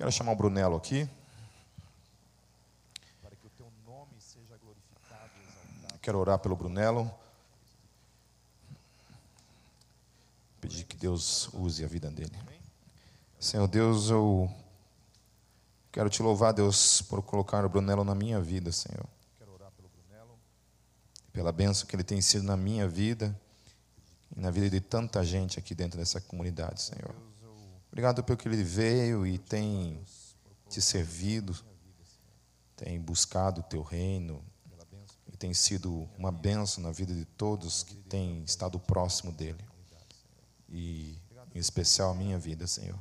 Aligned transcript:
Quero 0.00 0.10
chamar 0.10 0.32
o 0.32 0.34
Brunello 0.34 0.76
aqui. 0.76 1.06
Quero 6.00 6.16
orar 6.16 6.38
pelo 6.38 6.56
Brunello. 6.56 7.12
Pedir 10.58 10.84
que 10.84 10.96
Deus 10.96 11.52
use 11.52 11.84
a 11.84 11.86
vida 11.86 12.10
dele. 12.10 12.32
Senhor 13.38 13.68
Deus, 13.68 14.08
eu 14.08 14.50
quero 15.92 16.08
te 16.08 16.22
louvar, 16.22 16.54
Deus, 16.54 17.02
por 17.02 17.20
colocar 17.20 17.62
o 17.66 17.68
Brunello 17.68 18.02
na 18.02 18.14
minha 18.14 18.40
vida, 18.40 18.72
Senhor. 18.72 19.06
Pela 21.30 21.52
bênção 21.52 21.86
que 21.86 21.94
ele 21.94 22.04
tem 22.04 22.22
sido 22.22 22.44
na 22.44 22.56
minha 22.56 22.88
vida 22.88 23.38
e 24.34 24.40
na 24.40 24.50
vida 24.50 24.70
de 24.70 24.80
tanta 24.80 25.22
gente 25.22 25.58
aqui 25.58 25.74
dentro 25.74 25.98
dessa 25.98 26.22
comunidade, 26.22 26.80
Senhor. 26.80 27.29
Obrigado 27.90 28.22
pelo 28.22 28.38
que 28.38 28.46
ele 28.46 28.62
veio 28.62 29.26
e 29.26 29.36
tem 29.36 30.00
te 30.68 30.80
servido, 30.80 31.58
tem 32.76 33.00
buscado 33.00 33.60
o 33.60 33.64
teu 33.64 33.82
reino 33.82 34.44
e 35.26 35.36
tem 35.36 35.52
sido 35.52 36.08
uma 36.16 36.30
bênção 36.30 36.84
na 36.84 36.92
vida 36.92 37.12
de 37.12 37.24
todos 37.24 37.82
que 37.82 37.96
têm 37.96 38.44
estado 38.44 38.78
próximo 38.78 39.32
dele. 39.32 39.64
E 40.68 41.18
em 41.52 41.58
especial 41.58 42.12
a 42.12 42.14
minha 42.14 42.38
vida, 42.38 42.66
Senhor. 42.66 42.98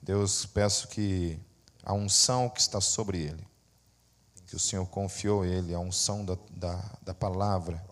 Deus, 0.00 0.46
peço 0.46 0.86
que 0.86 1.38
a 1.82 1.92
unção 1.92 2.48
que 2.48 2.60
está 2.60 2.80
sobre 2.80 3.18
ele, 3.18 3.46
que 4.46 4.54
o 4.54 4.60
Senhor 4.60 4.86
confiou 4.86 5.44
ele, 5.44 5.74
a 5.74 5.80
unção 5.80 6.24
da, 6.24 6.38
da, 6.50 6.98
da 7.02 7.14
palavra, 7.14 7.84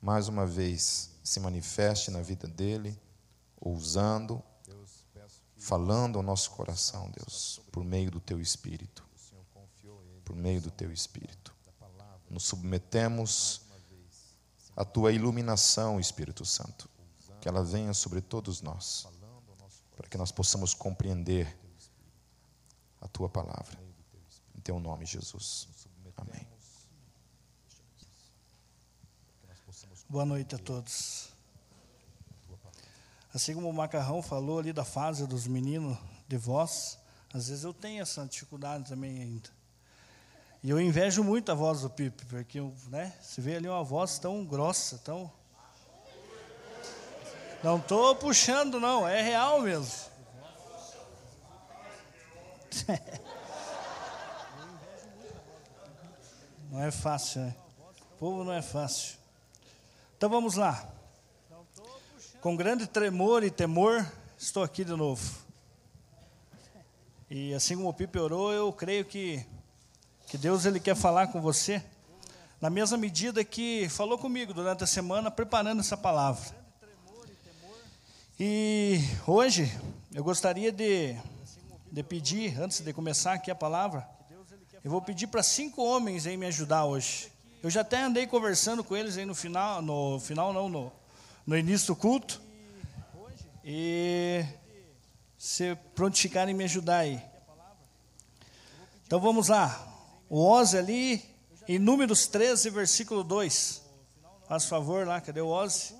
mais 0.00 0.28
uma 0.28 0.46
vez 0.46 1.10
se 1.24 1.40
manifeste 1.40 2.10
na 2.10 2.20
vida 2.20 2.46
dele, 2.46 2.98
usando, 3.60 4.42
falando 5.66 6.16
ao 6.16 6.22
nosso 6.22 6.52
coração, 6.52 7.10
Deus, 7.10 7.60
por 7.72 7.82
meio 7.84 8.08
do 8.08 8.20
teu 8.20 8.40
Espírito. 8.40 9.04
Por 10.24 10.36
meio 10.36 10.60
do 10.60 10.70
teu 10.70 10.92
Espírito. 10.92 11.52
Nos 12.30 12.44
submetemos 12.44 13.62
à 14.76 14.84
tua 14.84 15.10
iluminação, 15.10 15.98
Espírito 15.98 16.44
Santo. 16.44 16.88
Que 17.40 17.48
ela 17.48 17.64
venha 17.64 17.92
sobre 17.92 18.20
todos 18.20 18.62
nós, 18.62 19.08
para 19.96 20.08
que 20.08 20.16
nós 20.16 20.30
possamos 20.30 20.72
compreender 20.72 21.58
a 23.00 23.08
tua 23.08 23.28
palavra. 23.28 23.76
Em 24.56 24.60
teu 24.60 24.78
nome, 24.78 25.04
Jesus. 25.04 25.68
Amém. 26.16 26.46
Boa 30.08 30.24
noite 30.24 30.54
a 30.54 30.58
todos. 30.58 31.35
Assim 33.36 33.54
como 33.54 33.68
o 33.68 33.72
Macarrão 33.72 34.22
falou 34.22 34.58
ali 34.60 34.72
da 34.72 34.82
fase 34.82 35.26
dos 35.26 35.46
meninos 35.46 35.98
de 36.26 36.38
voz, 36.38 36.98
às 37.34 37.48
vezes 37.48 37.64
eu 37.64 37.74
tenho 37.74 38.00
essa 38.00 38.24
dificuldade 38.24 38.88
também 38.88 39.20
ainda. 39.20 39.50
E 40.62 40.70
eu 40.70 40.80
invejo 40.80 41.22
muito 41.22 41.52
a 41.52 41.54
voz 41.54 41.82
do 41.82 41.90
Pipe, 41.90 42.24
porque 42.24 42.58
né, 42.88 43.12
você 43.20 43.42
vê 43.42 43.56
ali 43.56 43.68
uma 43.68 43.84
voz 43.84 44.18
tão 44.18 44.42
grossa, 44.42 44.96
tão. 45.04 45.30
Não 47.62 47.76
estou 47.76 48.16
puxando, 48.16 48.80
não, 48.80 49.06
é 49.06 49.20
real 49.20 49.60
mesmo. 49.60 49.92
Não 56.70 56.82
é 56.82 56.90
fácil, 56.90 57.42
né? 57.42 57.54
O 58.14 58.18
povo 58.18 58.44
não 58.44 58.52
é 58.52 58.62
fácil. 58.62 59.18
Então 60.16 60.28
vamos 60.28 60.56
lá. 60.56 60.95
Com 62.46 62.54
grande 62.54 62.86
tremor 62.86 63.42
e 63.42 63.50
temor, 63.50 64.06
estou 64.38 64.62
aqui 64.62 64.84
de 64.84 64.94
novo. 64.94 65.20
E 67.28 67.52
assim 67.52 67.74
como 67.74 67.88
o 67.88 67.92
Pipe 67.92 68.20
orou, 68.20 68.52
eu 68.52 68.72
creio 68.72 69.04
que, 69.04 69.44
que 70.28 70.38
Deus 70.38 70.64
ele 70.64 70.78
quer 70.78 70.94
falar 70.94 71.26
com 71.26 71.40
você, 71.40 71.82
na 72.60 72.70
mesma 72.70 72.96
medida 72.96 73.42
que 73.44 73.88
falou 73.88 74.16
comigo 74.16 74.54
durante 74.54 74.84
a 74.84 74.86
semana, 74.86 75.28
preparando 75.28 75.80
essa 75.80 75.96
palavra. 75.96 76.56
E 78.38 79.00
hoje, 79.26 79.76
eu 80.14 80.22
gostaria 80.22 80.70
de, 80.70 81.16
de 81.90 82.02
pedir, 82.04 82.62
antes 82.62 82.78
de 82.78 82.92
começar 82.92 83.32
aqui 83.32 83.50
a 83.50 83.56
palavra, 83.56 84.08
eu 84.84 84.90
vou 84.92 85.02
pedir 85.02 85.26
para 85.26 85.42
cinco 85.42 85.82
homens 85.82 86.28
aí 86.28 86.36
me 86.36 86.46
ajudar 86.46 86.84
hoje. 86.84 87.28
Eu 87.60 87.70
já 87.70 87.80
até 87.80 88.04
andei 88.04 88.24
conversando 88.24 88.84
com 88.84 88.96
eles 88.96 89.18
aí 89.18 89.26
no 89.26 89.34
final, 89.34 89.82
no 89.82 90.20
final 90.20 90.52
não, 90.52 90.68
no, 90.68 90.92
no 91.44 91.58
início 91.58 91.88
do 91.88 91.96
culto. 91.96 92.45
E 93.68 94.44
se 95.36 95.74
prontificarem 95.92 96.54
me 96.54 96.62
ajudar 96.62 96.98
aí. 96.98 97.20
Então 99.04 99.18
vamos 99.18 99.48
lá. 99.48 99.92
O 100.30 100.40
Ozzy 100.40 100.78
ali, 100.78 101.36
em 101.66 101.76
Números 101.76 102.28
13, 102.28 102.70
versículo 102.70 103.24
2. 103.24 103.82
Faz 104.46 104.66
favor 104.66 105.04
lá, 105.04 105.20
cadê 105.20 105.40
o 105.40 105.48
Ozzy? 105.48 105.96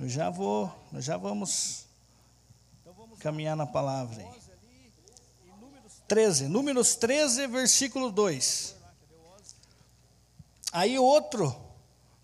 Eu 0.00 0.08
já 0.08 0.30
vou, 0.30 0.74
nós 0.90 1.04
já 1.04 1.16
vamos 1.16 1.86
caminhar 3.20 3.56
na 3.56 3.66
palavra 3.66 4.20
aí. 4.20 4.42
13, 6.08 6.48
Números 6.48 6.96
13, 6.96 7.46
versículo 7.46 8.10
2. 8.10 8.74
Aí 10.72 10.98
outro, 10.98 11.54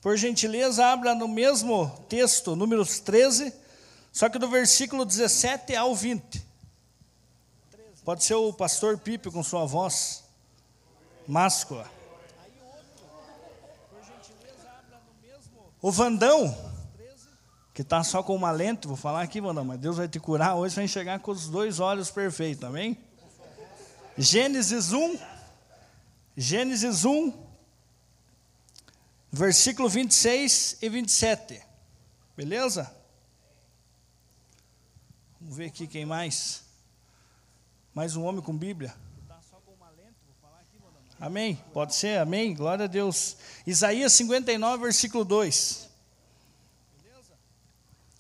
por 0.01 0.17
gentileza, 0.17 0.87
abra 0.87 1.15
no 1.15 1.29
mesmo 1.29 1.91
texto, 2.09 2.57
Números 2.57 3.01
13, 3.01 3.53
só 4.13 4.29
que 4.29 4.39
do 4.39 4.49
versículo 4.49 5.05
17 5.05 5.77
ao 5.77 5.95
20. 5.95 6.43
Pode 8.05 8.25
ser 8.25 8.35
o 8.35 8.53
pastor 8.53 8.99
Pipe 8.99 9.31
com 9.31 9.43
sua 9.43 9.67
voz 9.67 10.25
máscula. 11.29 11.89
O 15.83 15.91
Vandão, 15.93 16.57
que 17.73 17.83
está 17.83 18.03
só 18.03 18.23
com 18.23 18.35
uma 18.35 18.51
lente, 18.51 18.87
vou 18.87 18.97
falar 18.97 19.23
aqui, 19.23 19.41
Vandão, 19.41 19.65
mas 19.65 19.79
Deus 19.79 19.97
vai 19.99 20.09
te 20.09 20.19
curar 20.19 20.57
hoje, 20.57 20.75
vai 20.75 20.85
enxergar 20.85 21.21
com 21.21 21.31
os 21.31 21.49
dois 21.49 21.79
olhos 21.79 22.11
perfeitos, 22.11 22.65
amém? 22.65 22.99
Gênesis 24.17 24.93
1, 24.93 25.19
Gênesis 26.37 27.05
1, 27.05 27.50
versículo 29.31 29.89
26 29.89 30.79
e 30.83 30.89
27. 30.89 31.63
Beleza? 32.37 32.95
Vamos 35.41 35.57
ver 35.57 35.67
aqui 35.67 35.87
quem 35.87 36.05
mais. 36.05 36.65
Mais 37.95 38.17
um 38.17 38.25
homem 38.25 38.43
com 38.43 38.57
Bíblia. 38.57 38.95
Amém? 41.21 41.63
Pode 41.75 41.95
ser? 41.95 42.19
Amém? 42.19 42.55
Glória 42.55 42.87
a 42.87 42.89
Deus. 42.89 43.37
Isaías 43.67 44.13
59, 44.15 44.85
versículo 44.85 45.25
2. 45.25 45.91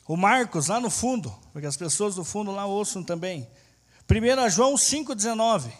O 0.06 0.16
Marcos, 0.16 0.66
lá 0.66 0.81
no 0.81 0.91
fundo, 0.91 1.31
porque 1.53 1.66
as 1.66 1.76
pessoas 1.76 2.15
do 2.16 2.25
fundo 2.25 2.50
lá 2.50 2.66
ouçam 2.66 3.03
também. 3.03 3.49
1 4.10 4.50
João 4.50 4.75
5,19. 4.75 5.72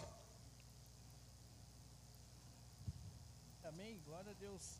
Amém? 3.63 3.99
Glória 4.05 4.31
a 4.31 4.33
Deus. 4.33 4.79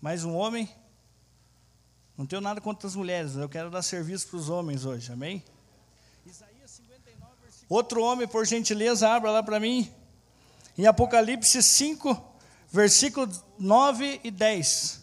Mais 0.00 0.24
um 0.24 0.34
homem. 0.34 0.68
Não 2.16 2.24
tenho 2.24 2.40
nada 2.40 2.60
contra 2.60 2.88
as 2.88 2.94
mulheres, 2.96 3.36
eu 3.36 3.48
quero 3.48 3.70
dar 3.70 3.82
serviço 3.82 4.28
para 4.28 4.36
os 4.38 4.48
homens 4.48 4.84
hoje, 4.84 5.12
amém? 5.12 5.44
Outro 7.68 8.02
homem, 8.02 8.26
por 8.26 8.44
gentileza, 8.46 9.08
abra 9.08 9.30
lá 9.30 9.42
para 9.42 9.60
mim. 9.60 9.92
Em 10.76 10.86
Apocalipse 10.86 11.62
5, 11.62 12.34
versículos 12.70 13.44
9 13.58 14.20
e 14.24 14.30
10. 14.30 15.00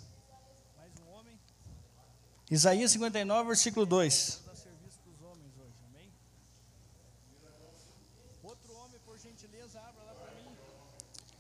Isaías 2.50 2.92
59, 2.92 3.48
versículo 3.48 3.86
2. 3.86 4.42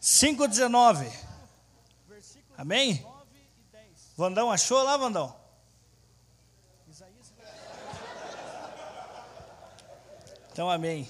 5,19. 0.01 1.11
Amém? 2.57 3.05
Vandão 4.17 4.51
achou 4.51 4.81
lá, 4.81 4.97
Vandão? 4.97 5.33
Então, 10.51 10.71
amém. 10.71 11.07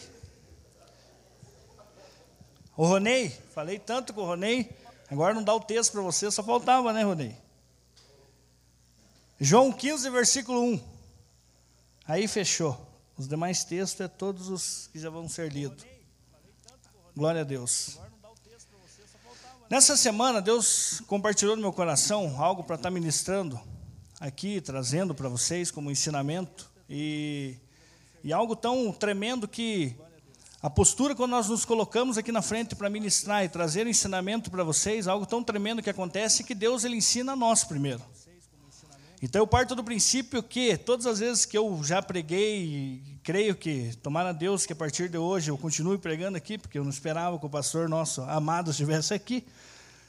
O 2.76 2.86
Ronei, 2.86 3.30
falei 3.30 3.80
tanto 3.80 4.14
com 4.14 4.22
o 4.22 4.26
Ronei, 4.26 4.70
agora 5.10 5.34
não 5.34 5.42
dá 5.42 5.56
o 5.56 5.62
texto 5.62 5.94
para 5.94 6.02
você, 6.02 6.30
só 6.30 6.44
faltava, 6.44 6.92
né, 6.92 7.04
Ronei? 7.04 7.36
João 9.40 9.72
15, 9.72 10.10
versículo 10.10 10.62
1. 10.62 10.84
Aí 12.06 12.28
fechou. 12.28 12.78
Os 13.18 13.26
demais 13.26 13.64
textos 13.64 14.02
é 14.02 14.08
todos 14.10 14.50
os 14.50 14.88
que 14.88 15.00
já 15.00 15.10
vão 15.10 15.30
ser 15.30 15.52
lidos. 15.52 15.86
Glória 17.16 17.42
a 17.42 17.46
Deus. 17.46 17.98
Nessa 19.70 19.98
semana, 19.98 20.42
Deus 20.42 21.02
compartilhou 21.08 21.54
no 21.58 21.62
meu 21.62 21.74
coração 21.74 22.42
algo 22.42 22.64
para 22.64 22.78
estar 22.78 22.90
ministrando 22.90 23.60
aqui 24.18 24.62
trazendo 24.62 25.14
para 25.14 25.28
vocês 25.28 25.70
como 25.70 25.92
ensinamento 25.92 26.72
e, 26.90 27.56
e 28.24 28.32
algo 28.32 28.56
tão 28.56 28.94
tremendo 28.94 29.46
que 29.46 29.94
a 30.62 30.70
postura 30.70 31.14
quando 31.14 31.32
nós 31.32 31.50
nos 31.50 31.66
colocamos 31.66 32.18
aqui 32.18 32.32
na 32.32 32.42
frente 32.42 32.76
para 32.76 32.90
ministrar 32.90 33.44
e 33.44 33.50
trazer 33.50 33.86
ensinamento 33.86 34.50
para 34.50 34.64
vocês, 34.64 35.06
algo 35.06 35.26
tão 35.26 35.44
tremendo 35.44 35.84
que 35.84 35.90
acontece 35.90 36.46
que 36.46 36.56
Deus 36.56 36.86
ele 36.86 36.96
ensina 36.96 37.34
a 37.34 37.36
nós 37.36 37.66
primeiro. 37.66 38.02
Então 39.22 39.42
eu 39.42 39.48
parto 39.48 39.74
do 39.74 39.84
princípio 39.84 40.44
que 40.44 40.78
todas 40.78 41.08
as 41.08 41.20
vezes 41.20 41.44
que 41.44 41.58
eu 41.58 41.84
já 41.84 42.04
preguei, 42.04 43.02
creio 43.24 43.56
que, 43.56 43.96
tomara 44.04 44.32
Deus 44.32 44.66
que 44.66 44.74
a 44.74 44.76
partir 44.76 45.10
de 45.10 45.18
hoje 45.18 45.50
eu 45.50 45.58
continue 45.58 45.98
pregando 45.98 46.38
aqui, 46.38 46.56
porque 46.58 46.78
eu 46.78 46.84
não 46.84 46.92
esperava 46.92 47.40
que 47.40 47.46
o 47.46 47.50
pastor 47.50 47.90
nosso 47.90 48.22
amado 48.22 48.70
estivesse 48.70 49.16
aqui. 49.16 49.44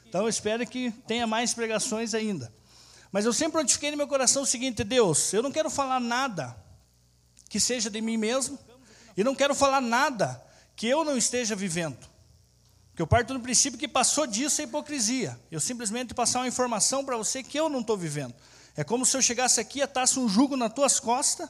Então 0.07 0.21
eu 0.21 0.29
espero 0.29 0.65
que 0.65 0.91
tenha 1.07 1.25
mais 1.25 1.55
pregações 1.55 2.13
ainda. 2.13 2.53
Mas 3.11 3.25
eu 3.25 3.33
sempre 3.33 3.59
notifiquei 3.59 3.89
no 3.89 3.97
meu 3.97 4.07
coração 4.07 4.43
o 4.43 4.45
seguinte: 4.45 4.83
Deus, 4.83 5.33
eu 5.33 5.41
não 5.41 5.51
quero 5.51 5.71
falar 5.71 5.99
nada 5.99 6.55
que 7.49 7.59
seja 7.59 7.89
de 7.89 7.99
mim 7.99 8.15
mesmo, 8.15 8.59
e 9.17 9.23
não 9.23 9.33
quero 9.33 9.55
falar 9.55 9.81
nada 9.81 10.39
que 10.75 10.87
eu 10.87 11.03
não 11.03 11.17
esteja 11.17 11.55
vivendo. 11.55 11.97
Porque 12.91 13.01
eu 13.01 13.07
parto 13.07 13.33
do 13.33 13.39
princípio 13.39 13.79
que 13.79 13.87
passou 13.87 14.27
disso 14.27 14.61
a 14.61 14.65
hipocrisia. 14.65 15.39
Eu 15.49 15.59
simplesmente 15.59 16.13
passar 16.13 16.39
uma 16.39 16.47
informação 16.47 17.03
para 17.03 17.17
você 17.17 17.41
que 17.41 17.59
eu 17.59 17.69
não 17.69 17.79
estou 17.79 17.97
vivendo. 17.97 18.35
É 18.75 18.83
como 18.83 19.05
se 19.05 19.15
eu 19.15 19.21
chegasse 19.21 19.59
aqui, 19.59 19.81
atasse 19.81 20.19
um 20.19 20.29
jugo 20.29 20.55
nas 20.55 20.73
tuas 20.73 20.99
costas, 20.99 21.49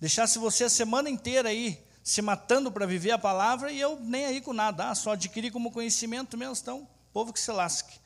deixasse 0.00 0.38
você 0.38 0.64
a 0.64 0.70
semana 0.70 1.08
inteira 1.08 1.48
aí 1.48 1.82
se 2.02 2.20
matando 2.20 2.70
para 2.70 2.84
viver 2.84 3.12
a 3.12 3.18
palavra 3.18 3.70
e 3.70 3.80
eu 3.80 3.98
nem 4.00 4.26
aí 4.26 4.40
com 4.40 4.52
nada, 4.52 4.90
ah, 4.90 4.94
só 4.94 5.12
adquiri 5.12 5.50
como 5.50 5.70
conhecimento 5.70 6.36
mesmo, 6.36 6.56
então, 6.60 6.88
povo 7.12 7.32
que 7.32 7.40
se 7.40 7.50
lasque. 7.52 8.00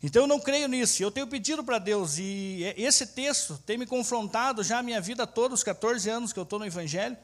Então 0.00 0.22
eu 0.22 0.28
não 0.28 0.38
creio 0.38 0.68
nisso, 0.68 1.02
eu 1.02 1.10
tenho 1.10 1.26
pedido 1.26 1.64
para 1.64 1.78
Deus, 1.78 2.18
e 2.18 2.62
esse 2.76 3.04
texto 3.04 3.60
tem 3.66 3.76
me 3.76 3.84
confrontado 3.84 4.62
já 4.62 4.78
a 4.78 4.82
minha 4.82 5.00
vida 5.00 5.26
toda, 5.26 5.54
os 5.54 5.64
14 5.64 6.08
anos 6.08 6.32
que 6.32 6.38
eu 6.38 6.44
estou 6.44 6.60
no 6.60 6.66
Evangelho, 6.66 7.16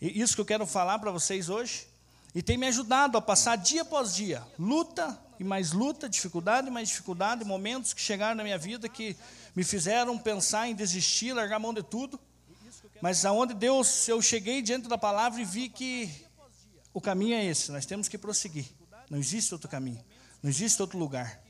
e 0.00 0.20
isso 0.20 0.34
que 0.34 0.40
eu 0.40 0.44
quero 0.44 0.66
falar 0.66 0.98
para 0.98 1.12
vocês 1.12 1.48
hoje, 1.48 1.86
e 2.34 2.42
tem 2.42 2.58
me 2.58 2.66
ajudado 2.66 3.16
a 3.16 3.22
passar 3.22 3.56
dia 3.56 3.82
após 3.82 4.12
dia, 4.12 4.42
luta 4.58 5.16
e 5.38 5.44
mais 5.44 5.70
luta, 5.70 6.08
dificuldade 6.08 6.66
e 6.66 6.70
mais 6.70 6.88
dificuldade, 6.88 7.44
momentos 7.44 7.92
que 7.92 8.00
chegaram 8.00 8.34
na 8.34 8.42
minha 8.42 8.58
vida 8.58 8.88
que 8.88 9.16
me 9.54 9.64
fizeram 9.64 10.18
pensar 10.18 10.68
em 10.68 10.74
desistir, 10.74 11.32
largar 11.32 11.56
a 11.56 11.58
mão 11.58 11.74
de 11.74 11.82
tudo, 11.82 12.18
mas 13.00 13.24
aonde 13.24 13.54
Deus, 13.54 14.08
eu 14.08 14.22
cheguei 14.22 14.62
diante 14.62 14.88
da 14.88 14.96
palavra 14.96 15.40
e 15.40 15.44
vi 15.44 15.68
que 15.68 16.10
o 16.94 17.00
caminho 17.00 17.34
é 17.34 17.44
esse, 17.44 17.72
nós 17.72 17.86
temos 17.86 18.08
que 18.08 18.16
prosseguir, 18.16 18.66
não 19.10 19.18
existe 19.18 19.52
outro 19.52 19.68
caminho, 19.68 20.02
não 20.42 20.50
existe 20.50 20.80
outro 20.80 20.98
lugar. 20.98 21.42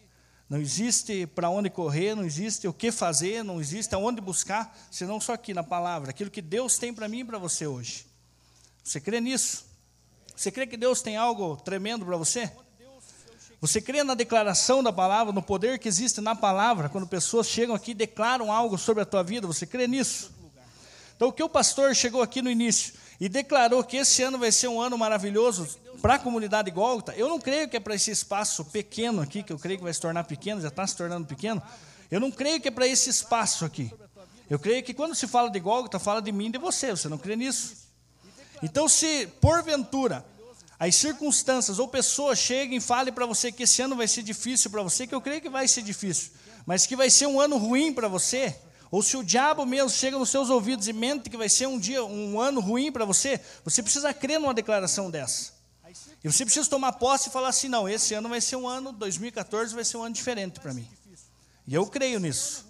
Não 0.52 0.60
existe 0.60 1.26
para 1.26 1.48
onde 1.48 1.70
correr, 1.70 2.14
não 2.14 2.24
existe 2.24 2.68
o 2.68 2.74
que 2.74 2.92
fazer, 2.92 3.42
não 3.42 3.58
existe 3.58 3.94
aonde 3.94 4.20
buscar, 4.20 4.76
senão 4.90 5.18
só 5.18 5.32
aqui 5.32 5.54
na 5.54 5.62
palavra, 5.62 6.10
aquilo 6.10 6.30
que 6.30 6.42
Deus 6.42 6.76
tem 6.76 6.92
para 6.92 7.08
mim 7.08 7.20
e 7.20 7.24
para 7.24 7.38
você 7.38 7.66
hoje. 7.66 8.04
Você 8.84 9.00
crê 9.00 9.18
nisso? 9.18 9.64
Você 10.36 10.50
crê 10.50 10.66
que 10.66 10.76
Deus 10.76 11.00
tem 11.00 11.16
algo 11.16 11.56
tremendo 11.56 12.04
para 12.04 12.18
você? 12.18 12.52
Você 13.62 13.80
crê 13.80 14.02
na 14.02 14.14
declaração 14.14 14.82
da 14.82 14.92
palavra, 14.92 15.32
no 15.32 15.40
poder 15.40 15.78
que 15.78 15.86
existe 15.86 16.20
na 16.20 16.34
palavra, 16.34 16.88
quando 16.88 17.06
pessoas 17.06 17.46
chegam 17.46 17.76
aqui 17.76 17.92
e 17.92 17.94
declaram 17.94 18.50
algo 18.50 18.76
sobre 18.76 19.04
a 19.04 19.06
tua 19.06 19.22
vida? 19.22 19.46
Você 19.46 19.64
crê 19.64 19.86
nisso? 19.86 20.32
Então, 21.14 21.28
o 21.28 21.32
que 21.32 21.44
o 21.44 21.48
pastor 21.48 21.94
chegou 21.94 22.20
aqui 22.22 22.42
no 22.42 22.50
início 22.50 22.94
e 23.20 23.28
declarou 23.28 23.84
que 23.84 23.98
esse 23.98 24.20
ano 24.20 24.36
vai 24.36 24.50
ser 24.50 24.66
um 24.66 24.80
ano 24.80 24.98
maravilhoso 24.98 25.78
para 26.00 26.14
a 26.14 26.18
comunidade 26.18 26.72
Gólgota, 26.72 27.14
eu 27.14 27.28
não 27.28 27.38
creio 27.38 27.68
que 27.68 27.76
é 27.76 27.80
para 27.80 27.94
esse 27.94 28.10
espaço 28.10 28.64
pequeno 28.64 29.22
aqui, 29.22 29.44
que 29.44 29.52
eu 29.52 29.58
creio 29.60 29.78
que 29.78 29.84
vai 29.84 29.94
se 29.94 30.00
tornar 30.00 30.24
pequeno, 30.24 30.60
já 30.60 30.66
está 30.66 30.84
se 30.84 30.96
tornando 30.96 31.24
pequeno. 31.28 31.62
Eu 32.10 32.18
não 32.18 32.32
creio 32.32 32.60
que 32.60 32.66
é 32.66 32.70
para 32.72 32.88
esse 32.88 33.10
espaço 33.10 33.64
aqui. 33.64 33.92
Eu 34.50 34.58
creio 34.58 34.82
que 34.82 34.92
quando 34.92 35.14
se 35.14 35.28
fala 35.28 35.48
de 35.48 35.60
Gólgota, 35.60 36.00
fala 36.00 36.20
de 36.20 36.32
mim 36.32 36.48
e 36.48 36.50
de 36.50 36.58
você. 36.58 36.90
Você 36.90 37.08
não 37.08 37.16
crê 37.16 37.36
nisso? 37.36 37.76
Então, 38.60 38.88
se 38.88 39.28
porventura 39.40 40.31
as 40.88 40.96
circunstâncias 40.96 41.78
ou 41.78 41.86
pessoas 41.86 42.40
cheguem 42.40 42.78
e 42.78 42.80
falem 42.80 43.14
para 43.14 43.24
você 43.24 43.52
que 43.52 43.62
esse 43.62 43.80
ano 43.80 43.94
vai 43.94 44.08
ser 44.08 44.24
difícil 44.24 44.68
para 44.68 44.82
você, 44.82 45.06
que 45.06 45.14
eu 45.14 45.20
creio 45.20 45.40
que 45.40 45.48
vai 45.48 45.68
ser 45.68 45.80
difícil, 45.82 46.32
mas 46.66 46.86
que 46.86 46.96
vai 46.96 47.08
ser 47.08 47.26
um 47.26 47.40
ano 47.40 47.56
ruim 47.56 47.92
para 47.92 48.08
você, 48.08 48.56
ou 48.90 49.00
se 49.00 49.16
o 49.16 49.22
diabo 49.22 49.64
mesmo 49.64 49.90
chega 49.90 50.18
nos 50.18 50.28
seus 50.28 50.50
ouvidos 50.50 50.88
e 50.88 50.92
mente 50.92 51.30
que 51.30 51.36
vai 51.36 51.48
ser 51.48 51.68
um 51.68 51.78
dia, 51.78 52.04
um 52.04 52.40
ano 52.40 52.60
ruim 52.60 52.90
para 52.90 53.04
você, 53.04 53.40
você 53.64 53.80
precisa 53.80 54.12
crer 54.12 54.40
numa 54.40 54.52
declaração 54.52 55.08
dessa. 55.08 55.52
E 56.24 56.30
você 56.30 56.44
precisa 56.44 56.68
tomar 56.68 56.94
posse 56.94 57.28
e 57.28 57.32
falar 57.32 57.50
assim: 57.50 57.68
não, 57.68 57.88
esse 57.88 58.12
ano 58.14 58.28
vai 58.28 58.40
ser 58.40 58.56
um 58.56 58.66
ano, 58.66 58.90
2014 58.90 59.72
vai 59.76 59.84
ser 59.84 59.98
um 59.98 60.02
ano 60.02 60.14
diferente 60.14 60.58
para 60.58 60.74
mim. 60.74 60.88
E 61.64 61.74
eu 61.74 61.86
creio 61.86 62.18
nisso. 62.18 62.66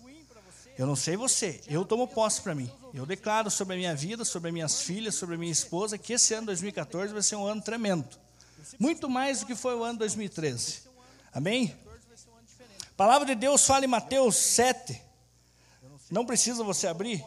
Eu 0.76 0.86
não 0.86 0.96
sei 0.96 1.16
você, 1.16 1.62
eu 1.66 1.82
tomo 1.82 2.06
posse 2.06 2.42
para 2.42 2.54
mim. 2.54 2.70
Eu 2.94 3.06
declaro 3.06 3.50
sobre 3.50 3.74
a 3.74 3.76
minha 3.78 3.94
vida, 3.94 4.24
sobre 4.24 4.48
as 4.48 4.52
minhas 4.52 4.80
filhas, 4.82 5.14
sobre 5.14 5.34
a 5.34 5.38
minha 5.38 5.52
esposa, 5.52 5.96
que 5.96 6.12
esse 6.12 6.34
ano 6.34 6.46
2014 6.46 7.12
vai 7.12 7.22
ser 7.22 7.36
um 7.36 7.46
ano 7.46 7.62
tremendo. 7.62 8.06
Muito 8.78 9.08
mais 9.08 9.40
do 9.40 9.46
que 9.46 9.54
foi 9.54 9.74
o 9.74 9.82
ano 9.82 9.98
2013. 9.98 10.82
Amém? 11.32 11.76
A 12.82 12.94
palavra 12.96 13.26
de 13.26 13.34
Deus 13.34 13.64
fala 13.64 13.84
em 13.84 13.88
Mateus 13.88 14.36
7. 14.36 15.00
Não 16.10 16.26
precisa 16.26 16.62
você 16.62 16.86
abrir. 16.86 17.24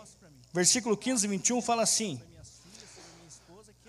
Versículo 0.54 0.96
15 0.96 1.26
e 1.26 1.30
21 1.30 1.62
fala 1.62 1.84
assim: 1.84 2.22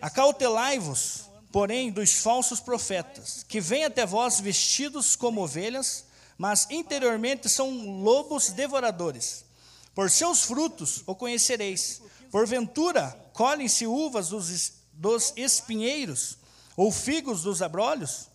Acautelai-vos 0.00 1.26
porém, 1.56 1.90
dos 1.90 2.12
falsos 2.12 2.60
profetas, 2.60 3.42
que 3.48 3.62
vêm 3.62 3.86
até 3.86 4.04
vós 4.04 4.38
vestidos 4.38 5.16
como 5.16 5.40
ovelhas, 5.40 6.04
mas 6.36 6.66
interiormente 6.68 7.48
são 7.48 8.02
lobos 8.02 8.50
devoradores. 8.50 9.45
Por 9.96 10.10
seus 10.10 10.42
frutos 10.42 11.02
o 11.06 11.14
conhecereis. 11.14 12.02
Porventura, 12.30 13.18
colhem-se 13.32 13.86
uvas 13.86 14.28
dos, 14.28 14.74
dos 14.92 15.32
espinheiros, 15.34 16.36
ou 16.76 16.92
figos 16.92 17.42
dos 17.42 17.62
abrolhos? 17.62 18.28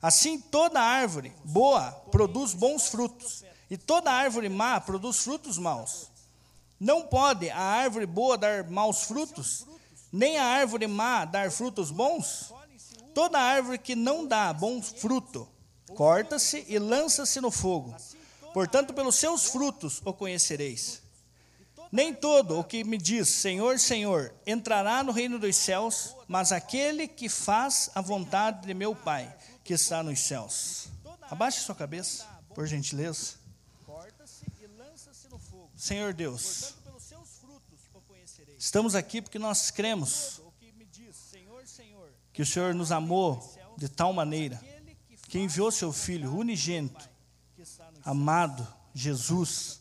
Assim, 0.00 0.40
toda 0.40 0.80
árvore 0.80 1.32
boa 1.44 1.90
produz 2.12 2.54
bons 2.54 2.86
frutos, 2.86 3.42
e 3.68 3.76
toda 3.76 4.12
árvore 4.12 4.48
má 4.48 4.80
produz 4.80 5.18
frutos 5.18 5.58
maus. 5.58 6.08
Não 6.78 7.02
pode 7.02 7.50
a 7.50 7.60
árvore 7.60 8.06
boa 8.06 8.38
dar 8.38 8.70
maus 8.70 9.02
frutos, 9.02 9.66
nem 10.12 10.38
a 10.38 10.44
árvore 10.44 10.86
má 10.86 11.24
dar 11.24 11.50
frutos 11.50 11.90
bons? 11.90 12.54
Toda 13.12 13.40
árvore 13.40 13.78
que 13.78 13.96
não 13.96 14.24
dá 14.24 14.52
bom 14.52 14.80
fruto, 14.80 15.48
corta-se 15.96 16.64
e 16.68 16.78
lança-se 16.78 17.40
no 17.40 17.50
fogo. 17.50 17.92
Portanto, 18.54 18.94
pelos 18.94 19.16
seus 19.16 19.46
frutos 19.46 20.00
o 20.04 20.12
conhecereis. 20.12 21.07
Nem 21.90 22.12
todo 22.12 22.58
o 22.58 22.64
que 22.64 22.84
me 22.84 22.98
diz 22.98 23.28
Senhor, 23.28 23.78
Senhor 23.78 24.34
entrará 24.46 25.02
no 25.02 25.12
reino 25.12 25.38
dos 25.38 25.56
céus, 25.56 26.14
mas 26.26 26.52
aquele 26.52 27.08
que 27.08 27.28
faz 27.28 27.90
a 27.94 28.00
vontade 28.00 28.66
de 28.66 28.74
meu 28.74 28.94
Pai, 28.94 29.34
que 29.64 29.72
está 29.72 30.02
nos 30.02 30.20
céus. 30.20 30.88
Abaixe 31.30 31.60
sua 31.60 31.74
cabeça, 31.74 32.26
por 32.54 32.66
gentileza. 32.66 33.38
Senhor 35.74 36.12
Deus, 36.12 36.74
estamos 38.58 38.94
aqui 38.94 39.22
porque 39.22 39.38
nós 39.38 39.70
cremos 39.70 40.42
que 42.32 42.42
o 42.42 42.46
Senhor 42.46 42.74
nos 42.74 42.92
amou 42.92 43.54
de 43.76 43.88
tal 43.88 44.12
maneira 44.12 44.60
que 45.28 45.38
enviou 45.38 45.70
seu 45.70 45.92
Filho 45.92 46.34
unigênito, 46.36 47.08
amado 48.04 48.66
Jesus, 48.94 49.77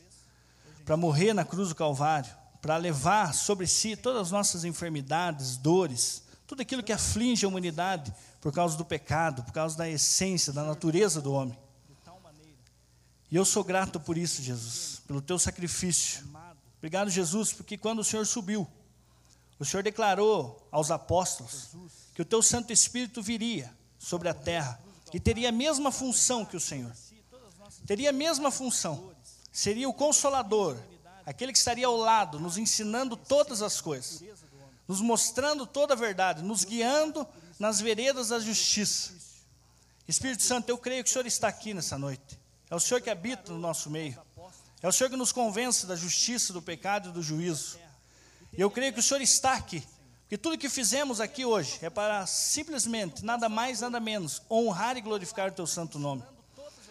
para 0.87 0.95
morrer 0.95 1.33
na 1.33 1.43
cruz 1.43 1.67
do 1.67 1.75
Calvário, 1.75 2.33
para 2.61 2.77
levar 2.77 3.33
sobre 3.33 3.67
si 3.67 3.97
todas 3.97 4.21
as 4.21 4.31
nossas 4.31 4.63
enfermidades, 4.63 5.57
dores, 5.57 6.23
tudo 6.47 6.61
aquilo 6.61 6.81
que 6.81 6.93
aflige 6.93 7.45
a 7.45 7.49
humanidade 7.49 8.15
por 8.39 8.53
causa 8.53 8.77
do 8.77 8.85
pecado, 8.85 9.43
por 9.43 9.51
causa 9.51 9.77
da 9.77 9.89
essência, 9.89 10.53
da 10.53 10.63
natureza 10.63 11.21
do 11.21 11.33
homem. 11.33 11.59
E 13.29 13.35
eu 13.35 13.43
sou 13.43 13.65
grato 13.65 13.99
por 13.99 14.17
isso, 14.17 14.41
Jesus, 14.41 15.01
pelo 15.05 15.21
teu 15.21 15.37
sacrifício. 15.37 16.23
Obrigado, 16.77 17.09
Jesus, 17.09 17.51
porque 17.51 17.77
quando 17.77 17.99
o 17.99 18.03
Senhor 18.03 18.25
subiu, 18.25 18.65
o 19.59 19.65
Senhor 19.65 19.83
declarou 19.83 20.65
aos 20.71 20.89
apóstolos 20.89 21.67
que 22.15 22.21
o 22.21 22.25
teu 22.25 22.41
Santo 22.41 22.71
Espírito 22.71 23.21
viria 23.21 23.73
sobre 23.99 24.29
a 24.29 24.33
terra 24.33 24.79
e 25.13 25.19
teria 25.19 25.49
a 25.49 25.51
mesma 25.51 25.91
função 25.91 26.45
que 26.45 26.55
o 26.55 26.61
Senhor. 26.61 26.93
Teria 27.85 28.11
a 28.11 28.13
mesma 28.13 28.49
função. 28.49 29.16
Seria 29.57 29.89
o 29.89 29.93
consolador, 29.93 30.77
aquele 31.25 31.51
que 31.51 31.57
estaria 31.57 31.87
ao 31.87 31.97
lado, 31.97 32.39
nos 32.39 32.59
ensinando 32.59 33.17
todas 33.17 33.63
as 33.63 33.81
coisas, 33.81 34.23
nos 34.87 35.01
mostrando 35.01 35.65
toda 35.65 35.95
a 35.95 35.97
verdade, 35.97 36.43
nos 36.43 36.63
guiando 36.63 37.27
nas 37.57 37.81
veredas 37.81 38.27
da 38.27 38.37
justiça. 38.37 39.13
Espírito 40.07 40.43
Santo, 40.43 40.69
eu 40.69 40.77
creio 40.77 41.03
que 41.03 41.09
o 41.09 41.11
Senhor 41.11 41.25
está 41.25 41.47
aqui 41.47 41.73
nessa 41.73 41.97
noite. 41.97 42.39
É 42.69 42.75
o 42.75 42.79
Senhor 42.79 43.01
que 43.01 43.09
habita 43.09 43.51
no 43.51 43.57
nosso 43.57 43.89
meio. 43.89 44.21
É 44.79 44.87
o 44.87 44.91
Senhor 44.91 45.09
que 45.09 45.17
nos 45.17 45.31
convence 45.31 45.87
da 45.87 45.95
justiça, 45.95 46.53
do 46.53 46.61
pecado 46.61 47.09
e 47.09 47.11
do 47.11 47.23
juízo. 47.23 47.79
E 48.55 48.61
eu 48.61 48.69
creio 48.69 48.93
que 48.93 48.99
o 48.99 49.03
Senhor 49.03 49.21
está 49.21 49.53
aqui 49.53 49.83
porque 50.21 50.37
tudo 50.37 50.57
que 50.57 50.67
fizemos 50.67 51.21
aqui 51.21 51.45
hoje 51.45 51.79
é 51.81 51.89
para 51.89 52.27
simplesmente, 52.27 53.23
nada 53.23 53.47
mais, 53.47 53.79
nada 53.79 53.97
menos, 53.97 54.41
honrar 54.51 54.97
e 54.97 55.01
glorificar 55.01 55.47
o 55.49 55.53
teu 55.53 55.65
santo 55.65 55.97
nome. 55.97 56.21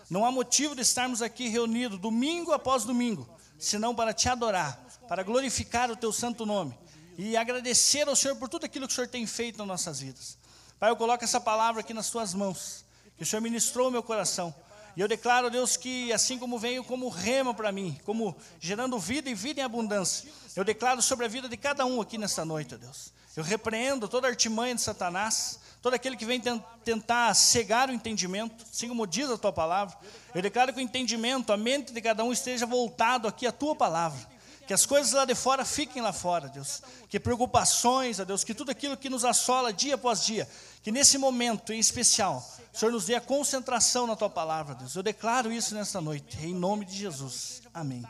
Não 0.09 0.25
há 0.25 0.31
motivo 0.31 0.75
de 0.75 0.83
estarmos 0.83 1.21
aqui 1.21 1.49
reunidos 1.49 1.99
domingo 1.99 2.53
após 2.53 2.85
domingo, 2.85 3.29
senão 3.59 3.95
para 3.95 4.13
te 4.13 4.29
adorar, 4.29 4.81
para 5.09 5.23
glorificar 5.23 5.91
o 5.91 5.97
teu 5.97 6.13
santo 6.13 6.47
nome 6.47 6.77
e 7.19 7.37
agradecer 7.37 8.09
ao 8.09 8.15
Senhor 8.15 8.37
por 8.37 8.49
tudo 8.49 8.67
aquilo 8.67 8.87
que 8.87 8.93
o 8.93 8.95
Senhor 8.95 9.09
tem 9.09 9.27
feito 9.27 9.59
nas 9.59 9.67
nossas 9.67 10.01
vidas. 10.01 10.39
Pai, 10.79 10.91
eu 10.91 10.97
coloco 10.97 11.25
essa 11.25 11.41
palavra 11.41 11.81
aqui 11.81 11.95
nas 11.95 12.11
tuas 12.11 12.35
mãos, 12.35 12.85
que 13.17 13.23
o 13.23 13.27
Senhor 13.27 13.41
ministrou 13.41 13.89
o 13.89 13.91
meu 13.91 14.03
coração. 14.03 14.55
E 14.95 15.01
eu 15.01 15.09
declaro, 15.09 15.51
Deus, 15.51 15.77
que 15.77 16.13
assim 16.13 16.39
como 16.39 16.59
veio 16.59 16.85
como 16.85 17.09
rema 17.09 17.53
para 17.53 17.73
mim, 17.73 17.99
como 18.05 18.37
gerando 18.61 18.99
vida 18.99 19.29
e 19.29 19.35
vida 19.35 19.61
em 19.61 19.65
abundância, 19.65 20.31
eu 20.55 20.65
declaro 20.65 21.03
sobre 21.03 21.27
a 21.27 21.29
vida 21.29 21.49
de 21.49 21.57
cada 21.57 21.85
um 21.85 22.01
aqui 22.01 22.17
nessa 22.17 22.45
noite, 22.45 22.77
Deus. 22.77 23.13
Eu 23.35 23.45
repreendo 23.45 24.09
toda 24.09 24.29
artimanha 24.29 24.75
de 24.75 24.81
Satanás, 24.81 25.61
todo 25.87 25.95
aquele 25.95 26.17
que 26.17 26.25
vem 26.25 26.43
tentar 26.85 27.33
cegar 27.33 27.89
o 27.89 27.93
entendimento, 27.93 28.65
assim 28.69 28.89
como 28.89 29.07
diz 29.07 29.31
a 29.31 29.39
tua 29.39 29.53
palavra. 29.53 29.97
Eu 30.35 30.43
declaro 30.43 30.73
que 30.73 30.81
o 30.81 30.83
entendimento, 30.83 31.53
a 31.53 31.57
mente 31.57 31.93
de 31.93 32.01
cada 32.01 32.25
um 32.25 32.33
esteja 32.33 32.67
voltado 32.67 33.29
aqui 33.29 33.47
à 33.47 33.53
tua 33.53 33.73
palavra. 33.73 34.19
Que 34.67 34.75
as 34.75 34.85
coisas 34.85 35.13
lá 35.13 35.25
de 35.25 35.37
fora 35.37 35.65
fiquem 35.65 36.03
lá 36.03 36.13
fora, 36.13 36.49
Deus. 36.49 36.83
Que 37.09 37.21
preocupações, 37.21 38.19
a 38.19 38.25
Deus, 38.25 38.43
que 38.43 38.53
tudo 38.53 38.73
aquilo 38.73 38.97
que 38.97 39.09
nos 39.09 39.25
assola 39.25 39.73
dia 39.73 39.95
após 39.95 40.25
dia, 40.25 40.49
que 40.83 40.91
nesse 40.91 41.19
momento 41.19 41.73
em 41.73 41.79
especial, 41.79 42.45
o 42.75 42.77
Senhor 42.77 42.91
nos 42.91 43.07
dê 43.07 43.15
a 43.15 43.21
concentração 43.21 44.09
na 44.09 44.17
tua 44.17 44.29
palavra, 44.29 44.75
Deus. 44.75 44.97
Eu 44.97 45.05
declaro 45.05 45.53
isso 45.53 45.73
nesta 45.73 46.01
noite, 46.01 46.37
em 46.45 46.53
nome 46.53 46.85
de 46.85 46.97
Jesus. 46.97 47.63
Amém. 47.73 48.05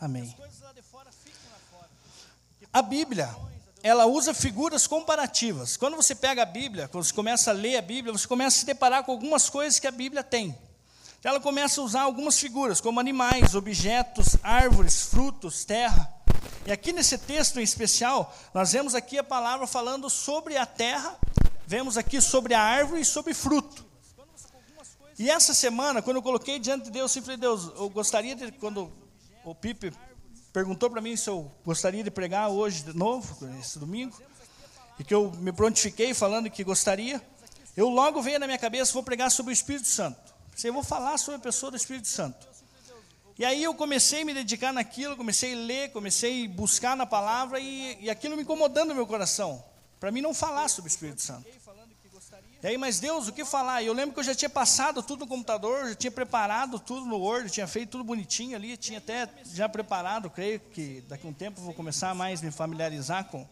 Amém. 0.00 0.32
A 2.72 2.82
Bíblia, 2.82 3.34
ela 3.82 4.06
usa 4.06 4.34
figuras 4.34 4.86
comparativas. 4.86 5.76
Quando 5.76 5.96
você 5.96 6.14
pega 6.14 6.42
a 6.42 6.46
Bíblia, 6.46 6.88
quando 6.88 7.04
você 7.04 7.14
começa 7.14 7.50
a 7.50 7.54
ler 7.54 7.76
a 7.76 7.82
Bíblia, 7.82 8.12
você 8.12 8.26
começa 8.26 8.56
a 8.56 8.60
se 8.60 8.66
deparar 8.66 9.04
com 9.04 9.12
algumas 9.12 9.48
coisas 9.48 9.78
que 9.78 9.86
a 9.86 9.90
Bíblia 9.90 10.22
tem. 10.22 10.56
Ela 11.22 11.40
começa 11.40 11.80
a 11.80 11.84
usar 11.84 12.02
algumas 12.02 12.38
figuras, 12.38 12.80
como 12.80 12.98
animais, 12.98 13.54
objetos, 13.54 14.36
árvores, 14.42 15.02
frutos, 15.02 15.64
terra. 15.64 16.12
E 16.66 16.72
aqui 16.72 16.92
nesse 16.92 17.18
texto 17.18 17.60
em 17.60 17.62
especial, 17.62 18.34
nós 18.54 18.72
vemos 18.72 18.94
aqui 18.94 19.18
a 19.18 19.24
palavra 19.24 19.66
falando 19.66 20.08
sobre 20.08 20.56
a 20.56 20.64
terra, 20.64 21.18
vemos 21.66 21.98
aqui 21.98 22.20
sobre 22.20 22.54
a 22.54 22.60
árvore 22.60 23.02
e 23.02 23.04
sobre 23.04 23.34
fruto. 23.34 23.84
E 25.18 25.28
essa 25.28 25.52
semana, 25.52 26.00
quando 26.00 26.16
eu 26.16 26.22
coloquei 26.22 26.58
diante 26.58 26.84
de 26.84 26.90
Deus, 26.90 27.14
eu 27.14 27.22
falei, 27.22 27.36
Deus, 27.36 27.70
eu 27.76 27.90
gostaria 27.90 28.34
de, 28.34 28.50
quando 28.52 28.90
o 29.44 29.54
Pipe 29.54 29.92
perguntou 30.52 30.90
para 30.90 31.00
mim 31.00 31.16
se 31.16 31.28
eu 31.28 31.50
gostaria 31.64 32.02
de 32.02 32.10
pregar 32.10 32.48
hoje 32.48 32.82
de 32.82 32.96
novo, 32.96 33.46
esse 33.58 33.78
domingo, 33.78 34.20
e 34.98 35.04
que 35.04 35.14
eu 35.14 35.32
me 35.38 35.52
prontifiquei 35.52 36.12
falando 36.12 36.50
que 36.50 36.62
gostaria, 36.64 37.22
eu 37.76 37.88
logo 37.88 38.20
veio 38.20 38.38
na 38.38 38.46
minha 38.46 38.58
cabeça, 38.58 38.92
vou 38.92 39.02
pregar 39.02 39.30
sobre 39.30 39.52
o 39.52 39.54
Espírito 39.54 39.86
Santo. 39.86 40.18
Eu 40.62 40.72
vou 40.72 40.82
falar 40.82 41.16
sobre 41.16 41.36
a 41.36 41.42
pessoa 41.42 41.70
do 41.70 41.76
Espírito 41.76 42.08
Santo. 42.08 42.46
E 43.38 43.44
aí 43.44 43.64
eu 43.64 43.74
comecei 43.74 44.20
a 44.20 44.24
me 44.24 44.34
dedicar 44.34 44.70
naquilo, 44.72 45.16
comecei 45.16 45.54
a 45.54 45.56
ler, 45.56 45.92
comecei 45.92 46.44
a 46.44 46.48
buscar 46.48 46.94
na 46.94 47.06
palavra 47.06 47.58
e, 47.58 47.96
e 47.98 48.10
aquilo 48.10 48.36
me 48.36 48.42
incomodando 48.42 48.88
no 48.88 48.94
meu 48.94 49.06
coração. 49.06 49.64
Para 49.98 50.10
mim 50.10 50.20
não 50.20 50.34
falar 50.34 50.68
sobre 50.68 50.90
o 50.90 50.92
Espírito 50.92 51.22
Santo. 51.22 51.46
E 52.62 52.66
aí, 52.66 52.76
mas 52.76 53.00
Deus, 53.00 53.26
o 53.26 53.32
que 53.32 53.42
falar? 53.42 53.82
Eu 53.82 53.94
lembro 53.94 54.12
que 54.12 54.20
eu 54.20 54.24
já 54.24 54.34
tinha 54.34 54.50
passado 54.50 55.02
tudo 55.02 55.20
no 55.20 55.26
computador, 55.26 55.88
já 55.88 55.94
tinha 55.94 56.10
preparado 56.10 56.78
tudo 56.78 57.06
no 57.06 57.16
Word, 57.16 57.48
tinha 57.48 57.66
feito 57.66 57.92
tudo 57.92 58.04
bonitinho 58.04 58.54
ali, 58.54 58.76
tinha 58.76 58.98
até 58.98 59.26
já 59.54 59.66
preparado, 59.66 60.28
creio 60.28 60.60
que 60.60 61.02
daqui 61.08 61.26
a 61.26 61.30
um 61.30 61.32
tempo 61.32 61.58
vou 61.62 61.72
começar 61.72 62.10
a 62.10 62.14
mais 62.14 62.42
me 62.42 62.50
familiarizar 62.50 63.24
com 63.24 63.48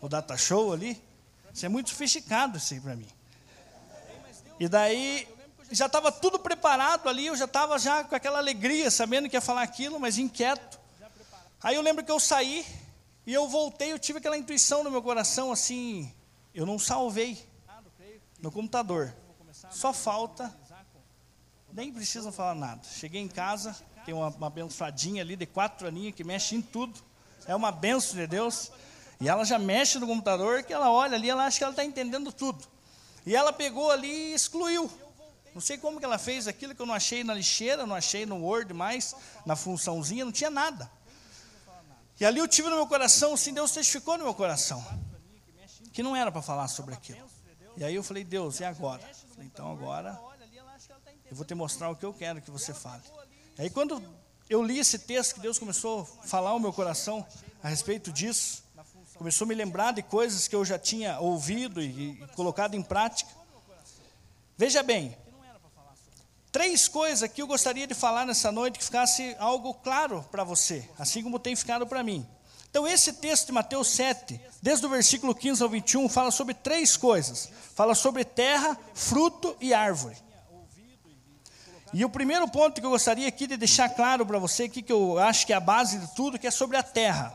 o 0.00 0.08
data 0.08 0.38
show 0.38 0.72
ali. 0.72 0.98
Isso 1.52 1.66
é 1.66 1.68
muito 1.68 1.90
sofisticado 1.90 2.56
isso 2.56 2.72
aí 2.72 2.80
para 2.80 2.96
mim. 2.96 3.08
E 4.58 4.66
daí 4.68 5.28
já 5.70 5.84
estava 5.84 6.10
tudo 6.10 6.38
preparado 6.38 7.10
ali, 7.10 7.26
eu 7.26 7.36
já 7.36 7.44
estava 7.44 7.78
já 7.78 8.04
com 8.04 8.14
aquela 8.14 8.38
alegria, 8.38 8.90
sabendo 8.90 9.28
que 9.28 9.36
ia 9.36 9.40
falar 9.42 9.62
aquilo, 9.62 10.00
mas 10.00 10.16
inquieto. 10.16 10.80
Aí 11.62 11.76
eu 11.76 11.82
lembro 11.82 12.02
que 12.02 12.10
eu 12.10 12.18
saí 12.18 12.64
e 13.26 13.34
eu 13.34 13.46
voltei, 13.48 13.92
eu 13.92 13.98
tive 13.98 14.18
aquela 14.18 14.38
intuição 14.38 14.82
no 14.82 14.90
meu 14.90 15.02
coração 15.02 15.52
assim, 15.52 16.10
eu 16.54 16.64
não 16.64 16.78
salvei 16.78 17.36
no 18.40 18.50
computador. 18.50 19.14
Só 19.70 19.92
falta, 19.92 20.54
nem 21.72 21.92
precisam 21.92 22.30
falar 22.30 22.54
nada. 22.54 22.82
Cheguei 22.84 23.20
em 23.20 23.28
casa, 23.28 23.76
tem 24.04 24.14
uma, 24.14 24.28
uma 24.28 24.46
abençoadinha 24.46 25.22
ali 25.22 25.36
de 25.36 25.46
quatro 25.46 25.86
aninhos 25.88 26.14
que 26.14 26.24
mexe 26.24 26.54
em 26.54 26.62
tudo. 26.62 27.00
É 27.46 27.54
uma 27.54 27.70
benção 27.70 28.16
de 28.16 28.26
Deus. 28.26 28.70
E 29.20 29.28
ela 29.28 29.44
já 29.44 29.58
mexe 29.58 29.98
no 29.98 30.06
computador, 30.06 30.62
que 30.62 30.72
ela 30.72 30.90
olha 30.90 31.16
ali, 31.16 31.30
ela 31.30 31.46
acha 31.46 31.58
que 31.58 31.64
ela 31.64 31.72
está 31.72 31.84
entendendo 31.84 32.32
tudo. 32.32 32.66
E 33.24 33.34
ela 33.34 33.52
pegou 33.52 33.90
ali 33.90 34.08
e 34.08 34.34
excluiu. 34.34 34.90
Não 35.54 35.60
sei 35.60 35.78
como 35.78 35.98
que 35.98 36.04
ela 36.04 36.18
fez 36.18 36.46
aquilo 36.46 36.74
que 36.74 36.82
eu 36.82 36.86
não 36.86 36.94
achei 36.94 37.24
na 37.24 37.32
lixeira, 37.32 37.86
não 37.86 37.96
achei 37.96 38.26
no 38.26 38.36
Word 38.44 38.74
mais, 38.74 39.14
na 39.46 39.56
funçãozinha, 39.56 40.24
não 40.24 40.32
tinha 40.32 40.50
nada. 40.50 40.90
E 42.20 42.24
ali 42.24 42.38
eu 42.38 42.48
tive 42.48 42.68
no 42.68 42.76
meu 42.76 42.86
coração, 42.86 43.34
assim, 43.34 43.52
Deus 43.52 43.70
testificou 43.70 44.18
no 44.18 44.24
meu 44.24 44.34
coração, 44.34 44.84
que 45.92 46.02
não 46.02 46.14
era 46.14 46.30
para 46.30 46.42
falar 46.42 46.68
sobre 46.68 46.94
aquilo. 46.94 47.26
E 47.76 47.84
aí 47.84 47.94
eu 47.94 48.02
falei, 48.02 48.24
Deus, 48.24 48.60
e 48.60 48.64
agora? 48.64 49.02
Falei, 49.34 49.46
então 49.46 49.70
agora 49.70 50.18
eu 51.30 51.36
vou 51.36 51.44
te 51.44 51.54
mostrar 51.54 51.90
o 51.90 51.96
que 51.96 52.04
eu 52.04 52.14
quero 52.14 52.40
que 52.40 52.50
você 52.50 52.72
fale. 52.72 53.02
E 53.58 53.62
aí 53.62 53.70
quando 53.70 54.02
eu 54.48 54.62
li 54.62 54.78
esse 54.78 54.98
texto, 54.98 55.34
que 55.34 55.40
Deus 55.40 55.58
começou 55.58 56.02
a 56.02 56.26
falar 56.26 56.54
o 56.54 56.60
meu 56.60 56.72
coração 56.72 57.26
a 57.62 57.68
respeito 57.68 58.12
disso, 58.12 58.64
começou 59.16 59.44
a 59.44 59.48
me 59.48 59.54
lembrar 59.54 59.92
de 59.92 60.02
coisas 60.02 60.46
que 60.48 60.54
eu 60.54 60.64
já 60.64 60.78
tinha 60.78 61.18
ouvido 61.20 61.82
e, 61.82 62.12
e 62.12 62.26
colocado 62.34 62.74
em 62.74 62.82
prática. 62.82 63.30
Veja 64.56 64.82
bem, 64.82 65.16
Três 66.56 66.88
coisas 66.88 67.30
que 67.30 67.42
eu 67.42 67.46
gostaria 67.46 67.86
de 67.86 67.92
falar 67.92 68.24
nessa 68.24 68.50
noite 68.50 68.78
que 68.78 68.84
ficasse 68.86 69.36
algo 69.38 69.74
claro 69.74 70.24
para 70.30 70.42
você, 70.42 70.88
assim 70.98 71.22
como 71.22 71.38
tem 71.38 71.54
ficado 71.54 71.86
para 71.86 72.02
mim. 72.02 72.26
Então, 72.76 72.86
esse 72.86 73.14
texto 73.14 73.46
de 73.46 73.52
Mateus 73.52 73.88
7, 73.88 74.38
desde 74.60 74.84
o 74.84 74.90
versículo 74.90 75.34
15 75.34 75.62
ao 75.62 75.68
21, 75.70 76.10
fala 76.10 76.30
sobre 76.30 76.52
três 76.52 76.94
coisas: 76.94 77.48
fala 77.74 77.94
sobre 77.94 78.22
terra, 78.22 78.78
fruto 78.92 79.56
e 79.62 79.72
árvore. 79.72 80.14
E 81.90 82.04
o 82.04 82.10
primeiro 82.10 82.46
ponto 82.46 82.78
que 82.78 82.86
eu 82.86 82.90
gostaria 82.90 83.26
aqui 83.26 83.46
de 83.46 83.56
deixar 83.56 83.88
claro 83.88 84.26
para 84.26 84.38
você, 84.38 84.68
que, 84.68 84.82
que 84.82 84.92
eu 84.92 85.18
acho 85.18 85.46
que 85.46 85.54
é 85.54 85.56
a 85.56 85.60
base 85.60 85.98
de 85.98 86.14
tudo, 86.14 86.38
que 86.38 86.46
é 86.46 86.50
sobre 86.50 86.76
a 86.76 86.82
terra. 86.82 87.32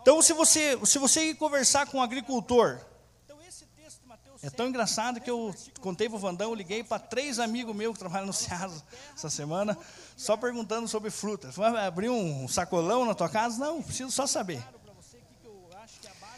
Então, 0.00 0.20
se 0.20 0.32
você, 0.32 0.76
se 0.84 0.98
você 0.98 1.26
ir 1.26 1.36
conversar 1.36 1.86
com 1.86 1.98
um 1.98 2.02
agricultor, 2.02 2.80
é 4.42 4.50
tão 4.50 4.66
engraçado 4.66 5.20
que 5.20 5.30
eu 5.30 5.54
contei 5.80 6.08
para 6.08 6.16
o 6.16 6.18
Vandão, 6.18 6.50
eu 6.50 6.54
liguei 6.54 6.82
para 6.82 6.98
três 6.98 7.38
amigos 7.38 7.74
meus 7.76 7.92
que 7.92 8.00
trabalham 8.00 8.26
no 8.26 8.32
Ceasa 8.32 8.82
essa 9.16 9.30
semana, 9.30 9.78
só 10.16 10.36
perguntando 10.36 10.88
sobre 10.88 11.10
fruta. 11.10 11.52
Vai 11.52 11.86
abrir 11.86 12.08
um 12.08 12.48
sacolão 12.48 13.04
na 13.04 13.14
tua 13.14 13.28
casa? 13.28 13.64
Não, 13.64 13.80
preciso 13.80 14.10
só 14.10 14.26
saber. 14.26 14.60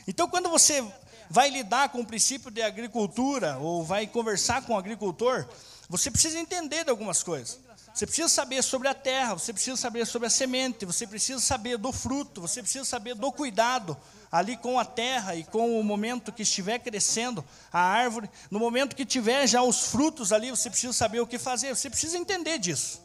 Então, 0.07 0.29
quando 0.29 0.51
você 0.51 0.85
vai 1.31 1.49
lidar 1.49 1.89
com 1.89 2.01
o 2.01 2.07
princípio 2.07 2.51
de 2.51 2.61
agricultura, 2.61 3.57
ou 3.57 3.83
vai 3.83 4.07
conversar 4.07 4.61
com 4.63 4.75
o 4.75 4.79
agricultor, 4.79 5.49
você 5.89 6.11
precisa 6.11 6.39
entender 6.39 6.85
de 6.85 6.91
algumas 6.91 7.23
coisas. 7.23 7.59
Você 7.95 8.07
precisa 8.07 8.29
saber 8.29 8.63
sobre 8.63 8.89
a 8.89 8.95
terra, 8.95 9.35
você 9.35 9.53
precisa 9.53 9.77
saber 9.77 10.05
sobre 10.05 10.27
a 10.27 10.31
semente, 10.31 10.85
você 10.85 11.07
precisa 11.07 11.41
saber 11.41 11.79
do 11.79 11.93
fruto, 11.93 12.41
você 12.41 12.61
precisa 12.61 12.85
saber 12.85 13.15
do 13.15 13.31
cuidado, 13.31 13.97
ali 14.35 14.57
com 14.57 14.81
a 14.81 14.85
terra 14.85 15.37
e 15.37 15.45
com 15.45 15.79
o 15.79 15.85
momento 15.85 16.33
que 16.33 16.43
estiver 16.43 16.81
crescendo 16.81 17.45
a 17.73 17.79
árvore, 17.79 18.29
no 18.51 18.59
momento 18.59 18.97
que 18.97 19.07
tiver 19.07 19.47
já 19.47 19.63
os 19.63 19.87
frutos 19.87 20.33
ali, 20.33 20.51
você 20.51 20.69
precisa 20.69 20.93
saber 20.93 21.21
o 21.21 21.27
que 21.27 21.39
fazer, 21.39 21.73
você 21.73 21.89
precisa 21.89 22.19
entender 22.19 22.59
disso. 22.59 23.01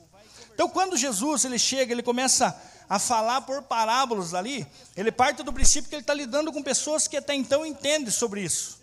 Então, 0.51 0.67
quando 0.67 0.97
Jesus 0.97 1.45
ele 1.45 1.59
chega, 1.59 1.93
ele 1.93 2.01
começa 2.01 2.59
a 2.89 2.97
falar 2.97 3.41
por 3.41 3.61
parábolas 3.61 4.33
ali, 4.33 4.65
ele 4.97 5.11
parte 5.11 5.43
do 5.43 5.53
princípio 5.53 5.87
que 5.87 5.93
ele 5.93 6.01
está 6.01 6.15
lidando 6.15 6.51
com 6.51 6.63
pessoas 6.63 7.07
que 7.07 7.15
até 7.15 7.35
então 7.35 7.63
entendem 7.63 8.09
sobre 8.09 8.41
isso, 8.41 8.79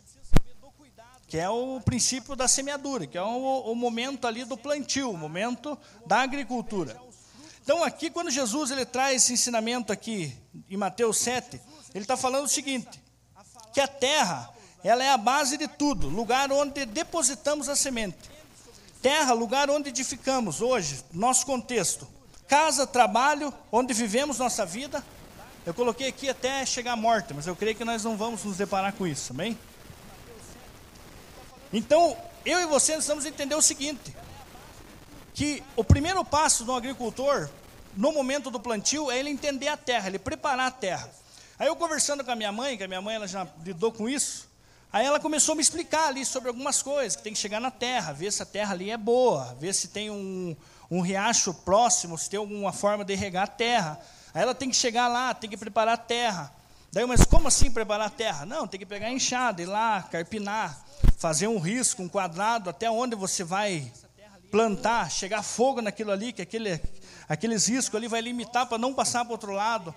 que 1.26 1.38
é 1.38 1.50
o 1.50 1.80
princípio 1.80 2.36
da 2.36 2.46
semeadura, 2.46 3.08
que 3.08 3.18
é 3.18 3.22
o, 3.22 3.72
o 3.72 3.74
momento 3.74 4.24
ali 4.24 4.44
do 4.44 4.56
plantio, 4.56 5.10
o 5.10 5.18
momento 5.18 5.76
da 6.06 6.20
agricultura. 6.20 6.96
Então, 7.64 7.82
aqui, 7.82 8.08
quando 8.08 8.30
Jesus 8.30 8.70
ele 8.70 8.86
traz 8.86 9.24
esse 9.24 9.32
ensinamento 9.32 9.92
aqui 9.92 10.32
em 10.70 10.76
Mateus 10.76 11.18
7, 11.18 11.60
ele 11.96 12.04
está 12.04 12.16
falando 12.16 12.44
o 12.44 12.48
seguinte: 12.48 13.02
que 13.72 13.80
a 13.80 13.88
terra, 13.88 14.50
ela 14.84 15.02
é 15.02 15.10
a 15.10 15.16
base 15.16 15.56
de 15.56 15.66
tudo, 15.66 16.08
lugar 16.08 16.52
onde 16.52 16.84
depositamos 16.84 17.70
a 17.70 17.74
semente. 17.74 18.18
Terra, 19.00 19.32
lugar 19.32 19.70
onde 19.70 19.88
edificamos 19.88 20.60
hoje, 20.60 21.02
nosso 21.10 21.46
contexto. 21.46 22.06
Casa, 22.46 22.86
trabalho, 22.86 23.52
onde 23.72 23.94
vivemos 23.94 24.38
nossa 24.38 24.66
vida. 24.66 25.02
Eu 25.64 25.72
coloquei 25.72 26.08
aqui 26.08 26.28
até 26.28 26.64
chegar 26.66 26.92
à 26.92 26.96
morte, 26.96 27.32
mas 27.32 27.46
eu 27.46 27.56
creio 27.56 27.74
que 27.74 27.84
nós 27.84 28.04
não 28.04 28.16
vamos 28.16 28.44
nos 28.44 28.58
deparar 28.58 28.92
com 28.92 29.06
isso, 29.06 29.32
amém? 29.32 29.58
Então, 31.72 32.16
eu 32.44 32.60
e 32.60 32.66
você 32.66 32.92
precisamos 32.92 33.24
entender 33.24 33.54
o 33.54 33.62
seguinte: 33.62 34.14
que 35.32 35.62
o 35.74 35.82
primeiro 35.82 36.22
passo 36.24 36.62
do 36.62 36.74
agricultor, 36.74 37.48
no 37.96 38.12
momento 38.12 38.50
do 38.50 38.60
plantio, 38.60 39.10
é 39.10 39.18
ele 39.18 39.30
entender 39.30 39.68
a 39.68 39.78
terra, 39.78 40.08
ele 40.08 40.18
preparar 40.18 40.66
a 40.66 40.70
terra. 40.70 41.10
Aí 41.58 41.68
eu 41.68 41.76
conversando 41.76 42.22
com 42.22 42.30
a 42.30 42.36
minha 42.36 42.52
mãe, 42.52 42.76
que 42.76 42.84
a 42.84 42.88
minha 42.88 43.00
mãe 43.00 43.14
ela 43.14 43.26
já 43.26 43.46
lidou 43.64 43.90
com 43.90 44.06
isso, 44.06 44.46
aí 44.92 45.06
ela 45.06 45.18
começou 45.18 45.54
a 45.54 45.56
me 45.56 45.62
explicar 45.62 46.08
ali 46.08 46.22
sobre 46.22 46.48
algumas 46.48 46.82
coisas, 46.82 47.16
que 47.16 47.22
tem 47.22 47.32
que 47.32 47.38
chegar 47.38 47.60
na 47.60 47.70
terra, 47.70 48.12
ver 48.12 48.30
se 48.30 48.42
a 48.42 48.46
terra 48.46 48.74
ali 48.74 48.90
é 48.90 48.96
boa, 48.98 49.56
ver 49.58 49.74
se 49.74 49.88
tem 49.88 50.10
um, 50.10 50.54
um 50.90 51.00
riacho 51.00 51.54
próximo, 51.54 52.18
se 52.18 52.28
tem 52.28 52.38
alguma 52.38 52.74
forma 52.74 53.06
de 53.06 53.14
regar 53.14 53.44
a 53.44 53.46
terra. 53.46 53.98
Aí 54.34 54.42
ela 54.42 54.54
tem 54.54 54.68
que 54.68 54.76
chegar 54.76 55.08
lá, 55.08 55.32
tem 55.32 55.48
que 55.48 55.56
preparar 55.56 55.94
a 55.94 55.96
terra. 55.96 56.52
Daí, 56.92 57.06
mas 57.06 57.24
como 57.24 57.48
assim 57.48 57.70
preparar 57.70 58.08
a 58.08 58.10
terra? 58.10 58.44
Não, 58.44 58.66
tem 58.66 58.78
que 58.78 58.84
pegar 58.84 59.06
a 59.06 59.10
enxada, 59.10 59.62
ir 59.62 59.66
lá, 59.66 60.02
carpinar, 60.02 60.78
fazer 61.16 61.48
um 61.48 61.58
risco, 61.58 62.02
um 62.02 62.08
quadrado, 62.08 62.68
até 62.68 62.90
onde 62.90 63.16
você 63.16 63.42
vai 63.42 63.90
plantar, 64.50 65.10
chegar 65.10 65.42
fogo 65.42 65.80
naquilo 65.80 66.12
ali, 66.12 66.34
que 66.34 66.42
aquele, 66.42 66.78
aqueles 67.26 67.66
riscos 67.66 67.94
ali 67.94 68.08
vai 68.08 68.20
limitar 68.20 68.66
para 68.66 68.76
não 68.76 68.92
passar 68.92 69.24
para 69.24 69.30
o 69.30 69.32
outro 69.32 69.52
lado. 69.52 69.94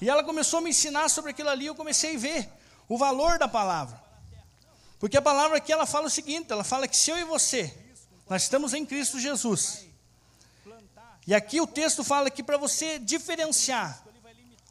E 0.00 0.08
ela 0.08 0.22
começou 0.22 0.58
a 0.58 0.62
me 0.62 0.70
ensinar 0.70 1.08
sobre 1.08 1.32
aquilo 1.32 1.48
ali, 1.48 1.66
eu 1.66 1.74
comecei 1.74 2.16
a 2.16 2.18
ver 2.18 2.48
o 2.88 2.96
valor 2.96 3.38
da 3.38 3.48
palavra. 3.48 4.00
Porque 4.98 5.16
a 5.16 5.22
palavra 5.22 5.58
aqui 5.58 5.72
ela 5.72 5.86
fala 5.86 6.06
o 6.06 6.10
seguinte, 6.10 6.50
ela 6.50 6.64
fala 6.64 6.88
que 6.88 6.96
se 6.96 7.10
eu 7.10 7.18
e 7.18 7.24
você, 7.24 7.72
nós 8.28 8.42
estamos 8.42 8.74
em 8.74 8.84
Cristo 8.84 9.18
Jesus. 9.18 9.86
E 11.26 11.34
aqui 11.34 11.60
o 11.60 11.66
texto 11.66 12.02
fala 12.02 12.30
que 12.30 12.42
para 12.42 12.56
você 12.56 12.98
diferenciar 12.98 14.02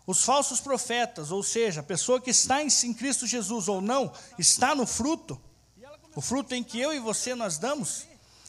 os 0.05 0.23
falsos 0.23 0.61
profetas, 0.61 1.31
ou 1.31 1.43
seja, 1.43 1.81
a 1.81 1.83
pessoa 1.83 2.19
que 2.19 2.29
está 2.29 2.63
em 2.63 2.93
Cristo 2.93 3.27
Jesus 3.27 3.67
ou 3.67 3.81
não, 3.81 4.11
está 4.39 4.73
no 4.73 4.87
fruto, 4.87 5.39
o 6.15 6.21
fruto 6.21 6.55
em 6.55 6.63
que 6.63 6.79
eu 6.79 6.93
e 6.93 6.99
você 6.99 7.35
nós 7.35 7.57
damos, 7.57 8.05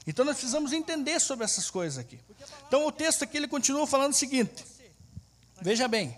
então 0.06 0.24
nós 0.24 0.36
precisamos 0.36 0.72
entender 0.72 1.20
sobre 1.20 1.44
essas 1.44 1.68
coisas 1.70 1.98
aqui. 1.98 2.18
Então 2.66 2.86
o 2.86 2.92
texto 2.92 3.24
aqui 3.24 3.36
ele 3.36 3.48
continua 3.48 3.86
falando 3.86 4.12
o 4.12 4.16
seguinte: 4.16 4.64
veja 5.60 5.86
bem, 5.86 6.16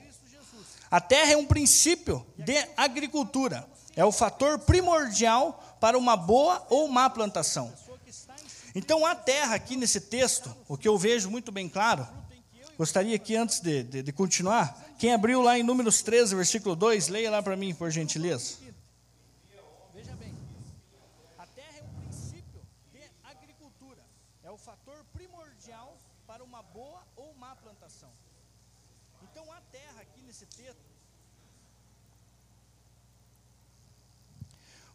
a 0.90 1.00
terra 1.00 1.32
é 1.32 1.37
um 1.37 1.47
princípio 1.47 2.26
de 2.37 2.56
agricultura, 2.76 3.66
é 3.94 4.04
o 4.04 4.11
fator 4.11 4.59
primordial 4.59 5.78
para 5.80 5.97
uma 5.97 6.16
boa 6.16 6.66
ou 6.68 6.88
má 6.88 7.09
plantação. 7.09 7.73
Então 8.75 9.04
a 9.04 9.14
terra 9.14 9.54
aqui 9.54 9.76
nesse 9.76 10.00
texto, 10.00 10.54
o 10.68 10.76
que 10.76 10.88
eu 10.88 10.99
vejo 10.99 11.30
muito 11.30 11.52
bem 11.52 11.68
claro, 11.68 12.06
gostaria 12.76 13.18
que 13.18 13.37
antes 13.37 13.61
de, 13.61 13.82
de, 13.82 14.02
de 14.02 14.12
continuar, 14.12 14.76
quem 14.99 15.12
abriu 15.12 15.42
lá 15.42 15.59
em 15.59 15.62
Números 15.62 16.02
13, 16.02 16.35
versículo 16.35 16.75
2, 16.76 17.09
leia 17.09 17.30
lá 17.30 17.42
para 17.42 17.56
mim, 17.56 17.75
por 17.75 17.90
gentileza. 17.90 18.54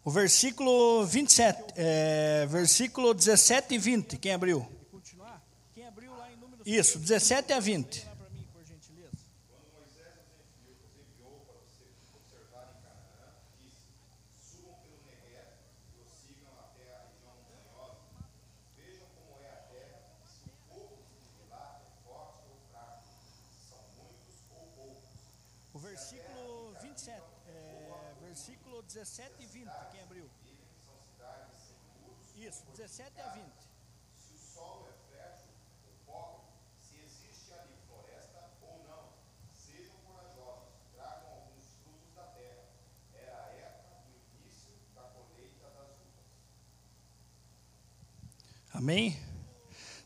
O 0.05 0.11
versículo 0.11 1.03
27, 1.03 1.73
é, 1.75 2.45
versículo 2.47 3.11
17 3.11 3.73
e 3.73 3.77
20, 3.79 4.17
quem 4.19 4.33
abriu? 4.33 4.63
Isso, 6.63 6.99
17 6.99 7.53
a 7.53 7.59
20. 7.59 8.07
O 25.73 25.79
versículo 25.79 26.75
27, 26.79 27.21
é, 27.47 28.13
versículo 28.21 28.83
17 28.83 29.31
e 29.39 29.45
20. 29.47 29.54
17 32.75 33.21
a 33.21 33.27
20. 33.29 33.45
Se 34.15 34.33
o 34.33 34.37
solo 34.37 34.87
é 34.89 35.15
fértil 35.15 35.53
ou 35.87 36.13
pobre, 36.13 36.45
se 36.77 36.95
existe 37.03 37.53
ali 37.53 37.75
floresta 37.87 38.51
ou 38.61 38.83
não, 38.87 39.09
sejam 39.53 39.95
corajosos, 40.05 40.69
tragam 40.93 41.29
alguns 41.33 41.65
frutos 41.83 42.13
da 42.15 42.23
terra. 42.23 42.63
Era 43.13 43.45
a 43.45 43.53
época 43.53 43.95
do 44.05 44.13
início 44.39 44.71
da 44.93 45.01
colheita 45.01 45.67
das 45.75 45.91
uvas. 45.99 46.25
Amém? 48.73 49.19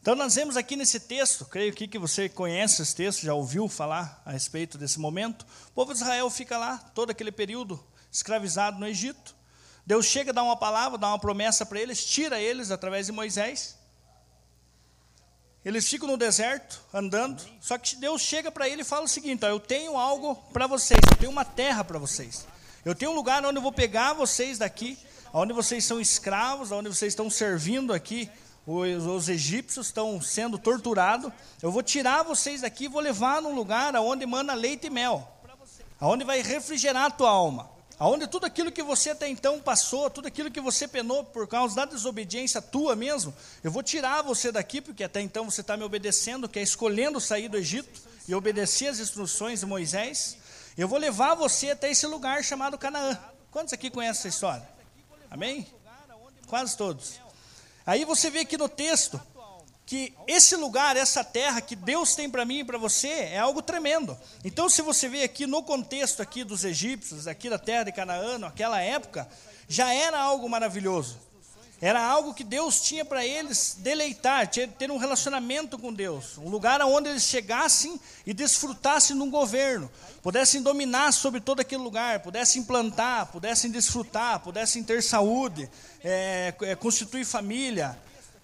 Então 0.01 0.15
nós 0.15 0.33
vemos 0.35 0.55
aqui 0.55 0.75
nesse 0.75 0.99
texto, 1.01 1.45
creio 1.45 1.73
que, 1.73 1.87
que 1.87 1.99
você 1.99 2.29
conhece 2.29 2.81
esse 2.81 2.95
texto, 2.95 3.21
já 3.21 3.33
ouviu 3.33 3.67
falar 3.67 4.21
a 4.25 4.31
respeito 4.31 4.77
desse 4.77 4.99
momento. 4.99 5.45
O 5.67 5.71
povo 5.73 5.93
de 5.93 5.99
Israel 5.99 6.29
fica 6.29 6.57
lá 6.57 6.77
todo 6.95 7.09
aquele 7.09 7.31
período 7.31 7.83
escravizado 8.11 8.79
no 8.79 8.87
Egito. 8.87 9.35
Deus 9.89 10.05
chega, 10.05 10.31
dá 10.31 10.43
uma 10.43 10.55
palavra, 10.55 10.99
dá 10.99 11.07
uma 11.07 11.17
promessa 11.17 11.65
para 11.65 11.79
eles, 11.79 12.05
tira 12.05 12.39
eles 12.39 12.69
através 12.69 13.07
de 13.07 13.11
Moisés. 13.11 13.75
Eles 15.65 15.89
ficam 15.89 16.07
no 16.07 16.15
deserto, 16.15 16.79
andando, 16.93 17.43
só 17.59 17.75
que 17.75 17.95
Deus 17.95 18.21
chega 18.21 18.51
para 18.51 18.69
ele 18.69 18.83
e 18.83 18.85
fala 18.85 19.05
o 19.05 19.07
seguinte: 19.07 19.43
ó, 19.43 19.47
Eu 19.47 19.59
tenho 19.59 19.97
algo 19.97 20.35
para 20.53 20.67
vocês, 20.67 20.99
eu 21.09 21.17
tenho 21.17 21.31
uma 21.31 21.43
terra 21.43 21.83
para 21.83 21.97
vocês. 21.97 22.45
Eu 22.85 22.93
tenho 22.93 23.09
um 23.09 23.15
lugar 23.15 23.43
onde 23.43 23.57
eu 23.57 23.63
vou 23.63 23.71
pegar 23.71 24.13
vocês 24.13 24.59
daqui, 24.59 24.95
onde 25.33 25.53
vocês 25.53 25.83
são 25.83 25.99
escravos, 25.99 26.71
onde 26.71 26.87
vocês 26.87 27.11
estão 27.11 27.27
servindo 27.27 27.91
aqui, 27.91 28.29
os, 28.67 29.07
os 29.07 29.27
egípcios 29.27 29.87
estão 29.87 30.21
sendo 30.21 30.59
torturados. 30.59 31.33
Eu 31.63 31.71
vou 31.71 31.81
tirar 31.81 32.21
vocês 32.21 32.61
daqui 32.61 32.83
e 32.83 32.87
vou 32.87 33.01
levar 33.01 33.41
num 33.41 33.55
lugar 33.55 33.95
onde 33.95 34.21
emana 34.21 34.53
leite 34.53 34.85
e 34.85 34.91
mel, 34.91 35.27
aonde 35.99 36.23
vai 36.23 36.43
refrigerar 36.43 37.05
a 37.05 37.09
tua 37.09 37.31
alma 37.31 37.78
aonde 37.99 38.25
tudo 38.25 38.45
aquilo 38.45 38.71
que 38.71 38.81
você 38.81 39.09
até 39.09 39.27
então 39.27 39.59
passou, 39.59 40.09
tudo 40.09 40.27
aquilo 40.27 40.49
que 40.49 40.61
você 40.61 40.87
penou 40.87 41.23
por 41.23 41.47
causa 41.47 41.75
da 41.75 41.85
desobediência 41.85 42.61
tua 42.61 42.95
mesmo, 42.95 43.33
eu 43.61 43.69
vou 43.69 43.83
tirar 43.83 44.21
você 44.21 44.51
daqui, 44.51 44.79
porque 44.79 45.03
até 45.03 45.19
então 45.19 45.49
você 45.49 45.59
está 45.61 45.75
me 45.75 45.83
obedecendo, 45.83 46.47
que 46.47 46.57
é 46.57 46.61
escolhendo 46.61 47.19
sair 47.19 47.49
do 47.49 47.57
Egito 47.57 48.01
e 48.27 48.33
obedecer 48.33 48.87
as 48.87 48.99
instruções 48.99 49.59
de 49.59 49.65
Moisés. 49.65 50.37
Eu 50.77 50.87
vou 50.87 50.97
levar 50.97 51.35
você 51.35 51.71
até 51.71 51.91
esse 51.91 52.07
lugar 52.07 52.43
chamado 52.43 52.77
Canaã. 52.77 53.19
Quantos 53.51 53.73
aqui 53.73 53.89
conhecem 53.89 54.19
essa 54.19 54.27
história? 54.29 54.69
Amém? 55.29 55.67
Quase 56.47 56.77
todos. 56.77 57.19
Aí 57.85 58.05
você 58.05 58.29
vê 58.29 58.39
aqui 58.39 58.57
no 58.57 58.69
texto 58.69 59.19
que 59.89 60.13
esse 60.27 60.55
lugar, 60.55 60.95
essa 60.95 61.23
terra 61.23 61.59
que 61.59 61.75
Deus 61.75 62.13
tem 62.13 62.29
para 62.29 62.45
mim 62.45 62.59
e 62.59 62.63
para 62.63 62.77
você 62.77 63.07
é 63.07 63.39
algo 63.39 63.59
tremendo. 63.59 64.15
Então, 64.45 64.69
se 64.69 64.83
você 64.83 65.09
vê 65.09 65.23
aqui 65.23 65.47
no 65.47 65.63
contexto 65.63 66.21
aqui 66.21 66.43
dos 66.43 66.63
egípcios, 66.63 67.25
aqui 67.25 67.49
da 67.49 67.57
terra 67.57 67.85
de 67.85 67.91
Canaã, 67.91 68.37
naquela 68.37 68.79
época, 68.79 69.27
já 69.67 69.91
era 69.91 70.21
algo 70.21 70.47
maravilhoso. 70.47 71.17
Era 71.81 72.05
algo 72.05 72.35
que 72.35 72.43
Deus 72.43 72.81
tinha 72.81 73.03
para 73.03 73.25
eles 73.25 73.77
deleitar, 73.79 74.47
ter 74.47 74.91
um 74.91 74.97
relacionamento 74.97 75.75
com 75.79 75.91
Deus, 75.91 76.37
um 76.37 76.49
lugar 76.49 76.79
onde 76.83 77.09
eles 77.09 77.23
chegassem 77.23 77.99
e 78.27 78.33
desfrutassem 78.33 79.15
de 79.15 79.23
um 79.23 79.31
governo, 79.31 79.89
pudessem 80.21 80.61
dominar 80.61 81.11
sobre 81.13 81.41
todo 81.41 81.61
aquele 81.61 81.81
lugar, 81.81 82.19
pudessem 82.19 82.61
plantar, 82.63 83.25
pudessem 83.31 83.71
desfrutar, 83.71 84.39
pudessem 84.41 84.83
ter 84.83 85.01
saúde, 85.01 85.67
é, 86.03 86.53
constituir 86.79 87.25
família, 87.25 87.97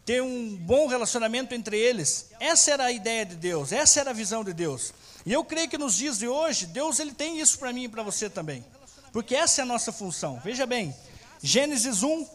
ter 0.05 0.21
um 0.21 0.55
bom 0.55 0.87
relacionamento 0.87 1.55
entre 1.55 1.77
eles. 1.77 2.29
Essa 2.39 2.71
era 2.71 2.85
a 2.85 2.91
ideia 2.91 3.25
de 3.25 3.35
Deus, 3.35 3.71
essa 3.71 3.99
era 3.99 4.11
a 4.11 4.13
visão 4.13 4.43
de 4.43 4.53
Deus. 4.53 4.93
E 5.25 5.33
eu 5.33 5.43
creio 5.43 5.67
que 5.67 5.77
nos 5.77 5.95
dias 5.95 6.19
de 6.19 6.27
hoje, 6.27 6.67
Deus 6.67 6.99
ele 6.99 7.11
tem 7.11 7.39
isso 7.39 7.57
para 7.57 7.73
mim 7.73 7.85
e 7.85 7.89
para 7.89 8.03
você 8.03 8.29
também. 8.29 8.63
Porque 9.11 9.35
essa 9.35 9.61
é 9.61 9.63
a 9.63 9.65
nossa 9.65 9.91
função. 9.91 10.39
Veja 10.43 10.67
bem, 10.67 10.95
Gênesis 11.41 12.03
1, 12.03 12.27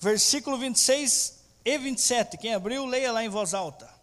versículo 0.00 0.56
26 0.56 1.40
e 1.64 1.76
27. 1.76 2.38
Quem 2.38 2.54
abriu, 2.54 2.86
leia 2.86 3.10
lá 3.10 3.24
em 3.24 3.28
voz 3.28 3.52
alta. 3.52 3.94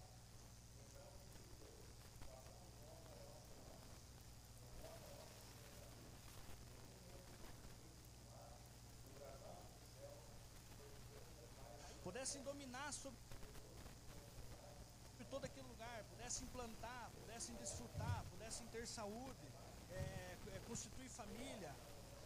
saúde, 18.92 19.48
é, 19.90 20.38
é, 20.54 20.60
constituir 20.68 21.10
família, 21.10 21.74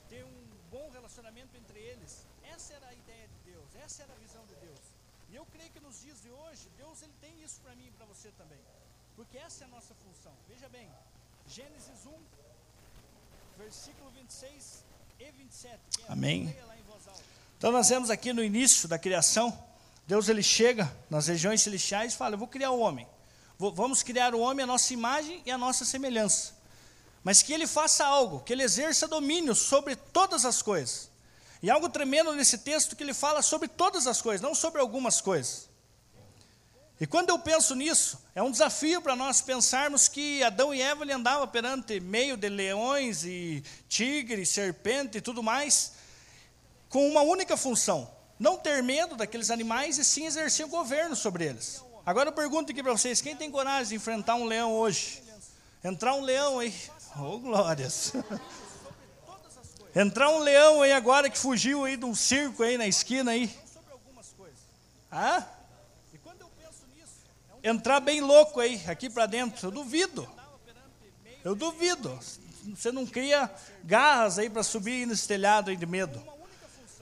ter 0.09 0.23
um 0.25 0.41
bom 0.71 0.89
relacionamento 0.89 1.55
entre 1.57 1.79
eles. 1.79 2.25
Essa 2.53 2.73
era 2.73 2.87
a 2.87 2.93
ideia 2.93 3.27
de 3.27 3.39
Deus, 3.51 3.69
essa 3.75 4.03
era 4.03 4.13
a 4.13 4.21
visão 4.25 4.43
de 4.51 4.55
Deus. 4.55 4.85
E 5.29 5.35
eu 5.35 5.45
creio 5.53 5.71
que 5.71 5.79
nos 5.79 6.01
dias 6.01 6.21
de 6.21 6.31
hoje, 6.31 6.69
Deus 6.77 7.01
ele 7.03 7.13
tem 7.21 7.34
isso 7.45 7.61
para 7.61 7.75
mim 7.75 7.85
e 7.87 7.91
para 7.91 8.05
você 8.07 8.29
também. 8.31 8.57
Porque 9.15 9.37
essa 9.37 9.63
é 9.63 9.67
a 9.67 9.69
nossa 9.69 9.93
função. 10.03 10.31
Veja 10.49 10.67
bem, 10.67 10.89
Gênesis 11.47 12.05
1, 12.05 12.11
versículo 13.59 14.09
26 14.11 14.83
e 15.19 15.31
27. 15.31 15.79
Amém. 16.09 16.55
Então 17.57 17.71
nós 17.71 17.87
vemos 17.87 18.09
aqui 18.09 18.33
no 18.33 18.43
início 18.43 18.87
da 18.87 18.97
criação, 18.97 19.57
Deus 20.07 20.27
ele 20.27 20.43
chega 20.43 20.91
nas 21.09 21.27
regiões 21.27 21.61
celestiais 21.61 22.13
e 22.13 22.17
fala: 22.17 22.33
Eu 22.33 22.39
vou 22.39 22.47
criar 22.47 22.71
o 22.71 22.79
homem. 22.79 23.07
Vamos 23.57 24.03
criar 24.03 24.35
o 24.35 24.39
homem 24.39 24.63
a 24.63 24.67
nossa 24.67 24.91
imagem 24.91 25.41
e 25.45 25.51
a 25.51 25.57
nossa 25.57 25.85
semelhança. 25.85 26.53
Mas 27.23 27.41
que 27.41 27.53
ele 27.53 27.65
faça 27.65 28.05
algo, 28.05 28.41
que 28.41 28.53
ele 28.53 28.63
exerça 28.63 29.07
domínio 29.07 29.55
sobre 29.55 29.95
todas 29.95 30.45
as 30.45 30.61
coisas. 30.61 31.09
E 31.63 31.69
algo 31.69 31.89
tremendo 31.89 32.33
nesse 32.33 32.57
texto 32.57 32.95
que 32.95 33.01
ele 33.01 33.13
fala 33.13 33.41
sobre 33.41 33.67
todas 33.67 34.07
as 34.07 34.21
coisas, 34.21 34.41
não 34.41 34.53
sobre 34.53 34.81
algumas 34.81 35.21
coisas. 35.21 35.69
E 36.99 37.05
quando 37.05 37.29
eu 37.29 37.37
penso 37.37 37.75
nisso, 37.75 38.23
é 38.33 38.41
um 38.41 38.49
desafio 38.49 39.01
para 39.01 39.15
nós 39.15 39.41
pensarmos 39.41 40.07
que 40.07 40.41
Adão 40.43 40.73
e 40.73 40.81
Eva 40.81 41.03
andavam 41.03 41.45
perante 41.47 41.99
meio 41.99 42.37
de 42.37 42.47
leões 42.47 43.25
e 43.25 43.61
tigres, 43.89 44.49
serpente 44.49 45.17
e 45.17 45.21
tudo 45.21 45.43
mais, 45.43 45.91
com 46.87 47.05
uma 47.09 47.21
única 47.21 47.57
função: 47.57 48.09
não 48.39 48.57
ter 48.57 48.81
medo 48.81 49.17
daqueles 49.17 49.51
animais 49.51 49.97
e 49.97 50.05
sim 50.05 50.25
exercer 50.25 50.65
o 50.65 50.69
governo 50.69 51.17
sobre 51.17 51.45
eles. 51.45 51.83
Agora 52.05 52.29
eu 52.29 52.33
pergunto 52.33 52.71
aqui 52.71 52.81
para 52.81 52.93
vocês: 52.93 53.19
quem 53.19 53.35
tem 53.35 53.51
coragem 53.51 53.89
de 53.89 53.95
enfrentar 53.95 54.35
um 54.35 54.45
leão 54.45 54.71
hoje? 54.71 55.21
Entrar 55.83 56.15
um 56.15 56.21
leão 56.21 56.59
aí, 56.59 56.73
oh 57.19 57.37
glórias! 57.39 58.13
Entrar 59.93 60.29
um 60.29 60.39
leão 60.39 60.81
aí 60.81 60.91
agora 60.91 61.29
que 61.29 61.37
fugiu 61.37 61.85
aí 61.85 61.95
de 61.95 62.05
um 62.05 62.15
circo 62.15 62.63
aí 62.63 62.77
na 62.77 62.87
esquina 62.87 63.31
aí. 63.31 63.53
Ah? 65.11 65.45
Entrar 67.65 67.99
bem 67.99 68.21
louco 68.21 68.59
aí, 68.59 68.79
aqui 68.87 69.09
para 69.09 69.25
dentro. 69.25 69.67
Eu 69.67 69.71
duvido. 69.71 70.29
Eu 71.43 71.55
duvido. 71.55 72.17
Você 72.75 72.91
não 72.91 73.05
cria 73.05 73.51
garras 73.83 74.37
aí 74.37 74.49
para 74.49 74.61
subir 74.61 75.07
nesse 75.07 75.27
telhado 75.27 75.71
aí 75.71 75.75
de 75.75 75.85
medo. 75.85 76.21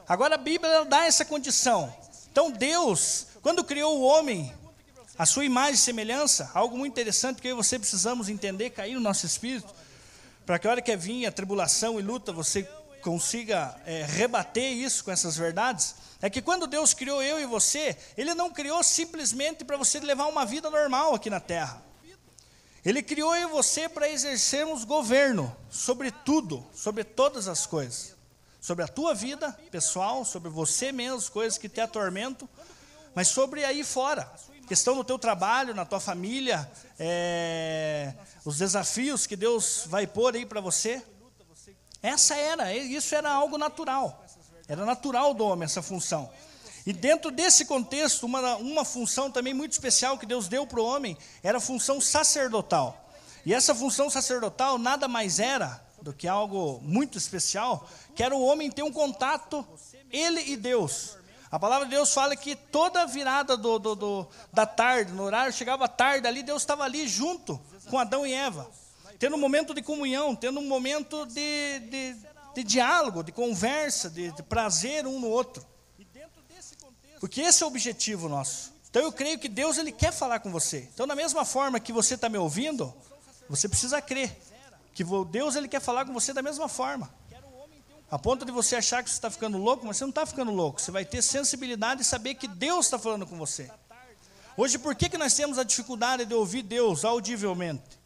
Agora 0.07 0.35
a 0.35 0.37
Bíblia 0.37 0.85
dá 0.85 1.05
essa 1.05 1.25
condição. 1.25 1.93
Então 2.31 2.49
Deus, 2.49 3.27
quando 3.41 3.63
criou 3.63 3.99
o 3.99 4.03
homem, 4.03 4.53
a 5.17 5.25
sua 5.25 5.45
imagem 5.45 5.75
e 5.75 5.77
semelhança, 5.77 6.49
algo 6.53 6.77
muito 6.77 6.93
interessante 6.93 7.41
que 7.41 7.47
eu 7.47 7.51
e 7.51 7.55
você 7.55 7.77
precisamos 7.77 8.29
entender, 8.29 8.69
cair 8.69 8.95
no 8.95 9.01
nosso 9.01 9.25
espírito, 9.25 9.73
para 10.45 10.57
que 10.57 10.67
a 10.67 10.71
hora 10.71 10.81
que 10.81 10.95
vir 10.95 11.25
a 11.25 11.31
tribulação 11.31 11.99
e 11.99 12.03
luta, 12.03 12.31
você 12.31 12.63
consiga 13.01 13.75
é, 13.85 14.03
rebater 14.03 14.71
isso 14.71 15.03
com 15.03 15.11
essas 15.11 15.37
verdades 15.37 15.95
é 16.23 16.29
que 16.29 16.41
quando 16.41 16.65
Deus 16.65 16.93
criou 16.93 17.21
eu 17.21 17.37
e 17.37 17.45
você, 17.45 17.97
Ele 18.15 18.33
não 18.33 18.49
criou 18.49 18.81
simplesmente 18.81 19.65
para 19.65 19.75
você 19.75 19.99
levar 19.99 20.27
uma 20.27 20.45
vida 20.45 20.69
normal 20.69 21.13
aqui 21.13 21.29
na 21.29 21.41
terra. 21.41 21.83
Ele 22.85 23.03
criou 23.03 23.35
eu 23.35 23.49
e 23.49 23.51
você 23.51 23.89
para 23.89 24.07
exercermos 24.07 24.85
governo 24.85 25.53
sobre 25.69 26.11
tudo, 26.11 26.65
sobre 26.73 27.03
todas 27.03 27.49
as 27.49 27.65
coisas. 27.65 28.15
Sobre 28.61 28.85
a 28.85 28.87
tua 28.87 29.13
vida 29.13 29.51
pessoal, 29.69 30.23
sobre 30.23 30.49
você 30.49 30.93
mesmo, 30.93 31.29
coisas 31.29 31.59
que 31.59 31.67
te 31.67 31.81
atormentam, 31.81 32.47
mas 33.13 33.27
sobre 33.27 33.65
aí 33.65 33.83
fora. 33.83 34.31
Questão 34.65 34.95
do 34.95 35.03
teu 35.03 35.19
trabalho, 35.19 35.75
na 35.75 35.83
tua 35.83 35.99
família, 35.99 36.71
é, 36.97 38.13
os 38.45 38.59
desafios 38.59 39.27
que 39.27 39.35
Deus 39.35 39.83
vai 39.87 40.07
pôr 40.07 40.35
aí 40.35 40.45
para 40.45 40.61
você. 40.61 41.03
Essa 42.01 42.37
era, 42.37 42.73
isso 42.73 43.13
era 43.13 43.29
algo 43.29 43.57
natural. 43.57 44.22
Era 44.67 44.85
natural 44.85 45.33
do 45.33 45.45
homem 45.45 45.65
essa 45.65 45.81
função. 45.81 46.29
E 46.85 46.91
dentro 46.91 47.31
desse 47.31 47.65
contexto, 47.65 48.25
uma, 48.25 48.55
uma 48.57 48.83
função 48.83 49.31
também 49.31 49.53
muito 49.53 49.71
especial 49.71 50.17
que 50.17 50.25
Deus 50.25 50.47
deu 50.47 50.67
para 50.67 50.81
o 50.81 50.85
homem 50.85 51.17
era 51.41 51.57
a 51.57 51.61
função 51.61 52.01
sacerdotal. 52.01 53.09
E 53.45 53.53
essa 53.53 53.73
função 53.73 54.09
sacerdotal 54.09 54.77
nada 54.77 55.07
mais 55.07 55.39
era 55.39 55.81
do 56.01 56.13
que 56.13 56.27
algo 56.27 56.79
muito 56.81 57.17
especial, 57.17 57.87
que 58.13 58.21
era 58.21 58.35
o 58.35 58.43
homem 58.43 58.69
ter 58.69 58.83
um 58.83 58.91
contato, 58.91 59.65
ele 60.11 60.41
e 60.51 60.57
Deus. 60.57 61.17
A 61.49 61.57
palavra 61.57 61.85
de 61.85 61.91
Deus 61.91 62.13
fala 62.13 62.35
que 62.35 62.55
toda 62.55 63.05
virada 63.05 63.55
do, 63.55 63.79
do, 63.79 63.95
do, 63.95 64.27
da 64.51 64.65
tarde, 64.65 65.13
no 65.13 65.23
horário, 65.23 65.53
chegava 65.53 65.87
tarde 65.87 66.27
ali, 66.27 66.43
Deus 66.43 66.63
estava 66.63 66.83
ali 66.83 67.07
junto 67.07 67.61
com 67.89 67.97
Adão 67.97 68.25
e 68.25 68.33
Eva, 68.33 68.69
tendo 69.19 69.35
um 69.35 69.39
momento 69.39 69.73
de 69.73 69.81
comunhão, 69.81 70.35
tendo 70.35 70.59
um 70.59 70.67
momento 70.67 71.25
de, 71.27 71.79
de 71.79 72.15
de 72.53 72.63
diálogo, 72.63 73.23
de 73.23 73.31
conversa, 73.31 74.09
de, 74.09 74.31
de 74.31 74.43
prazer 74.43 75.05
um 75.07 75.19
no 75.19 75.27
outro. 75.27 75.65
Porque 77.19 77.41
esse 77.41 77.63
é 77.63 77.65
o 77.65 77.69
objetivo 77.69 78.27
nosso. 78.27 78.73
Então 78.89 79.01
eu 79.01 79.11
creio 79.11 79.39
que 79.39 79.47
Deus 79.47 79.77
ele 79.77 79.91
quer 79.91 80.11
falar 80.11 80.39
com 80.39 80.51
você. 80.51 80.87
Então 80.93 81.07
da 81.07 81.15
mesma 81.15 81.45
forma 81.45 81.79
que 81.79 81.91
você 81.91 82.15
está 82.15 82.29
me 82.29 82.37
ouvindo, 82.37 82.93
você 83.49 83.67
precisa 83.67 84.01
crer 84.01 84.37
que 84.93 85.03
Deus 85.25 85.55
ele 85.55 85.67
quer 85.67 85.81
falar 85.81 86.05
com 86.05 86.13
você 86.13 86.33
da 86.33 86.41
mesma 86.41 86.67
forma. 86.67 87.09
A 88.11 88.19
ponto 88.19 88.45
de 88.45 88.51
você 88.51 88.75
achar 88.75 89.03
que 89.03 89.09
você 89.09 89.15
está 89.15 89.31
ficando 89.31 89.57
louco, 89.57 89.87
mas 89.87 89.97
você 89.97 90.03
não 90.03 90.09
está 90.09 90.23
ficando 90.25 90.51
louco. 90.51 90.79
Você 90.79 90.91
vai 90.91 91.03
ter 91.03 91.21
sensibilidade 91.23 92.03
e 92.03 92.05
saber 92.05 92.35
que 92.35 92.47
Deus 92.47 92.85
está 92.85 92.99
falando 92.99 93.25
com 93.25 93.35
você. 93.35 93.71
Hoje, 94.55 94.77
por 94.77 94.93
que, 94.93 95.09
que 95.09 95.17
nós 95.17 95.33
temos 95.33 95.57
a 95.57 95.63
dificuldade 95.63 96.25
de 96.25 96.33
ouvir 96.33 96.61
Deus 96.61 97.03
audivelmente? 97.03 98.02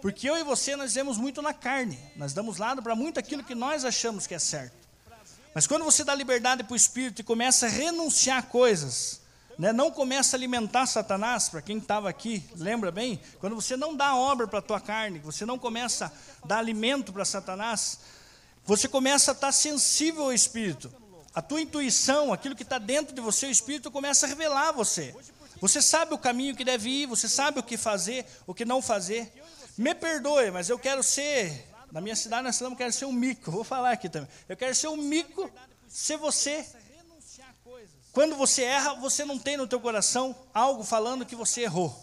Porque 0.00 0.28
eu 0.28 0.36
e 0.36 0.42
você 0.42 0.76
nós 0.76 0.94
vemos 0.94 1.16
muito 1.18 1.40
na 1.40 1.54
carne, 1.54 1.98
nós 2.16 2.32
damos 2.32 2.58
lado 2.58 2.82
para 2.82 2.94
muito 2.94 3.18
aquilo 3.18 3.42
que 3.42 3.54
nós 3.54 3.84
achamos 3.84 4.26
que 4.26 4.34
é 4.34 4.38
certo. 4.38 4.86
Mas 5.54 5.66
quando 5.66 5.84
você 5.84 6.04
dá 6.04 6.14
liberdade 6.14 6.62
para 6.62 6.74
o 6.74 6.76
Espírito 6.76 7.20
e 7.20 7.24
começa 7.24 7.66
a 7.66 7.68
renunciar 7.68 8.46
coisas, 8.48 9.22
né, 9.58 9.72
não 9.72 9.90
começa 9.90 10.36
a 10.36 10.38
alimentar 10.38 10.84
Satanás, 10.86 11.48
para 11.48 11.62
quem 11.62 11.78
estava 11.78 12.10
aqui, 12.10 12.44
lembra 12.56 12.92
bem? 12.92 13.18
Quando 13.40 13.54
você 13.56 13.74
não 13.74 13.96
dá 13.96 14.14
obra 14.14 14.46
para 14.46 14.58
a 14.58 14.62
tua 14.62 14.80
carne, 14.80 15.18
você 15.18 15.46
não 15.46 15.58
começa 15.58 16.12
a 16.42 16.46
dar 16.46 16.58
alimento 16.58 17.10
para 17.10 17.24
Satanás, 17.24 18.00
você 18.66 18.86
começa 18.86 19.30
a 19.30 19.34
estar 19.34 19.52
sensível 19.52 20.24
ao 20.24 20.32
Espírito. 20.32 20.92
A 21.34 21.40
tua 21.40 21.60
intuição, 21.60 22.32
aquilo 22.32 22.54
que 22.54 22.62
está 22.62 22.78
dentro 22.78 23.14
de 23.14 23.20
você, 23.20 23.46
o 23.46 23.50
Espírito 23.50 23.90
começa 23.90 24.26
a 24.26 24.28
revelar 24.28 24.68
a 24.68 24.72
você. 24.72 25.14
Você 25.60 25.80
sabe 25.80 26.12
o 26.12 26.18
caminho 26.18 26.54
que 26.54 26.64
deve 26.64 26.90
ir, 26.90 27.06
você 27.06 27.28
sabe 27.28 27.60
o 27.60 27.62
que 27.62 27.78
fazer, 27.78 28.26
o 28.46 28.52
que 28.52 28.64
não 28.64 28.82
fazer. 28.82 29.32
Me 29.76 29.94
perdoe, 29.94 30.50
mas 30.50 30.68
eu 30.68 30.78
quero 30.78 31.02
ser. 31.02 31.72
Na 31.92 32.00
minha 32.00 32.16
cidade 32.16 32.42
nós 32.42 32.58
falamos 32.58 32.76
que 32.76 32.82
quero 32.82 32.92
ser 32.92 33.04
um 33.04 33.12
mico. 33.12 33.50
Vou 33.50 33.64
falar 33.64 33.92
aqui 33.92 34.08
também. 34.08 34.28
Eu 34.48 34.56
quero 34.56 34.74
ser 34.74 34.88
um 34.88 34.96
mico 34.96 35.50
ser 35.88 36.16
você. 36.16 36.66
Quando 38.12 38.34
você 38.34 38.62
erra, 38.62 38.94
você 38.94 39.24
não 39.24 39.38
tem 39.38 39.56
no 39.56 39.66
teu 39.66 39.80
coração 39.80 40.34
algo 40.54 40.82
falando 40.82 41.26
que 41.26 41.36
você 41.36 41.62
errou. 41.62 41.94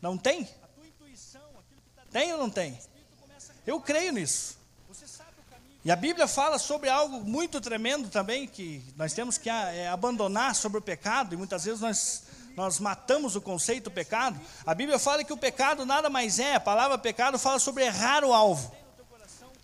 Não 0.00 0.18
tem? 0.18 0.48
Tem 2.10 2.32
ou 2.32 2.38
não 2.38 2.50
tem? 2.50 2.78
Eu 3.66 3.80
creio 3.80 4.12
nisso. 4.12 4.58
E 5.84 5.90
a 5.90 5.96
Bíblia 5.96 6.28
fala 6.28 6.58
sobre 6.58 6.88
algo 6.88 7.24
muito 7.24 7.60
tremendo 7.60 8.08
também, 8.08 8.46
que 8.46 8.84
nós 8.94 9.12
temos 9.14 9.36
que 9.36 9.50
é, 9.50 9.88
abandonar 9.88 10.54
sobre 10.54 10.78
o 10.78 10.82
pecado, 10.82 11.34
e 11.34 11.36
muitas 11.36 11.64
vezes 11.64 11.80
nós 11.80 12.22
nós 12.56 12.78
matamos 12.78 13.36
o 13.36 13.40
conceito 13.40 13.90
pecado, 13.90 14.40
a 14.66 14.74
Bíblia 14.74 14.98
fala 14.98 15.24
que 15.24 15.32
o 15.32 15.36
pecado 15.36 15.84
nada 15.86 16.10
mais 16.10 16.38
é, 16.38 16.54
a 16.54 16.60
palavra 16.60 16.98
pecado 16.98 17.38
fala 17.38 17.58
sobre 17.58 17.84
errar 17.84 18.24
o 18.24 18.32
alvo. 18.32 18.72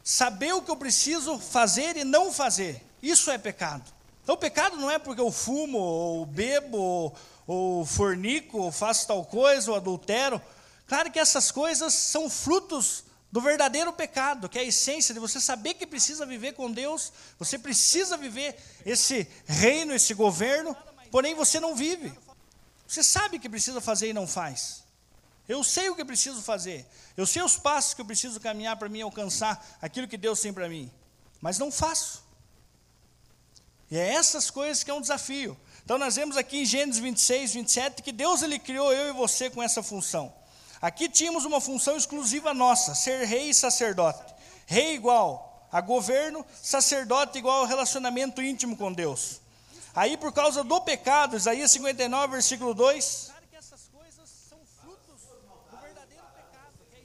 Saber 0.02 0.54
o 0.54 0.62
que 0.62 0.70
eu 0.70 0.76
preciso 0.76 1.38
fazer 1.38 1.96
e 1.96 2.04
não 2.04 2.32
fazer, 2.32 2.82
isso 3.02 3.30
é 3.30 3.36
pecado. 3.36 3.84
Então, 4.22 4.36
pecado 4.36 4.76
não 4.76 4.90
é 4.90 4.98
porque 4.98 5.20
eu 5.20 5.30
fumo, 5.30 5.78
ou 5.78 6.26
bebo, 6.26 6.78
ou, 6.78 7.14
ou 7.46 7.86
fornico, 7.86 8.58
ou 8.58 8.72
faço 8.72 9.06
tal 9.06 9.24
coisa, 9.24 9.70
ou 9.70 9.76
adultero. 9.76 10.40
Claro 10.86 11.10
que 11.10 11.18
essas 11.18 11.50
coisas 11.50 11.94
são 11.94 12.28
frutos 12.28 13.04
do 13.30 13.40
verdadeiro 13.40 13.92
pecado, 13.92 14.48
que 14.48 14.58
é 14.58 14.62
a 14.62 14.64
essência 14.64 15.12
de 15.12 15.20
você 15.20 15.40
saber 15.40 15.74
que 15.74 15.86
precisa 15.86 16.24
viver 16.24 16.52
com 16.52 16.70
Deus, 16.70 17.12
você 17.38 17.58
precisa 17.58 18.16
viver 18.16 18.56
esse 18.84 19.28
reino, 19.46 19.94
esse 19.94 20.14
governo, 20.14 20.76
porém 21.10 21.34
você 21.34 21.60
não 21.60 21.74
vive. 21.74 22.12
Você 22.88 23.02
sabe 23.04 23.36
o 23.36 23.40
que 23.40 23.50
precisa 23.50 23.82
fazer 23.82 24.08
e 24.08 24.12
não 24.14 24.26
faz. 24.26 24.82
Eu 25.46 25.62
sei 25.62 25.90
o 25.90 25.94
que 25.94 26.04
preciso 26.04 26.40
fazer. 26.40 26.86
Eu 27.16 27.26
sei 27.26 27.42
os 27.42 27.58
passos 27.58 27.92
que 27.92 28.00
eu 28.00 28.04
preciso 28.06 28.40
caminhar 28.40 28.76
para 28.76 28.88
mim 28.88 29.02
alcançar 29.02 29.62
aquilo 29.80 30.08
que 30.08 30.16
Deus 30.16 30.40
tem 30.40 30.54
para 30.54 30.68
mim. 30.70 30.90
Mas 31.38 31.58
não 31.58 31.70
faço. 31.70 32.24
E 33.90 33.98
é 33.98 34.14
essas 34.14 34.50
coisas 34.50 34.82
que 34.82 34.90
é 34.90 34.94
um 34.94 35.02
desafio. 35.02 35.56
Então 35.84 35.98
nós 35.98 36.16
vemos 36.16 36.36
aqui 36.36 36.58
em 36.58 36.64
Gênesis 36.64 37.00
26, 37.00 37.54
27 37.54 38.02
que 38.02 38.12
Deus 38.12 38.42
ele 38.42 38.58
criou 38.58 38.92
eu 38.92 39.10
e 39.10 39.12
você 39.12 39.50
com 39.50 39.62
essa 39.62 39.82
função. 39.82 40.34
Aqui 40.80 41.08
tínhamos 41.08 41.44
uma 41.44 41.60
função 41.60 41.96
exclusiva 41.96 42.54
nossa, 42.54 42.94
ser 42.94 43.26
rei 43.26 43.50
e 43.50 43.54
sacerdote. 43.54 44.34
Rei 44.66 44.94
igual 44.94 45.68
a 45.70 45.80
governo, 45.82 46.44
sacerdote 46.62 47.38
igual 47.38 47.60
ao 47.60 47.66
relacionamento 47.66 48.40
íntimo 48.40 48.76
com 48.76 48.92
Deus. 48.92 49.40
Aí, 49.98 50.16
por 50.16 50.32
causa 50.32 50.62
do 50.62 50.80
pecado, 50.80 51.36
Isaías 51.36 51.72
59, 51.72 52.34
versículo 52.34 52.72
2. 52.72 53.32
que 53.50 53.56
essas 53.56 53.88
coisas 53.88 54.30
são 54.48 54.60
frutos 54.80 55.22
do 55.70 55.76
verdadeiro 55.76 56.22
pecado, 56.36 56.78
que 56.88 56.96
é. 56.96 57.04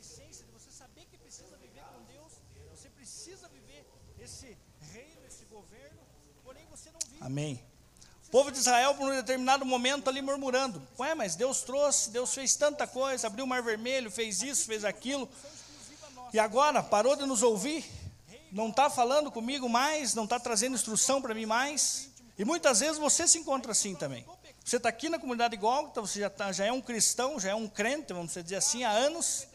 Amém. 7.20 7.66
O 8.28 8.30
povo 8.30 8.52
de 8.52 8.60
Israel, 8.60 8.94
por 8.94 9.12
um 9.12 9.16
determinado 9.16 9.66
momento, 9.66 10.08
ali 10.08 10.22
murmurando: 10.22 10.80
Ué, 11.00 11.16
mas 11.16 11.36
Deus 11.36 11.64
trouxe, 11.64 12.12
Deus 12.12 12.32
fez 12.32 12.56
tanta 12.56 12.86
coisa, 12.86 13.26
abriu 13.26 13.46
o 13.46 13.48
mar 13.48 13.64
vermelho, 13.64 14.12
fez 14.12 14.44
isso, 14.44 14.68
fez 14.68 14.86
aquilo, 14.86 15.28
e 16.32 16.38
agora 16.38 16.84
parou 16.84 17.16
de 17.16 17.26
nos 17.26 17.42
ouvir, 17.42 17.84
não 18.52 18.70
está 18.70 18.88
falando 18.88 19.32
comigo 19.32 19.68
mais, 19.68 20.14
não 20.14 20.26
está 20.26 20.40
trazendo 20.40 20.76
instrução 20.76 21.24
para 21.24 21.34
mim 21.34 21.48
mais. 21.48 22.12
E 22.38 22.43
muitas 22.43 22.80
vezes 22.80 22.98
você 22.98 23.28
se 23.28 23.38
encontra 23.38 23.72
assim 23.72 23.96
também. 23.96 24.26
Você 24.63 24.78
está 24.78 24.89
aqui 24.89 25.10
na 25.10 25.19
comunidade 25.19 25.56
Gólgota, 25.58 26.02
você 26.02 26.22
já, 26.22 26.30
tá, 26.30 26.52
já 26.52 26.65
é 26.65 26.72
um 26.72 26.82
cristão, 26.82 27.39
já 27.39 27.50
é 27.50 27.56
um 27.56 27.67
crente, 27.67 28.13
vamos 28.13 28.34
dizer 28.34 28.56
assim, 28.56 28.84
há 28.84 28.91
anos. 28.91 29.46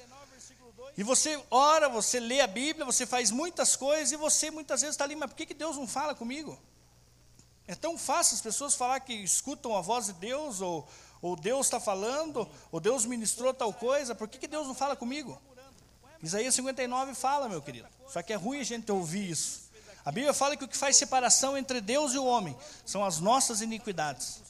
E 0.96 1.02
você 1.02 1.42
ora, 1.50 1.88
você 1.88 2.20
lê 2.20 2.40
a 2.40 2.46
Bíblia, 2.46 2.84
você 2.84 3.06
faz 3.06 3.30
muitas 3.30 3.74
coisas, 3.74 4.12
e 4.12 4.16
você 4.16 4.50
muitas 4.50 4.80
vezes 4.80 4.94
está 4.94 5.04
ali, 5.04 5.16
mas 5.16 5.30
por 5.30 5.36
que, 5.36 5.46
que 5.46 5.54
Deus 5.54 5.76
não 5.76 5.86
fala 5.86 6.14
comigo? 6.14 6.58
É 7.66 7.74
tão 7.74 7.96
fácil 7.96 8.34
as 8.34 8.40
pessoas 8.40 8.74
falar 8.74 9.00
que 9.00 9.12
escutam 9.12 9.76
a 9.76 9.80
voz 9.80 10.06
de 10.06 10.14
Deus, 10.14 10.60
ou, 10.60 10.86
ou 11.22 11.36
Deus 11.36 11.66
está 11.66 11.78
falando, 11.78 12.48
ou 12.70 12.80
Deus 12.80 13.04
ministrou 13.04 13.54
tal 13.54 13.72
coisa, 13.72 14.14
por 14.14 14.28
que, 14.28 14.38
que 14.38 14.48
Deus 14.48 14.66
não 14.66 14.74
fala 14.74 14.96
comigo? 14.96 15.40
Isaías 16.22 16.54
59 16.54 17.14
fala, 17.14 17.48
meu 17.48 17.62
querido. 17.62 17.88
Só 18.08 18.22
que 18.22 18.32
é 18.32 18.36
ruim 18.36 18.60
a 18.60 18.64
gente 18.64 18.90
ouvir 18.90 19.30
isso. 19.30 19.67
A 20.08 20.10
Bíblia 20.10 20.32
fala 20.32 20.56
que 20.56 20.64
o 20.64 20.68
que 20.68 20.74
faz 20.74 20.96
separação 20.96 21.54
entre 21.54 21.82
Deus 21.82 22.14
e 22.14 22.18
o 22.18 22.24
homem 22.24 22.56
são 22.82 23.04
as 23.04 23.20
nossas 23.20 23.60
iniquidades, 23.60 24.40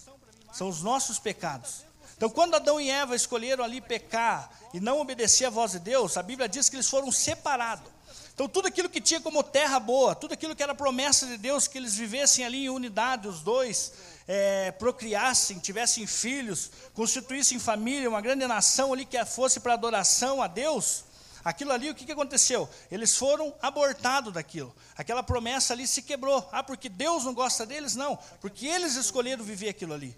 são 0.52 0.68
os 0.68 0.82
nossos 0.82 1.18
pecados. 1.18 1.84
Então, 2.16 2.30
quando 2.30 2.54
Adão 2.54 2.80
e 2.80 2.88
Eva 2.88 3.16
escolheram 3.16 3.64
ali 3.64 3.80
pecar 3.80 4.52
e 4.72 4.78
não 4.78 5.00
obedecer 5.00 5.46
à 5.46 5.50
voz 5.50 5.72
de 5.72 5.80
Deus, 5.80 6.16
a 6.16 6.22
Bíblia 6.22 6.48
diz 6.48 6.68
que 6.68 6.76
eles 6.76 6.88
foram 6.88 7.10
separados. 7.10 7.90
Então, 8.32 8.48
tudo 8.48 8.68
aquilo 8.68 8.88
que 8.88 9.00
tinha 9.00 9.20
como 9.20 9.42
terra 9.42 9.80
boa, 9.80 10.14
tudo 10.14 10.32
aquilo 10.32 10.54
que 10.54 10.62
era 10.62 10.76
promessa 10.76 11.26
de 11.26 11.36
Deus, 11.36 11.66
que 11.66 11.76
eles 11.76 11.96
vivessem 11.96 12.44
ali 12.44 12.66
em 12.66 12.70
unidade, 12.70 13.26
os 13.26 13.40
dois, 13.40 13.92
é, 14.28 14.70
procriassem, 14.70 15.58
tivessem 15.58 16.06
filhos, 16.06 16.70
constituíssem 16.94 17.58
família, 17.58 18.08
uma 18.08 18.20
grande 18.20 18.46
nação 18.46 18.92
ali 18.92 19.04
que 19.04 19.24
fosse 19.24 19.58
para 19.58 19.72
adoração 19.72 20.40
a 20.40 20.46
Deus, 20.46 21.02
aquilo 21.44 21.72
ali, 21.72 21.90
o 21.90 21.94
que, 21.94 22.04
que 22.04 22.12
aconteceu? 22.12 22.68
Eles 22.90 23.16
foram 23.16 23.54
abortados 23.60 24.32
daquilo. 24.32 24.74
Aquela 24.96 25.22
promessa 25.22 25.72
ali 25.72 25.86
se 25.86 26.02
quebrou. 26.02 26.48
Ah, 26.52 26.62
porque 26.62 26.88
Deus 26.88 27.24
não 27.24 27.34
gosta 27.34 27.64
deles? 27.64 27.94
Não, 27.94 28.18
porque 28.40 28.66
eles 28.66 28.94
escolheram 28.96 29.44
viver 29.44 29.68
aquilo 29.68 29.94
ali. 29.94 30.16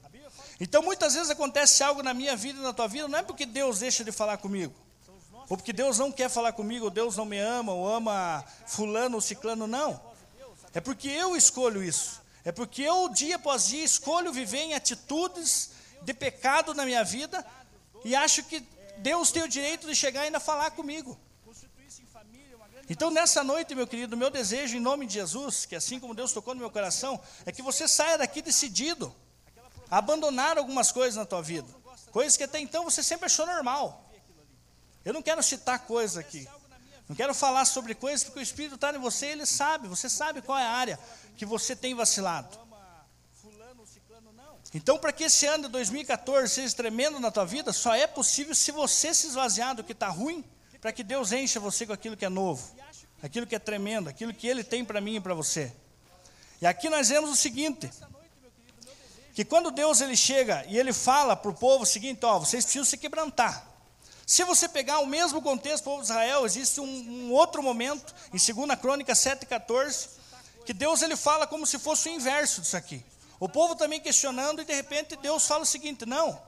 Então, 0.58 0.82
muitas 0.82 1.14
vezes 1.14 1.30
acontece 1.30 1.82
algo 1.82 2.02
na 2.02 2.12
minha 2.12 2.36
vida 2.36 2.58
e 2.58 2.62
na 2.62 2.72
tua 2.72 2.86
vida, 2.86 3.08
não 3.08 3.18
é 3.18 3.22
porque 3.22 3.46
Deus 3.46 3.78
deixa 3.78 4.04
de 4.04 4.12
falar 4.12 4.36
comigo 4.36 4.74
ou 5.50 5.56
porque 5.56 5.72
Deus 5.72 5.98
não 5.98 6.12
quer 6.12 6.30
falar 6.30 6.52
comigo, 6.52 6.84
ou 6.84 6.90
Deus 6.92 7.16
não 7.16 7.24
me 7.24 7.36
ama, 7.36 7.72
ou 7.72 7.92
ama 7.92 8.44
fulano 8.68 9.16
ou 9.16 9.20
ciclano, 9.20 9.66
não. 9.66 10.00
É 10.72 10.80
porque 10.80 11.08
eu 11.08 11.36
escolho 11.36 11.82
isso. 11.82 12.22
É 12.44 12.52
porque 12.52 12.82
eu, 12.82 13.08
dia 13.08 13.34
após 13.34 13.66
dia, 13.66 13.82
escolho 13.82 14.32
viver 14.32 14.58
em 14.58 14.74
atitudes 14.74 15.72
de 16.02 16.14
pecado 16.14 16.72
na 16.72 16.84
minha 16.84 17.02
vida 17.02 17.44
e 18.04 18.14
acho 18.14 18.44
que 18.44 18.62
Deus 19.00 19.30
tem 19.32 19.42
o 19.42 19.48
direito 19.48 19.86
de 19.86 19.94
chegar 19.94 20.22
e 20.22 20.26
ainda 20.26 20.40
falar 20.40 20.70
comigo. 20.70 21.18
Então, 22.88 23.10
nessa 23.10 23.44
noite, 23.44 23.74
meu 23.74 23.86
querido, 23.86 24.16
meu 24.16 24.30
desejo 24.30 24.76
em 24.76 24.80
nome 24.80 25.06
de 25.06 25.14
Jesus, 25.14 25.64
que 25.64 25.76
assim 25.76 26.00
como 26.00 26.14
Deus 26.14 26.32
tocou 26.32 26.54
no 26.54 26.60
meu 26.60 26.70
coração, 26.70 27.20
é 27.46 27.52
que 27.52 27.62
você 27.62 27.86
saia 27.86 28.18
daqui 28.18 28.42
decidido 28.42 29.14
a 29.88 29.98
abandonar 29.98 30.58
algumas 30.58 30.90
coisas 30.90 31.14
na 31.14 31.24
tua 31.24 31.40
vida. 31.40 31.68
Coisas 32.10 32.36
que 32.36 32.42
até 32.42 32.58
então 32.58 32.82
você 32.82 33.02
sempre 33.02 33.26
achou 33.26 33.46
normal. 33.46 34.10
Eu 35.04 35.12
não 35.12 35.22
quero 35.22 35.40
citar 35.42 35.78
coisas 35.86 36.16
aqui. 36.16 36.48
Não 37.08 37.14
quero 37.14 37.32
falar 37.32 37.64
sobre 37.64 37.94
coisas 37.94 38.24
porque 38.24 38.40
o 38.40 38.42
Espírito 38.42 38.74
está 38.74 38.94
em 38.94 38.98
você, 38.98 39.26
ele 39.26 39.46
sabe, 39.46 39.88
você 39.88 40.08
sabe 40.08 40.42
qual 40.42 40.58
é 40.58 40.64
a 40.64 40.70
área 40.70 40.98
que 41.36 41.46
você 41.46 41.74
tem 41.74 41.94
vacilado. 41.94 42.58
Então, 44.72 44.98
para 44.98 45.12
que 45.12 45.24
esse 45.24 45.46
ano 45.46 45.64
de 45.64 45.70
2014 45.70 46.54
seja 46.54 46.76
tremendo 46.76 47.18
na 47.18 47.30
tua 47.30 47.44
vida, 47.44 47.72
só 47.72 47.94
é 47.94 48.06
possível 48.06 48.54
se 48.54 48.70
você 48.70 49.12
se 49.12 49.26
esvaziar 49.26 49.74
do 49.74 49.82
que 49.82 49.92
está 49.92 50.08
ruim, 50.08 50.44
para 50.80 50.92
que 50.92 51.02
Deus 51.02 51.32
encha 51.32 51.58
você 51.58 51.86
com 51.86 51.92
aquilo 51.92 52.16
que 52.16 52.24
é 52.24 52.28
novo, 52.28 52.74
aquilo 53.22 53.46
que 53.46 53.54
é 53.54 53.58
tremendo, 53.58 54.08
aquilo 54.08 54.32
que 54.32 54.46
Ele 54.46 54.62
tem 54.62 54.84
para 54.84 55.00
mim 55.00 55.16
e 55.16 55.20
para 55.20 55.34
você. 55.34 55.72
E 56.60 56.66
aqui 56.66 56.88
nós 56.88 57.08
vemos 57.08 57.30
o 57.30 57.36
seguinte: 57.36 57.90
que 59.34 59.44
quando 59.44 59.70
Deus 59.70 60.00
ele 60.00 60.16
chega 60.16 60.64
e 60.68 60.78
ele 60.78 60.92
fala 60.92 61.34
para 61.34 61.50
o 61.50 61.54
povo 61.54 61.84
o 61.84 61.86
seguinte, 61.86 62.24
ó, 62.24 62.38
vocês 62.38 62.64
precisam 62.64 62.84
se 62.84 62.96
quebrantar. 62.96 63.66
Se 64.26 64.44
você 64.44 64.68
pegar 64.68 65.00
o 65.00 65.06
mesmo 65.06 65.42
contexto 65.42 65.82
do 65.82 65.84
povo 65.84 66.02
de 66.02 66.04
Israel, 66.04 66.46
existe 66.46 66.80
um, 66.80 66.84
um 66.84 67.32
outro 67.32 67.62
momento, 67.62 68.14
em 68.32 68.38
2 68.38 68.78
Crônica 68.78 69.12
7,14, 69.12 70.08
que 70.64 70.72
Deus 70.72 71.02
ele 71.02 71.16
fala 71.16 71.46
como 71.46 71.66
se 71.66 71.78
fosse 71.78 72.08
o 72.08 72.12
inverso 72.12 72.60
disso 72.60 72.76
aqui. 72.76 73.02
O 73.40 73.48
povo 73.48 73.74
também 73.74 73.98
questionando, 73.98 74.62
e 74.62 74.64
de 74.64 74.72
repente 74.72 75.16
Deus 75.16 75.44
fala 75.46 75.62
o 75.62 75.66
seguinte: 75.66 76.06
não, 76.06 76.40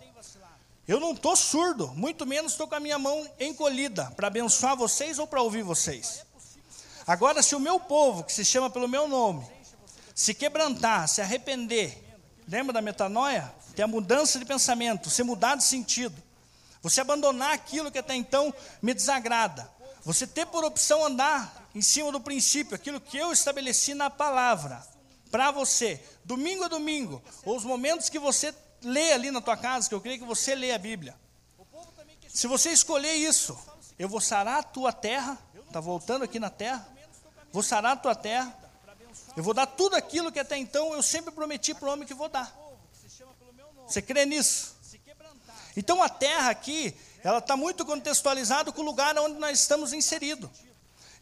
eu 0.86 1.00
não 1.00 1.12
estou 1.12 1.34
surdo, 1.34 1.88
muito 1.88 2.24
menos 2.24 2.52
estou 2.52 2.68
com 2.68 2.74
a 2.74 2.80
minha 2.80 2.98
mão 2.98 3.28
encolhida 3.40 4.12
para 4.14 4.28
abençoar 4.28 4.76
vocês 4.76 5.18
ou 5.18 5.26
para 5.26 5.42
ouvir 5.42 5.62
vocês. 5.62 6.24
Agora, 7.04 7.42
se 7.42 7.56
o 7.56 7.60
meu 7.60 7.80
povo, 7.80 8.22
que 8.22 8.32
se 8.32 8.44
chama 8.44 8.70
pelo 8.70 8.86
meu 8.86 9.08
nome, 9.08 9.44
se 10.14 10.34
quebrantar, 10.34 11.08
se 11.08 11.20
arrepender, 11.20 12.00
lembra 12.46 12.72
da 12.72 12.80
metanoia? 12.80 13.52
Tem 13.74 13.82
a 13.82 13.88
mudança 13.88 14.38
de 14.38 14.44
pensamento, 14.44 15.10
se 15.10 15.22
mudar 15.22 15.56
de 15.56 15.64
sentido 15.64 16.22
você 16.82 17.00
abandonar 17.00 17.52
aquilo 17.52 17.90
que 17.90 17.98
até 17.98 18.14
então 18.14 18.52
me 18.82 18.92
desagrada. 18.92 19.70
Você 20.04 20.26
ter 20.26 20.46
por 20.46 20.64
opção 20.64 21.04
andar 21.04 21.70
em 21.74 21.80
cima 21.80 22.10
do 22.10 22.20
princípio, 22.20 22.74
aquilo 22.74 23.00
que 23.00 23.16
eu 23.16 23.32
estabeleci 23.32 23.94
na 23.94 24.10
palavra, 24.10 24.84
para 25.32 25.50
você, 25.50 25.98
domingo 26.22 26.62
a 26.64 26.68
domingo, 26.68 27.22
ou 27.42 27.56
os 27.56 27.64
momentos 27.64 28.10
que 28.10 28.18
você 28.18 28.54
lê 28.82 29.14
ali 29.14 29.30
na 29.30 29.40
tua 29.40 29.56
casa, 29.56 29.88
que 29.88 29.94
eu 29.94 30.00
creio 30.00 30.18
que 30.18 30.26
você 30.26 30.54
lê 30.54 30.72
a 30.72 30.78
Bíblia. 30.78 31.16
Se 32.28 32.46
você 32.46 32.70
escolher 32.70 33.14
isso, 33.14 33.58
eu 33.98 34.10
vou 34.10 34.20
sarar 34.20 34.60
a 34.60 34.62
tua 34.62 34.92
terra, 34.92 35.38
está 35.66 35.80
voltando 35.80 36.22
aqui 36.22 36.38
na 36.38 36.50
terra, 36.50 36.86
vou 37.50 37.62
sarar 37.62 37.92
a 37.92 37.96
tua 37.96 38.14
terra, 38.14 38.54
eu 39.34 39.42
vou 39.42 39.54
dar 39.54 39.64
tudo 39.64 39.96
aquilo 39.96 40.30
que 40.30 40.38
até 40.38 40.58
então 40.58 40.92
eu 40.92 41.02
sempre 41.02 41.32
prometi 41.32 41.72
para 41.72 41.88
o 41.88 41.92
homem 41.92 42.06
que 42.06 42.12
vou 42.12 42.28
dar. 42.28 42.54
Você 43.88 44.02
crê 44.02 44.26
nisso? 44.26 44.76
Então 45.74 46.02
a 46.02 46.10
terra 46.10 46.50
aqui, 46.50 46.94
ela 47.24 47.38
está 47.38 47.56
muito 47.56 47.86
contextualizada 47.86 48.70
com 48.70 48.82
o 48.82 48.84
lugar 48.84 49.18
onde 49.18 49.38
nós 49.38 49.58
estamos 49.58 49.94
inseridos. 49.94 50.50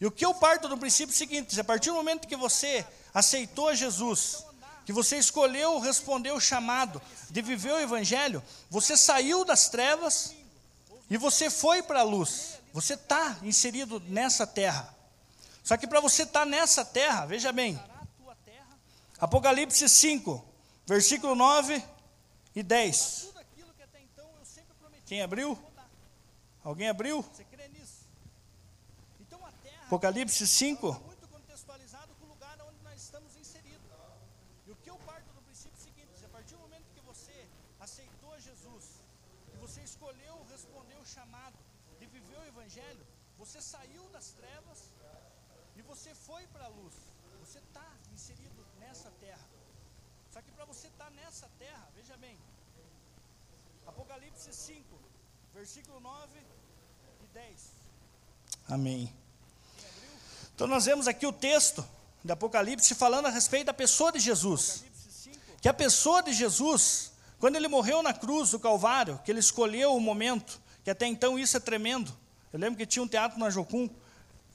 E 0.01 0.07
o 0.07 0.11
que 0.11 0.25
eu 0.25 0.35
parto 0.35 0.67
do 0.67 0.77
princípio 0.77 1.13
é 1.13 1.15
o 1.15 1.19
seguinte: 1.19 1.61
a 1.61 1.65
partir 1.65 1.91
do 1.91 1.95
momento 1.95 2.27
que 2.27 2.35
você 2.35 2.85
aceitou 3.13 3.75
Jesus, 3.75 4.45
que 4.85 4.93
você 4.93 5.19
escolheu 5.19 5.79
responder 5.79 6.33
o 6.33 6.41
chamado 6.41 7.01
de 7.31 7.43
viver 7.43 7.73
o 7.73 7.81
Evangelho, 7.81 8.43
você 8.69 8.97
saiu 8.97 9.45
das 9.45 9.69
trevas 9.69 10.35
e 11.09 11.17
você 11.17 11.51
foi 11.51 11.83
para 11.83 12.01
a 12.01 12.05
luz. 12.05 12.59
Você 12.73 12.95
está 12.95 13.37
inserido 13.43 14.01
nessa 14.01 14.47
terra. 14.47 14.95
Só 15.63 15.77
que 15.77 15.87
para 15.87 16.01
você 16.01 16.23
estar 16.23 16.41
tá 16.41 16.47
nessa 16.47 16.85
terra, 16.85 17.27
veja 17.27 17.53
bem, 17.53 17.79
Apocalipse 19.21 19.87
5, 19.87 20.43
versículo 20.87 21.35
9 21.35 21.85
e 22.55 22.63
10. 22.63 23.31
Quem 25.05 25.23
abriu? 25.23 25.59
Alguém 26.63 26.89
abriu? 26.89 27.25
Então 29.21 29.41
Apocalipse 29.87 30.47
5. 30.47 30.87
É 30.87 31.07
muito 31.07 31.29
contextualizado 31.29 32.15
com 32.15 32.27
o 32.27 32.29
lugar 32.29 32.57
onde 32.69 32.83
nós 32.83 33.03
estamos 33.03 33.37
inseridos. 33.37 33.91
E 34.67 34.71
o 34.71 34.77
que 34.77 34.89
eu 34.89 34.97
parto 34.99 35.33
do 35.35 35.43
princípio 35.43 35.77
é 35.77 35.81
o 35.81 35.83
seguinte: 35.83 36.25
a 36.25 36.29
partir 36.29 36.55
do 36.55 36.61
momento 36.61 36.87
que 36.95 37.01
você 37.01 37.47
aceitou 37.79 38.39
Jesus, 38.41 38.85
que 39.51 39.59
você 39.59 39.81
escolheu 39.83 40.47
responder 40.49 40.97
o 40.97 41.05
chamado 41.05 41.59
de 41.99 42.07
viver 42.07 42.39
o 42.39 42.47
Evangelho, 42.47 43.05
você 43.37 43.61
saiu 43.61 44.09
das 44.11 44.29
trevas 44.31 44.79
e 45.77 45.83
você 45.83 46.15
foi 46.15 46.47
para 46.47 46.67
a 46.67 46.69
luz. 46.69 46.95
Você 47.41 47.59
está 47.59 47.89
inserido 48.13 48.65
nessa 48.79 49.11
terra. 49.19 49.47
Só 50.31 50.41
que 50.41 50.53
para 50.53 50.65
você 50.65 50.87
estar 50.87 51.07
tá 51.07 51.11
nessa 51.11 51.49
terra, 51.59 51.89
veja 51.97 52.17
bem, 52.17 52.39
Apocalipse 53.87 54.53
5, 54.53 55.01
versículo 55.53 55.99
9 56.01 56.39
e 57.25 57.27
10. 57.27 57.73
Amém. 58.71 59.13
Então 60.55 60.67
nós 60.67 60.85
vemos 60.85 61.09
aqui 61.09 61.27
o 61.27 61.33
texto 61.33 61.85
de 62.25 62.31
Apocalipse 62.31 62.95
falando 62.95 63.27
a 63.27 63.31
respeito 63.31 63.67
da 63.67 63.75
pessoa 63.75 64.13
de 64.13 64.21
Jesus. 64.21 64.85
Que 65.61 65.69
a 65.69 65.75
pessoa 65.75 66.23
de 66.23 66.33
Jesus, 66.33 67.13
quando 67.39 67.57
ele 67.57 67.67
morreu 67.67 68.03
na 68.03 68.15
cruz 68.15 68.51
do 68.51 68.61
Calvário, 68.61 69.21
que 69.25 69.31
ele 69.31 69.41
escolheu 69.41 69.95
o 69.95 70.01
momento, 70.01 70.61
que 70.85 70.91
até 70.91 71.07
então 71.07 71.39
isso 71.39 71.57
é 71.57 71.61
tremendo. 71.61 72.17
Eu 72.53 72.61
lembro 72.61 72.79
que 72.79 72.87
tinha 72.87 73.03
um 73.03 73.09
teatro 73.09 73.39
na 73.39 73.51
Jocum, 73.51 73.91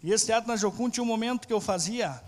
e 0.01 0.11
esse 0.11 0.27
teatro 0.27 0.47
na 0.47 0.55
Jocum 0.55 0.89
tinha 0.89 1.03
um 1.03 1.07
momento 1.07 1.47
que 1.47 1.53
eu 1.53 1.61
fazia 1.61 2.23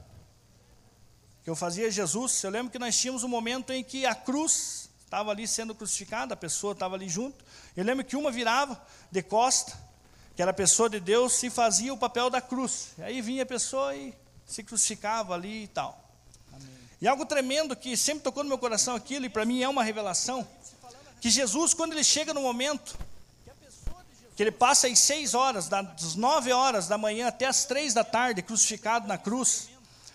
que 1.48 1.50
eu 1.50 1.56
fazia 1.56 1.90
Jesus. 1.90 2.44
Eu 2.44 2.50
lembro 2.50 2.70
que 2.70 2.78
nós 2.78 3.00
tínhamos 3.00 3.24
um 3.24 3.30
momento 3.30 3.72
em 3.72 3.82
que 3.82 4.06
a 4.06 4.14
cruz 4.14 4.90
estava 5.06 5.32
ali 5.32 5.48
sendo 5.48 5.74
crucificada, 5.74 6.34
a 6.34 6.38
pessoa 6.38 6.74
estava 6.74 6.96
ali 6.96 7.08
junto. 7.08 7.46
Eu 7.74 7.86
lembro 7.86 8.04
que 8.04 8.18
uma 8.18 8.30
virava 8.30 8.86
de 9.10 9.24
costa, 9.24 9.72
que 10.38 10.42
era 10.44 10.52
a 10.52 10.54
pessoa 10.54 10.88
de 10.88 11.00
Deus, 11.00 11.42
e 11.42 11.50
fazia 11.50 11.92
o 11.92 11.98
papel 11.98 12.30
da 12.30 12.40
cruz. 12.40 12.90
Aí 13.00 13.22
vinha 13.22 13.42
a 13.42 13.46
pessoa 13.46 13.96
e 13.96 14.14
se 14.46 14.62
crucificava 14.64 15.34
ali 15.34 15.64
e 15.64 15.68
tal. 15.68 16.00
Amém. 16.54 16.70
E 17.02 17.08
algo 17.08 17.26
tremendo 17.26 17.76
que 17.76 17.98
sempre 17.98 18.24
tocou 18.24 18.44
no 18.44 18.50
meu 18.50 18.60
coração 18.60 18.96
aquilo, 18.96 19.26
e 19.26 19.30
para 19.30 19.44
mim 19.46 19.64
é 19.64 19.68
uma 19.68 19.84
revelação, 19.84 20.48
que 21.20 21.32
Jesus, 21.32 21.74
quando 21.74 21.94
ele 21.94 22.04
chega 22.04 22.36
no 22.36 22.42
momento, 22.44 22.96
que 24.36 24.44
ele 24.44 24.52
passa 24.52 24.88
as 24.88 25.00
seis 25.00 25.34
horas, 25.34 25.68
das 25.68 26.14
nove 26.14 26.52
horas 26.52 26.88
da 26.88 27.00
manhã 27.00 27.30
até 27.30 27.48
as 27.48 27.66
três 27.66 27.96
da 27.96 28.04
tarde, 28.04 28.44
crucificado 28.44 29.08
na 29.08 29.18
cruz, 29.18 29.70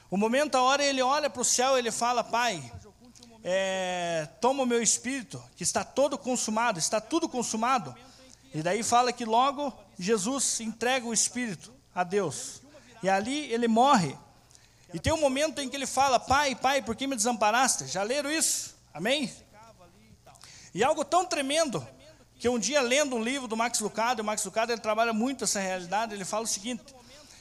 o 0.09 0.17
momento, 0.17 0.55
a 0.55 0.63
hora, 0.63 0.85
ele 0.85 1.03
olha 1.03 1.29
para 1.29 1.43
o 1.43 1.45
céu 1.45 1.75
e 1.75 1.81
ele 1.81 1.91
fala, 1.91 2.23
Pai, 2.23 2.63
é, 3.43 4.29
toma 4.41 4.63
o 4.63 4.67
meu 4.67 4.81
espírito, 4.81 5.43
que 5.57 5.65
está 5.65 5.83
todo 5.83 6.17
consumado, 6.17 6.79
está 6.79 7.01
tudo 7.01 7.29
consumado. 7.29 7.93
E 8.55 8.63
daí 8.63 8.83
fala 8.83 9.13
que 9.13 9.25
logo 9.25 9.73
Jesus 10.03 10.61
entrega 10.61 11.07
o 11.07 11.13
espírito 11.13 11.73
a 11.95 12.03
Deus. 12.03 12.61
E 13.03 13.09
ali 13.09 13.53
ele 13.53 13.69
morre. 13.69 14.17
E 14.93 14.99
tem 14.99 15.13
um 15.13 15.21
momento 15.21 15.61
em 15.61 15.69
que 15.69 15.77
ele 15.77 15.87
fala: 15.87 16.19
Pai, 16.19 16.55
Pai, 16.55 16.83
por 16.83 16.97
que 16.97 17.07
me 17.07 17.17
desamparaste? 17.17 17.87
Já 17.87 18.03
leram 18.03 18.31
isso? 18.31 18.75
Amém? 18.93 19.33
E 20.75 20.83
algo 20.83 21.05
tão 21.05 21.25
tremendo 21.25 21.87
que 22.39 22.49
um 22.49 22.59
dia 22.59 22.81
lendo 22.81 23.15
um 23.15 23.23
livro 23.23 23.47
do 23.47 23.57
Max 23.57 23.79
Lucado, 23.81 24.23
o 24.23 24.25
Max 24.25 24.45
Lucado 24.45 24.73
ele 24.73 24.81
trabalha 24.81 25.13
muito 25.13 25.45
essa 25.45 25.61
realidade, 25.61 26.15
ele 26.15 26.25
fala 26.25 26.45
o 26.45 26.49
seguinte: 26.49 26.83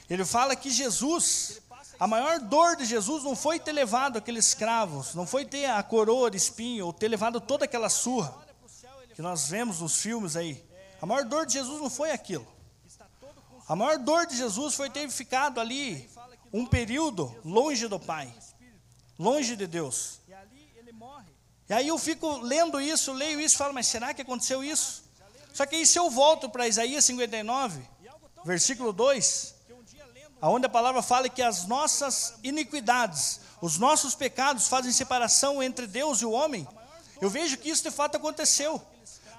ele 0.08 0.24
fala 0.24 0.54
que 0.54 0.70
Jesus, 0.70 1.60
a 1.98 2.06
maior 2.06 2.38
dor 2.38 2.76
de 2.76 2.84
Jesus 2.84 3.24
não 3.24 3.34
foi 3.34 3.58
ter 3.58 3.72
levado 3.72 4.18
aqueles 4.18 4.48
escravos, 4.48 5.14
não 5.14 5.26
foi 5.26 5.44
ter 5.44 5.66
a 5.66 5.82
coroa 5.82 6.30
de 6.30 6.36
espinho, 6.36 6.86
ou 6.86 6.92
ter 6.92 7.08
levado 7.08 7.40
toda 7.40 7.64
aquela 7.64 7.88
surra 7.88 8.34
que 9.14 9.22
nós 9.22 9.48
vemos 9.48 9.80
nos 9.80 10.00
filmes 10.00 10.36
aí. 10.36 10.64
A 11.00 11.06
maior 11.06 11.24
dor 11.24 11.46
de 11.46 11.54
Jesus 11.54 11.80
não 11.80 11.90
foi 11.90 12.12
aquilo. 12.12 12.46
A 13.72 13.74
maior 13.74 13.96
dor 13.96 14.26
de 14.26 14.36
Jesus 14.36 14.74
foi 14.74 14.90
ter 14.90 15.08
ficado 15.08 15.58
ali 15.58 16.06
um 16.52 16.66
período 16.66 17.34
longe 17.42 17.88
do 17.88 17.98
Pai, 17.98 18.30
longe 19.18 19.56
de 19.56 19.66
Deus. 19.66 20.20
E 21.70 21.72
aí 21.72 21.88
eu 21.88 21.96
fico 21.96 22.36
lendo 22.36 22.78
isso, 22.78 23.14
leio 23.14 23.40
isso 23.40 23.56
falo, 23.56 23.72
mas 23.72 23.86
será 23.86 24.12
que 24.12 24.20
aconteceu 24.20 24.62
isso? 24.62 25.04
Só 25.54 25.64
que 25.64 25.76
aí 25.76 25.86
se 25.86 25.98
eu 25.98 26.10
volto 26.10 26.50
para 26.50 26.68
Isaías 26.68 27.02
59, 27.06 27.80
versículo 28.44 28.92
2, 28.92 29.54
aonde 30.38 30.66
a 30.66 30.68
palavra 30.68 31.00
fala 31.00 31.30
que 31.30 31.40
as 31.40 31.64
nossas 31.64 32.34
iniquidades, 32.42 33.40
os 33.62 33.78
nossos 33.78 34.14
pecados 34.14 34.68
fazem 34.68 34.92
separação 34.92 35.62
entre 35.62 35.86
Deus 35.86 36.20
e 36.20 36.26
o 36.26 36.32
homem, 36.32 36.68
eu 37.22 37.30
vejo 37.30 37.56
que 37.56 37.70
isso 37.70 37.82
de 37.82 37.90
fato 37.90 38.18
aconteceu. 38.18 38.86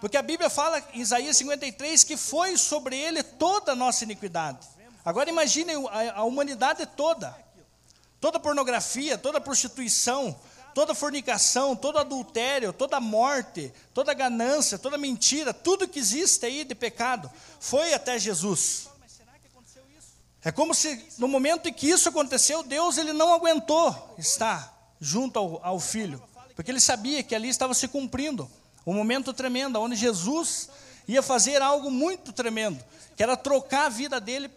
Porque 0.03 0.17
a 0.17 0.21
Bíblia 0.21 0.49
fala 0.49 0.83
em 0.91 0.99
Isaías 0.99 1.37
53 1.37 2.03
que 2.03 2.17
foi 2.17 2.57
sobre 2.57 2.97
ele 2.97 3.23
toda 3.23 3.71
a 3.71 3.75
nossa 3.75 4.03
iniquidade. 4.03 4.67
Agora 5.05 5.29
imagine 5.29 5.71
a, 5.89 6.19
a 6.19 6.23
humanidade 6.25 6.85
toda. 6.85 7.33
Toda 8.19 8.37
pornografia, 8.37 9.17
toda 9.17 9.39
prostituição, 9.39 10.37
toda 10.75 10.93
fornicação, 10.93 11.73
todo 11.73 11.99
adultério, 11.99 12.73
toda 12.73 12.99
morte, 12.99 13.73
toda 13.93 14.13
ganância, 14.13 14.77
toda 14.77 14.97
mentira, 14.97 15.53
tudo 15.53 15.87
que 15.87 15.99
existe 15.99 16.45
aí 16.45 16.65
de 16.65 16.75
pecado, 16.75 17.31
foi 17.57 17.93
até 17.93 18.19
Jesus. 18.19 18.89
É 20.43 20.51
como 20.51 20.75
se 20.75 21.01
no 21.17 21.29
momento 21.29 21.69
em 21.69 21.73
que 21.73 21.87
isso 21.89 22.09
aconteceu, 22.09 22.61
Deus 22.61 22.97
ele 22.97 23.13
não 23.13 23.33
aguentou 23.33 24.15
estar 24.17 24.93
junto 24.99 25.39
ao, 25.39 25.65
ao 25.65 25.79
Filho, 25.79 26.21
porque 26.57 26.69
ele 26.69 26.81
sabia 26.81 27.23
que 27.23 27.33
ali 27.33 27.47
estava 27.47 27.73
se 27.73 27.87
cumprindo 27.87 28.51
um 28.85 28.93
momento 28.93 29.33
tremendo, 29.33 29.79
onde 29.79 29.95
Jesus 29.95 30.69
ia 31.07 31.21
fazer 31.21 31.61
algo 31.61 31.89
muito 31.91 32.31
tremendo, 32.31 32.83
que 33.15 33.23
era 33.23 33.35
trocar 33.35 33.85
a 33.85 33.89
vida 33.89 34.19
dele 34.19 34.49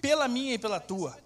pela 0.00 0.28
minha 0.28 0.54
e 0.54 0.58
pela 0.58 0.80
tua. 0.80 1.16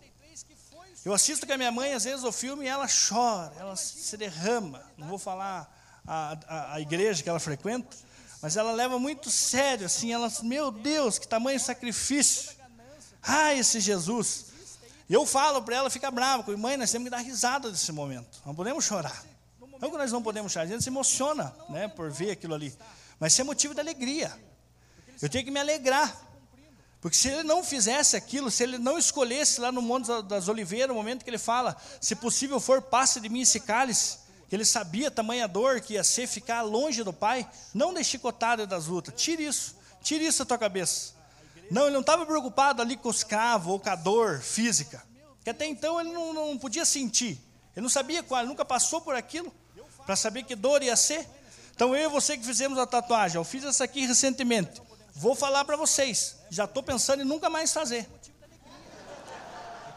Eu 1.04 1.14
assisto 1.14 1.46
com 1.46 1.52
a 1.52 1.56
minha 1.56 1.72
mãe, 1.72 1.94
às 1.94 2.04
vezes, 2.04 2.24
o 2.24 2.32
filme 2.32 2.64
e 2.64 2.68
ela 2.68 2.86
chora, 2.86 3.52
ela 3.58 3.76
se 3.76 4.16
derrama. 4.16 4.82
Não 4.96 5.08
vou 5.08 5.18
falar 5.18 5.72
a, 6.06 6.36
a, 6.46 6.74
a 6.74 6.80
igreja 6.80 7.22
que 7.22 7.28
ela 7.28 7.40
frequenta, 7.40 7.96
mas 8.42 8.56
ela 8.56 8.72
leva 8.72 8.98
muito 8.98 9.30
sério, 9.30 9.86
assim, 9.86 10.12
ela, 10.12 10.30
meu 10.42 10.70
Deus, 10.70 11.18
que 11.18 11.26
tamanho 11.26 11.58
sacrifício. 11.58 12.56
Ah, 13.22 13.54
esse 13.54 13.80
Jesus. 13.80 14.46
E 15.08 15.14
eu 15.14 15.24
falo 15.24 15.62
para 15.62 15.76
ela, 15.76 15.90
fica 15.90 16.10
brava, 16.10 16.56
mãe, 16.56 16.76
nós 16.76 16.90
temos 16.90 17.06
que 17.06 17.10
dar 17.10 17.18
risada 17.18 17.70
desse 17.70 17.90
momento. 17.90 18.42
Não 18.44 18.54
podemos 18.54 18.84
chorar. 18.84 19.24
Não 19.80 19.90
que 19.90 19.96
nós 19.96 20.10
não 20.12 20.22
podemos 20.22 20.52
chorar, 20.52 20.64
a 20.64 20.68
gente 20.68 20.82
se 20.82 20.88
emociona, 20.88 21.54
né, 21.68 21.88
por 21.88 22.10
ver 22.10 22.32
aquilo 22.32 22.54
ali. 22.54 22.76
Mas 23.18 23.32
isso 23.32 23.40
é 23.42 23.44
motivo 23.44 23.74
de 23.74 23.80
alegria. 23.80 24.32
Eu 25.20 25.28
tenho 25.28 25.44
que 25.44 25.50
me 25.50 25.60
alegrar. 25.60 26.28
Porque 27.00 27.16
se 27.16 27.28
ele 27.28 27.44
não 27.44 27.62
fizesse 27.62 28.16
aquilo, 28.16 28.50
se 28.50 28.64
ele 28.64 28.76
não 28.76 28.98
escolhesse 28.98 29.60
lá 29.60 29.70
no 29.70 29.80
Monte 29.80 30.22
das 30.22 30.48
Oliveiras, 30.48 30.90
o 30.90 30.94
momento 30.94 31.24
que 31.24 31.30
ele 31.30 31.38
fala, 31.38 31.76
se 32.00 32.16
possível 32.16 32.58
for, 32.58 32.82
passe 32.82 33.20
de 33.20 33.28
mim 33.28 33.42
esse 33.42 33.60
cálice, 33.60 34.18
que 34.48 34.56
ele 34.56 34.64
sabia 34.64 35.10
tamanha 35.10 35.46
dor 35.46 35.80
que 35.80 35.94
ia 35.94 36.02
ser 36.02 36.26
ficar 36.26 36.62
longe 36.62 37.04
do 37.04 37.12
Pai, 37.12 37.48
não 37.72 37.94
de 37.94 38.02
chicotada 38.02 38.66
das 38.66 38.86
lutas, 38.86 39.14
tire 39.16 39.44
isso, 39.44 39.76
tire 40.02 40.26
isso 40.26 40.40
da 40.40 40.46
tua 40.46 40.58
cabeça. 40.58 41.14
Não, 41.70 41.82
ele 41.82 41.92
não 41.92 42.00
estava 42.00 42.24
preocupado 42.24 42.80
ali 42.80 42.96
com 42.96 43.08
o 43.08 43.12
escravo 43.12 43.72
ou 43.72 43.78
com 43.78 43.90
a 43.90 43.94
dor 43.94 44.40
física, 44.40 45.04
que 45.44 45.50
até 45.50 45.66
então 45.66 46.00
ele 46.00 46.10
não, 46.10 46.32
não 46.32 46.58
podia 46.58 46.84
sentir, 46.84 47.38
ele 47.76 47.82
não 47.82 47.90
sabia 47.90 48.22
qual, 48.22 48.40
ele 48.40 48.48
nunca 48.48 48.64
passou 48.64 49.00
por 49.00 49.14
aquilo, 49.14 49.52
para 50.08 50.16
saber 50.16 50.42
que 50.44 50.56
dor 50.56 50.82
ia 50.82 50.96
ser. 50.96 51.28
Então 51.74 51.94
eu 51.94 52.08
e 52.08 52.10
você 52.10 52.38
que 52.38 52.42
fizemos 52.42 52.78
a 52.78 52.86
tatuagem, 52.86 53.36
eu 53.36 53.44
fiz 53.44 53.62
essa 53.62 53.84
aqui 53.84 54.06
recentemente, 54.06 54.80
vou 55.14 55.34
falar 55.34 55.66
para 55.66 55.76
vocês, 55.76 56.36
já 56.48 56.64
estou 56.64 56.82
pensando 56.82 57.20
em 57.20 57.26
nunca 57.26 57.50
mais 57.50 57.74
fazer. 57.74 58.08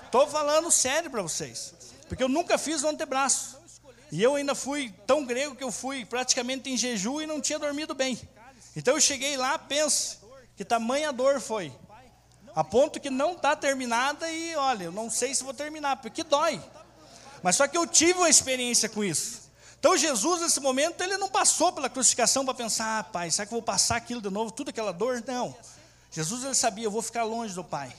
Estou 0.05 0.27
falando 0.27 0.69
sério 0.69 1.09
para 1.09 1.21
vocês. 1.21 1.73
Porque 2.09 2.21
eu 2.21 2.27
nunca 2.27 2.57
fiz 2.57 2.83
o 2.83 2.89
antebraço. 2.89 3.57
E 4.11 4.21
eu 4.21 4.35
ainda 4.35 4.53
fui 4.53 4.93
tão 5.07 5.23
grego 5.25 5.55
que 5.55 5.63
eu 5.63 5.71
fui 5.71 6.03
praticamente 6.03 6.69
em 6.69 6.75
jejum 6.75 7.21
e 7.21 7.25
não 7.25 7.39
tinha 7.39 7.57
dormido 7.57 7.95
bem. 7.95 8.19
Então 8.75 8.95
eu 8.95 8.99
cheguei 8.99 9.37
lá, 9.37 9.57
pense, 9.57 10.17
que 10.57 10.65
tamanha 10.65 11.13
dor 11.13 11.39
foi. 11.39 11.71
A 12.53 12.65
ponto 12.65 12.99
que 12.99 13.09
não 13.09 13.31
está 13.31 13.55
terminada 13.55 14.29
e 14.29 14.57
olha, 14.57 14.83
eu 14.83 14.91
não 14.91 15.09
sei 15.09 15.33
se 15.33 15.41
vou 15.41 15.53
terminar, 15.53 16.01
porque 16.01 16.21
dói. 16.21 16.61
Mas 17.41 17.55
só 17.55 17.65
que 17.65 17.77
eu 17.77 17.87
tive 17.87 18.19
uma 18.19 18.29
experiência 18.29 18.89
com 18.89 19.05
isso. 19.05 19.40
Então 19.81 19.97
Jesus, 19.97 20.41
nesse 20.41 20.59
momento, 20.59 21.01
ele 21.01 21.17
não 21.17 21.27
passou 21.27 21.71
pela 21.71 21.89
crucificação 21.89 22.45
para 22.45 22.53
pensar, 22.53 22.99
ah, 22.99 23.03
pai, 23.03 23.31
será 23.31 23.47
que 23.47 23.51
eu 23.51 23.55
vou 23.55 23.63
passar 23.63 23.95
aquilo 23.95 24.21
de 24.21 24.29
novo, 24.29 24.51
tudo 24.51 24.69
aquela 24.69 24.91
dor? 24.93 25.23
Não. 25.25 25.55
Jesus 26.11 26.43
ele 26.43 26.53
sabia, 26.53 26.83
eu 26.83 26.91
vou 26.91 27.01
ficar 27.01 27.23
longe 27.23 27.55
do 27.55 27.63
Pai. 27.63 27.91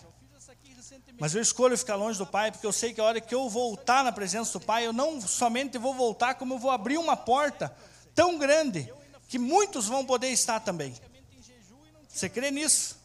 Mas 1.18 1.34
eu 1.34 1.42
escolho 1.42 1.76
ficar 1.76 1.96
longe 1.96 2.16
do 2.16 2.26
Pai, 2.26 2.52
porque 2.52 2.64
eu 2.64 2.72
sei 2.72 2.94
que 2.94 3.00
a 3.00 3.04
hora 3.04 3.20
que 3.20 3.34
eu 3.34 3.48
voltar 3.48 4.04
na 4.04 4.12
presença 4.12 4.56
do 4.56 4.64
Pai, 4.64 4.86
eu 4.86 4.92
não 4.92 5.20
somente 5.20 5.76
vou 5.76 5.92
voltar, 5.92 6.36
como 6.36 6.54
eu 6.54 6.58
vou 6.58 6.70
abrir 6.70 6.98
uma 6.98 7.16
porta 7.16 7.74
tão 8.14 8.38
grande, 8.38 8.92
que 9.26 9.36
muitos 9.36 9.88
vão 9.88 10.06
poder 10.06 10.28
estar 10.28 10.60
também. 10.60 10.94
Você 12.08 12.28
crê 12.28 12.52
nisso? 12.52 12.96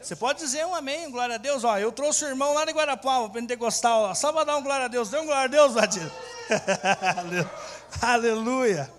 Você 0.00 0.14
pode 0.14 0.38
dizer 0.38 0.64
um 0.64 0.74
amém, 0.74 1.10
glória 1.10 1.34
a 1.34 1.38
Deus. 1.38 1.64
Ó, 1.64 1.76
eu 1.78 1.90
trouxe 1.90 2.24
o 2.24 2.28
irmão 2.28 2.54
lá 2.54 2.64
de 2.64 2.70
Guarapava, 2.70 3.28
pentecostal. 3.28 4.14
Só 4.14 4.32
para 4.32 4.44
dar 4.44 4.56
um 4.56 4.62
glória 4.62 4.84
a 4.84 4.88
Deus. 4.88 5.10
Dê 5.10 5.18
um 5.18 5.26
glória 5.26 5.44
a 5.44 5.48
Deus, 5.48 5.74
Badir. 5.74 6.10
Aleluia. 8.00 8.92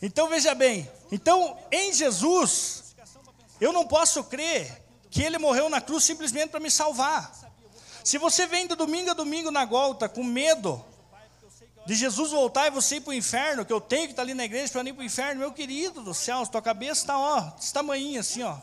Então 0.00 0.28
veja 0.28 0.54
bem. 0.54 0.90
Então, 1.10 1.56
em 1.70 1.92
Jesus, 1.92 2.94
eu 3.60 3.72
não 3.72 3.86
posso 3.86 4.24
crer 4.24 4.84
que 5.10 5.22
ele 5.22 5.38
morreu 5.38 5.68
na 5.68 5.80
cruz 5.80 6.04
simplesmente 6.04 6.50
para 6.50 6.60
me 6.60 6.70
salvar. 6.70 7.32
Se 8.04 8.18
você 8.18 8.46
vem 8.46 8.66
de 8.66 8.74
domingo 8.74 9.10
a 9.10 9.14
domingo 9.14 9.50
na 9.50 9.64
volta 9.64 10.08
com 10.08 10.22
medo 10.22 10.84
de 11.86 11.94
Jesus 11.94 12.32
voltar 12.32 12.66
e 12.66 12.70
você 12.70 12.96
ir 12.96 13.00
para 13.00 13.10
o 13.10 13.14
inferno, 13.14 13.64
que 13.64 13.72
eu 13.72 13.80
tenho 13.80 14.06
que 14.06 14.12
estar 14.12 14.22
ali 14.22 14.34
na 14.34 14.44
igreja 14.44 14.72
para 14.72 14.82
ir 14.82 14.92
para 14.92 15.02
o 15.02 15.04
inferno, 15.04 15.40
meu 15.40 15.52
querido 15.52 16.02
do 16.02 16.12
céu, 16.12 16.46
tua 16.46 16.60
cabeça 16.60 17.00
está 17.02 17.18
ó, 17.18 17.40
desse 17.40 17.72
tamanho 17.72 18.20
assim, 18.20 18.42
ó, 18.42 18.58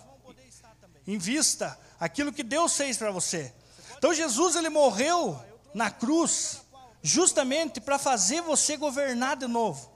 em 1.08 1.18
vista 1.18 1.78
aquilo 2.00 2.34
que 2.34 2.44
Deus 2.44 2.76
fez 2.76 2.98
para 2.98 3.12
você. 3.12 3.54
Então 3.98 4.14
Jesus 4.14 4.56
ele 4.56 4.70
morreu 4.70 5.42
na 5.74 5.90
cruz 5.90 6.63
justamente 7.04 7.82
para 7.82 8.00
fazer 8.00 8.42
você 8.42 8.78
governar 8.78 9.36
de 9.36 9.46
novo. 9.46 9.92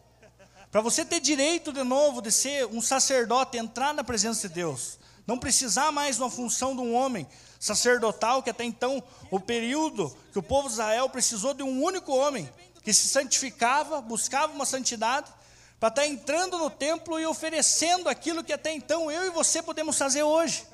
Para 0.70 0.82
você 0.82 1.06
ter 1.06 1.22
direito 1.22 1.72
de 1.72 1.82
novo 1.82 2.22
de 2.22 2.32
ser 2.32 2.67
um 2.67 2.82
sacerdote, 2.82 3.58
entrar 3.58 3.93
na 3.93 4.04
presença 4.04 4.50
de 4.50 4.54
Deus, 4.54 5.00
não 5.26 5.39
precisar 5.39 5.91
mais 5.91 6.17
de 6.17 6.22
uma 6.22 6.30
função 6.30 6.76
de 6.76 6.82
um 6.82 6.93
homem 6.93 7.26
sacerdotal, 7.58 8.43
que 8.43 8.50
até 8.50 8.65
então, 8.65 9.02
o 9.32 9.39
período 9.39 10.15
que 10.34 10.38
o 10.38 10.43
povo 10.43 10.67
de 10.67 10.74
Israel 10.74 11.10
precisou 11.10 11.54
de 11.54 11.63
um 11.63 11.82
único 11.82 12.13
homem, 12.13 12.52
que 12.84 12.93
se 12.93 13.08
santificava, 13.08 14.02
buscava 14.02 14.54
uma 14.54 14.65
santidade, 14.65 15.32
para 15.80 15.89
estar 15.89 16.08
entrando 16.08 16.58
no 16.58 16.70
templo 16.70 17.20
e 17.20 17.26
oferecendo 17.26 18.10
aquilo 18.10 18.43
que 18.43 18.52
até 18.52 18.74
então 18.74 19.10
eu 19.10 19.26
e 19.26 19.30
você 19.30 19.62
podemos 19.62 19.98
fazer 19.98 20.24
hoje. 20.24 20.65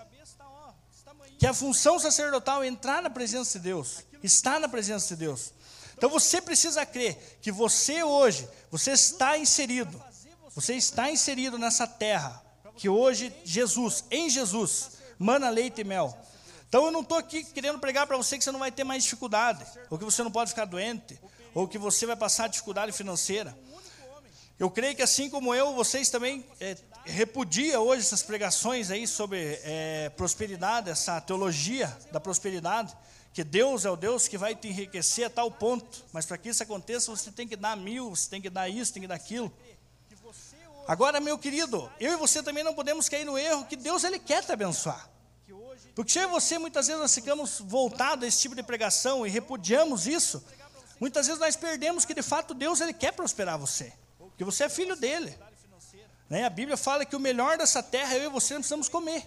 Que 1.38 1.46
é 1.46 1.50
a 1.50 1.54
função 1.54 2.00
sacerdotal 2.00 2.64
entrar 2.64 3.02
na 3.02 3.10
presença 3.10 3.60
de 3.60 3.66
Deus, 3.66 4.04
estar 4.24 4.60
na 4.60 4.68
presença 4.68 5.10
de 5.10 5.20
Deus. 5.20 5.54
Então 5.96 6.10
você 6.10 6.42
precisa 6.42 6.86
crer 6.86 7.38
que 7.42 7.52
você 7.52 8.04
hoje, 8.04 8.48
você 8.70 8.92
está 8.92 9.38
inserido, 9.38 10.02
você 10.54 10.76
está 10.76 11.10
inserido 11.10 11.58
nessa 11.58 11.88
terra, 11.88 12.44
que 12.76 12.90
hoje 12.90 13.34
Jesus, 13.44 14.04
em 14.12 14.30
Jesus, 14.30 14.92
mana 15.18 15.50
leite 15.50 15.82
e 15.82 15.84
mel. 15.84 16.18
Então 16.68 16.86
eu 16.86 16.92
não 16.92 17.02
estou 17.02 17.18
aqui 17.18 17.44
querendo 17.44 17.80
pregar 17.80 18.08
para 18.08 18.18
você 18.18 18.38
que 18.38 18.44
você 18.44 18.52
não 18.52 18.60
vai 18.60 18.72
ter 18.72 18.84
mais 18.84 19.04
dificuldade, 19.04 19.64
ou 19.90 19.98
que 19.98 20.04
você 20.04 20.24
não 20.24 20.32
pode 20.32 20.50
ficar 20.50 20.66
doente, 20.66 21.20
ou 21.54 21.68
que 21.68 21.78
você 21.78 22.06
vai 22.06 22.16
passar 22.16 22.50
dificuldade 22.50 22.92
financeira. 22.92 23.56
Eu 24.60 24.70
creio 24.70 24.96
que 24.96 25.02
assim 25.02 25.30
como 25.30 25.54
eu, 25.54 25.74
vocês 25.74 26.10
também 26.10 26.46
é, 26.60 26.78
repudia 27.06 27.80
hoje 27.80 28.02
essas 28.02 28.22
pregações 28.22 28.92
aí 28.92 29.08
sobre 29.08 29.60
é, 29.64 30.10
prosperidade, 30.16 30.90
essa 30.90 31.20
teologia 31.20 31.96
da 32.12 32.20
prosperidade 32.20 32.96
que 33.34 33.44
Deus 33.44 33.84
é 33.84 33.90
o 33.90 33.96
Deus 33.96 34.28
que 34.28 34.38
vai 34.38 34.56
te 34.56 34.68
enriquecer 34.68 35.26
a 35.26 35.30
tal 35.30 35.50
ponto, 35.50 36.06
mas 36.14 36.26
para 36.26 36.38
que 36.38 36.50
isso 36.50 36.62
aconteça, 36.62 37.10
você 37.10 37.32
tem 37.32 37.48
que 37.48 37.56
dar 37.56 37.76
mil, 37.76 38.12
você 38.12 38.30
tem 38.30 38.40
que 38.40 38.50
dar 38.50 38.70
isso, 38.70 38.94
tem 38.94 39.02
que 39.02 39.08
dar 39.08 39.16
aquilo. 39.16 39.52
Agora, 40.88 41.20
meu 41.20 41.38
querido, 41.38 41.92
eu 42.00 42.14
e 42.14 42.16
você 42.16 42.44
também 42.44 42.64
não 42.64 42.76
podemos 42.76 43.10
cair 43.10 43.26
no 43.26 43.38
erro 43.38 43.66
que 43.66 43.76
Deus 43.76 44.04
ele 44.04 44.20
quer 44.20 44.44
te 44.44 44.52
abençoar. 44.52 45.10
Porque 45.96 46.20
eu 46.20 46.24
e 46.24 46.28
você, 46.28 46.60
muitas 46.60 46.88
vezes, 46.88 47.02
nós 47.02 47.14
ficamos 47.14 47.60
voltados 47.60 48.24
a 48.24 48.28
esse 48.28 48.40
tipo 48.40 48.56
de 48.56 48.62
pregação 48.62 49.26
e 49.26 49.30
repudiamos 49.30 50.06
isso, 50.06 50.44
muitas 51.00 51.26
vezes 51.26 51.40
nós 51.40 51.56
perdemos 51.56 52.06
que, 52.06 52.14
de 52.14 52.22
fato, 52.22 52.54
Deus 52.54 52.82
ele 52.82 52.94
quer 52.94 53.14
prosperar 53.14 53.58
você. 53.58 53.94
Porque 54.18 54.44
você 54.44 54.66
é 54.66 54.70
filho 54.70 54.96
dele. 54.96 55.36
Né? 56.30 56.46
A 56.46 56.50
Bíblia 56.50 56.78
fala 56.78 57.06
que 57.06 57.16
o 57.16 57.20
melhor 57.20 57.58
dessa 57.58 57.82
terra, 57.82 58.16
eu 58.16 58.26
e 58.26 58.30
você 58.30 58.54
não 58.54 58.62
precisamos 58.62 58.90
comer. 58.90 59.26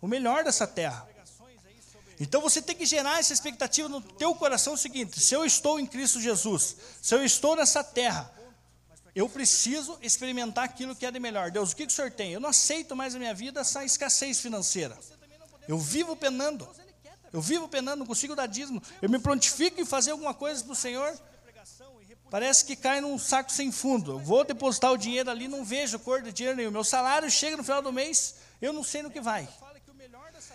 O 0.00 0.06
melhor 0.06 0.44
dessa 0.44 0.66
terra. 0.66 1.08
Então 2.20 2.40
você 2.40 2.62
tem 2.62 2.76
que 2.76 2.86
gerar 2.86 3.18
essa 3.18 3.32
expectativa 3.32 3.88
no 3.88 4.00
teu 4.00 4.34
coração 4.34 4.76
seguinte: 4.76 5.20
se 5.20 5.34
eu 5.34 5.44
estou 5.44 5.80
em 5.80 5.86
Cristo 5.86 6.20
Jesus, 6.20 6.76
se 7.00 7.14
eu 7.14 7.24
estou 7.24 7.56
nessa 7.56 7.82
terra, 7.82 8.32
eu 9.14 9.28
preciso 9.28 9.96
experimentar 10.02 10.64
aquilo 10.64 10.94
que 10.94 11.06
é 11.06 11.10
de 11.10 11.20
melhor. 11.20 11.50
Deus, 11.50 11.72
o 11.72 11.76
que, 11.76 11.86
que 11.86 11.92
o 11.92 11.94
Senhor 11.94 12.10
tem? 12.10 12.32
Eu 12.32 12.40
não 12.40 12.50
aceito 12.50 12.96
mais 12.96 13.14
na 13.14 13.20
minha 13.20 13.34
vida 13.34 13.60
essa 13.60 13.84
escassez 13.84 14.40
financeira. 14.40 14.98
Eu 15.68 15.78
vivo 15.78 16.16
penando. 16.16 16.68
Eu 17.32 17.40
vivo 17.40 17.68
penando, 17.68 18.00
não 18.00 18.06
consigo 18.06 18.34
dar 18.34 18.46
dízimo. 18.46 18.82
Eu 19.02 19.08
me 19.08 19.18
prontifico 19.18 19.80
em 19.80 19.84
fazer 19.84 20.12
alguma 20.12 20.34
coisa 20.34 20.62
para 20.62 20.72
o 20.72 20.76
Senhor. 20.76 21.18
Parece 22.30 22.64
que 22.64 22.74
cai 22.74 23.00
num 23.00 23.18
saco 23.18 23.52
sem 23.52 23.70
fundo. 23.70 24.12
Eu 24.12 24.18
vou 24.18 24.44
depositar 24.44 24.92
o 24.92 24.98
dinheiro 24.98 25.30
ali, 25.30 25.46
não 25.46 25.64
vejo 25.64 25.98
cor 25.98 26.22
de 26.22 26.32
dinheiro 26.32 26.56
nenhum. 26.56 26.70
Meu 26.70 26.84
salário 26.84 27.30
chega 27.30 27.56
no 27.56 27.62
final 27.62 27.82
do 27.82 27.92
mês, 27.92 28.36
eu 28.60 28.72
não 28.72 28.82
sei 28.82 29.02
no 29.02 29.10
que 29.10 29.20
vai. 29.20 29.48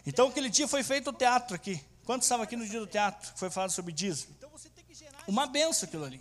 Então, 0.10 0.28
aquele 0.28 0.50
dia 0.50 0.68
foi 0.68 0.82
feito 0.82 1.12
o 1.12 1.14
teatro 1.14 1.56
aqui. 1.56 1.80
Quantos 2.04 2.26
estavam 2.26 2.44
aqui 2.44 2.56
no 2.56 2.68
dia 2.68 2.80
do 2.80 2.88
teatro? 2.88 3.32
Foi 3.36 3.48
falado 3.52 3.70
sobre 3.70 3.94
dízimo. 3.94 4.36
Uma 5.28 5.46
benção 5.46 5.88
aquilo 5.88 6.04
ali. 6.04 6.20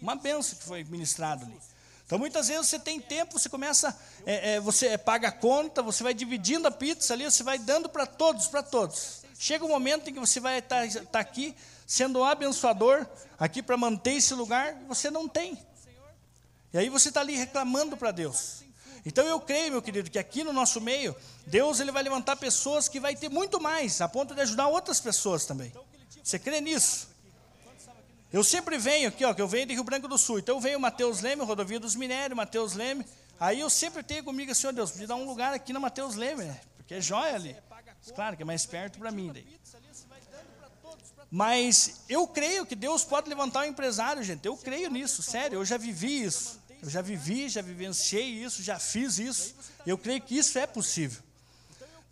Uma 0.00 0.14
benção 0.14 0.56
que 0.56 0.64
foi 0.64 0.84
ministrado 0.84 1.44
ali. 1.44 1.58
Então, 2.06 2.16
muitas 2.16 2.46
vezes 2.46 2.68
você 2.68 2.78
tem 2.78 3.00
tempo, 3.00 3.36
você 3.36 3.48
começa, 3.48 3.98
é, 4.24 4.52
é, 4.52 4.60
você 4.60 4.96
paga 4.96 5.28
a 5.28 5.32
conta, 5.32 5.82
você 5.82 6.04
vai 6.04 6.14
dividindo 6.14 6.68
a 6.68 6.70
pizza 6.70 7.12
ali, 7.12 7.24
você 7.24 7.42
vai 7.42 7.58
dando 7.58 7.88
para 7.88 8.06
todos, 8.06 8.46
para 8.46 8.62
todos. 8.62 9.24
Chega 9.36 9.64
um 9.64 9.68
momento 9.68 10.08
em 10.08 10.14
que 10.14 10.20
você 10.20 10.38
vai 10.38 10.60
estar 10.60 10.88
tá, 10.88 11.00
tá 11.00 11.18
aqui, 11.18 11.56
sendo 11.84 12.20
um 12.20 12.24
abençoador, 12.24 13.04
aqui 13.36 13.64
para 13.64 13.76
manter 13.76 14.12
esse 14.12 14.32
lugar, 14.32 14.76
você 14.86 15.10
não 15.10 15.28
tem. 15.28 15.60
E 16.72 16.78
aí 16.78 16.88
você 16.88 17.08
está 17.08 17.20
ali 17.20 17.34
reclamando 17.34 17.96
para 17.96 18.12
Deus. 18.12 18.62
Então 19.04 19.26
eu 19.26 19.40
creio, 19.40 19.72
meu 19.72 19.82
querido, 19.82 20.08
que 20.08 20.18
aqui 20.18 20.44
no 20.44 20.52
nosso 20.52 20.80
meio, 20.80 21.16
Deus 21.46 21.80
ele 21.80 21.92
vai 21.92 22.02
levantar 22.02 22.36
pessoas 22.36 22.88
que 22.88 23.00
vai 23.00 23.16
ter 23.16 23.28
muito 23.28 23.60
mais, 23.60 24.00
a 24.00 24.08
ponto 24.08 24.34
de 24.34 24.40
ajudar 24.40 24.68
outras 24.68 25.00
pessoas 25.00 25.44
também. 25.44 25.72
Você 26.22 26.38
crê 26.38 26.60
nisso? 26.60 27.08
Eu 28.32 28.42
sempre 28.42 28.78
venho 28.78 29.08
aqui, 29.08 29.24
ó, 29.24 29.34
que 29.34 29.42
eu 29.42 29.48
venho 29.48 29.66
de 29.66 29.74
Rio 29.74 29.84
Branco 29.84 30.08
do 30.08 30.16
Sul. 30.16 30.38
Então 30.38 30.56
eu 30.56 30.60
venho 30.60 30.80
Mateus 30.80 31.20
Leme, 31.20 31.44
Rodovia 31.44 31.78
dos 31.78 31.94
Minérios, 31.94 32.36
Mateus 32.36 32.72
Leme. 32.72 33.04
Aí 33.38 33.60
eu 33.60 33.68
sempre 33.68 34.02
tenho 34.02 34.24
comigo, 34.24 34.54
Senhor 34.54 34.72
Deus, 34.72 34.96
me 34.96 35.06
dá 35.06 35.14
um 35.14 35.26
lugar 35.26 35.52
aqui 35.52 35.72
na 35.72 35.80
Mateus 35.80 36.14
Leme, 36.14 36.44
né? 36.44 36.60
Porque 36.78 36.94
é 36.94 37.00
joia 37.00 37.34
ali. 37.34 37.56
Claro 38.14 38.36
que 38.36 38.42
é 38.42 38.46
mais 38.46 38.64
perto 38.64 38.98
para 38.98 39.10
mim 39.10 39.30
daí. 39.32 39.46
Mas 41.30 42.02
eu 42.08 42.26
creio 42.26 42.64
que 42.64 42.74
Deus 42.74 43.04
pode 43.04 43.28
levantar 43.28 43.60
um 43.60 43.64
empresário, 43.64 44.22
gente. 44.22 44.46
Eu 44.46 44.56
creio 44.56 44.90
nisso, 44.90 45.22
sério. 45.22 45.56
Eu 45.56 45.64
já 45.64 45.76
vivi 45.76 46.22
isso. 46.22 46.60
Eu 46.82 46.90
já 46.90 47.00
vivi, 47.00 47.48
já 47.48 47.62
vivenciei 47.62 48.28
isso, 48.44 48.62
já 48.62 48.78
fiz 48.78 49.18
isso. 49.18 49.54
Eu 49.86 49.96
creio 49.96 50.20
que 50.20 50.36
isso 50.36 50.58
é 50.58 50.66
possível. 50.66 51.22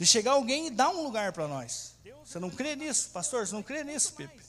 De 0.01 0.07
chegar 0.07 0.33
alguém 0.33 0.69
e 0.69 0.71
dar 0.71 0.89
um 0.89 1.03
lugar 1.03 1.31
para 1.31 1.47
nós. 1.47 1.95
Você 2.25 2.39
não 2.39 2.49
crê 2.49 2.75
nisso, 2.75 3.11
pastor? 3.11 3.47
Você 3.47 3.55
não 3.55 3.63
crê 3.63 3.85
nisso, 3.85 4.15
Pepe? 4.15 4.41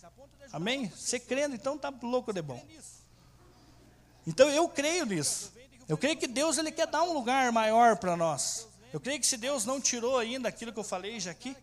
Amém? 0.54 0.90
Você 0.90 1.20
crendo, 1.20 1.54
então 1.54 1.78
tá 1.78 1.94
louco 2.02 2.32
de 2.32 2.42
bom. 2.42 2.66
Então 4.26 4.50
eu 4.50 4.70
creio 4.70 5.06
nisso. 5.06 5.52
Eu 5.90 5.98
creio 5.98 6.16
que 6.16 6.26
Deus 6.26 6.58
ele 6.58 6.72
quer 6.72 6.88
dar 6.88 7.04
um 7.04 7.12
lugar 7.12 7.52
maior 7.52 7.98
para 7.98 8.16
nós. 8.16 8.66
Eu 8.94 9.00
creio 9.02 9.20
que 9.20 9.28
se 9.28 9.36
Deus 9.36 9.66
não 9.66 9.82
tirou 9.82 10.18
ainda 10.18 10.48
aquilo 10.48 10.72
que 10.72 10.80
eu 10.80 10.86
falei 10.86 11.20
já 11.20 11.32
aqui, 11.32 11.54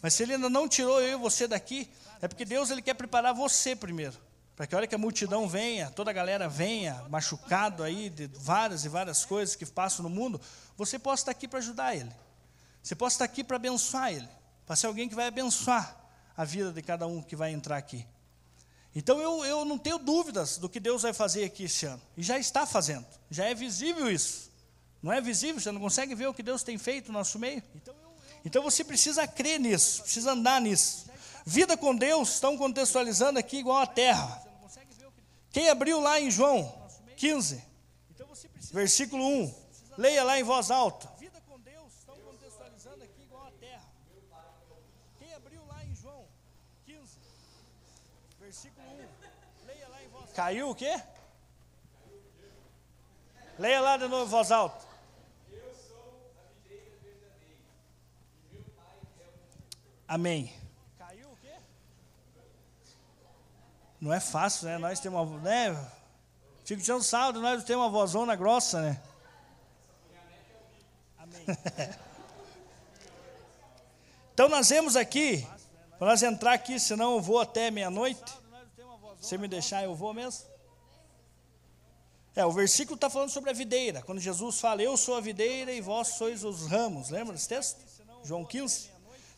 mas 0.00 0.14
se 0.14 0.22
Ele 0.22 0.32
ainda 0.32 0.48
não 0.48 0.66
tirou 0.66 1.02
eu 1.02 1.18
e 1.18 1.20
você 1.20 1.46
daqui, 1.46 1.90
é 2.22 2.28
porque 2.28 2.44
Deus 2.46 2.70
ele 2.70 2.80
quer 2.80 2.94
preparar 2.94 3.34
você 3.34 3.76
primeiro. 3.76 4.16
Para 4.54 4.66
que 4.66 4.74
a 4.74 4.78
hora 4.78 4.86
que 4.86 4.94
a 4.94 4.98
multidão 4.98 5.46
venha, 5.46 5.90
toda 5.90 6.10
a 6.10 6.14
galera 6.14 6.48
venha, 6.48 7.04
machucado 7.10 7.82
aí 7.82 8.08
de 8.08 8.28
várias 8.28 8.86
e 8.86 8.88
várias 8.88 9.26
coisas 9.26 9.54
que 9.54 9.66
passam 9.66 10.02
no 10.02 10.08
mundo, 10.08 10.40
você 10.74 10.98
possa 10.98 11.20
estar 11.20 11.32
aqui 11.32 11.46
para 11.46 11.58
ajudar 11.58 11.94
ele. 11.94 12.10
Você 12.86 12.94
possa 12.94 13.16
estar 13.16 13.24
aqui 13.24 13.42
para 13.42 13.56
abençoar 13.56 14.12
ele. 14.12 14.28
Para 14.64 14.76
ser 14.76 14.86
alguém 14.86 15.08
que 15.08 15.14
vai 15.14 15.26
abençoar 15.26 15.96
a 16.36 16.44
vida 16.44 16.72
de 16.72 16.80
cada 16.82 17.06
um 17.06 17.20
que 17.20 17.34
vai 17.34 17.50
entrar 17.50 17.76
aqui. 17.76 18.06
Então 18.94 19.20
eu, 19.20 19.44
eu 19.44 19.64
não 19.64 19.76
tenho 19.76 19.98
dúvidas 19.98 20.56
do 20.56 20.68
que 20.68 20.78
Deus 20.78 21.02
vai 21.02 21.12
fazer 21.12 21.44
aqui 21.44 21.64
esse 21.64 21.84
ano. 21.84 22.00
E 22.16 22.22
já 22.22 22.38
está 22.38 22.64
fazendo. 22.64 23.04
Já 23.30 23.44
é 23.44 23.54
visível 23.54 24.10
isso. 24.10 24.50
Não 25.02 25.12
é 25.12 25.20
visível? 25.20 25.60
Você 25.60 25.70
não 25.70 25.80
consegue 25.80 26.14
ver 26.14 26.28
o 26.28 26.34
que 26.34 26.42
Deus 26.42 26.62
tem 26.62 26.78
feito 26.78 27.08
no 27.08 27.18
nosso 27.18 27.38
meio? 27.38 27.62
Então 28.44 28.62
você 28.62 28.84
precisa 28.84 29.26
crer 29.26 29.58
nisso, 29.58 30.02
precisa 30.02 30.30
andar 30.32 30.60
nisso. 30.60 31.06
Vida 31.44 31.76
com 31.76 31.94
Deus, 31.94 32.34
estão 32.34 32.56
contextualizando 32.56 33.38
aqui 33.38 33.58
igual 33.58 33.78
a 33.78 33.86
terra. 33.86 34.42
Quem 35.50 35.68
abriu 35.68 36.00
lá 36.00 36.20
em 36.20 36.30
João 36.30 36.72
15, 37.16 37.62
versículo 38.72 39.24
1, 39.24 39.54
leia 39.98 40.22
lá 40.22 40.38
em 40.38 40.42
voz 40.44 40.70
alta. 40.70 41.08
Vida 41.18 41.40
com 41.48 41.58
Deus, 41.60 41.92
estão 41.98 42.16
contextualizando 42.16 43.04
aqui 43.04 43.22
igual 43.22 43.46
a 43.46 43.50
terra. 43.52 43.84
Quem 45.18 45.32
abriu 45.34 45.64
lá 45.66 45.84
em 45.84 45.94
João 45.94 46.24
15, 46.84 47.18
versículo 48.40 48.86
1, 48.86 49.06
Caiu 50.36 50.68
o 50.68 50.74
quê? 50.74 51.00
Leia 53.58 53.80
lá 53.80 53.96
de 53.96 54.06
novo 54.06 54.26
voz 54.26 54.52
alta. 54.52 54.84
Amém. 60.06 60.52
Não 63.98 64.12
é 64.12 64.20
fácil, 64.20 64.66
né? 64.66 64.76
Nós 64.76 65.00
temos 65.00 65.26
uma. 65.26 65.40
Né? 65.40 65.90
Fico 66.66 66.82
tirando 66.82 67.02
saldo, 67.02 67.40
nós 67.40 67.64
temos 67.64 67.84
uma 67.84 67.90
vozona 67.90 68.36
grossa, 68.36 68.82
né? 68.82 69.02
Amém. 71.16 71.46
então 74.34 74.50
nós 74.50 74.68
vemos 74.68 74.96
aqui, 74.96 75.48
para 75.98 76.08
nós 76.08 76.22
entrar 76.22 76.52
aqui, 76.52 76.78
senão 76.78 77.14
eu 77.14 77.22
vou 77.22 77.40
até 77.40 77.70
meia-noite. 77.70 78.45
Se 79.26 79.36
me 79.36 79.48
deixar, 79.48 79.82
eu 79.82 79.92
vou 79.92 80.14
mesmo. 80.14 80.44
É, 82.36 82.46
o 82.46 82.52
versículo 82.52 82.94
está 82.94 83.10
falando 83.10 83.30
sobre 83.30 83.50
a 83.50 83.52
videira. 83.52 84.00
Quando 84.02 84.20
Jesus 84.20 84.60
fala, 84.60 84.80
eu 84.80 84.96
sou 84.96 85.16
a 85.16 85.20
videira 85.20 85.72
e 85.72 85.80
vós 85.80 86.08
sois 86.08 86.44
os 86.44 86.68
ramos. 86.68 87.10
Lembra 87.10 87.32
desse 87.32 87.48
texto? 87.48 87.76
João 88.22 88.44
15. 88.44 88.88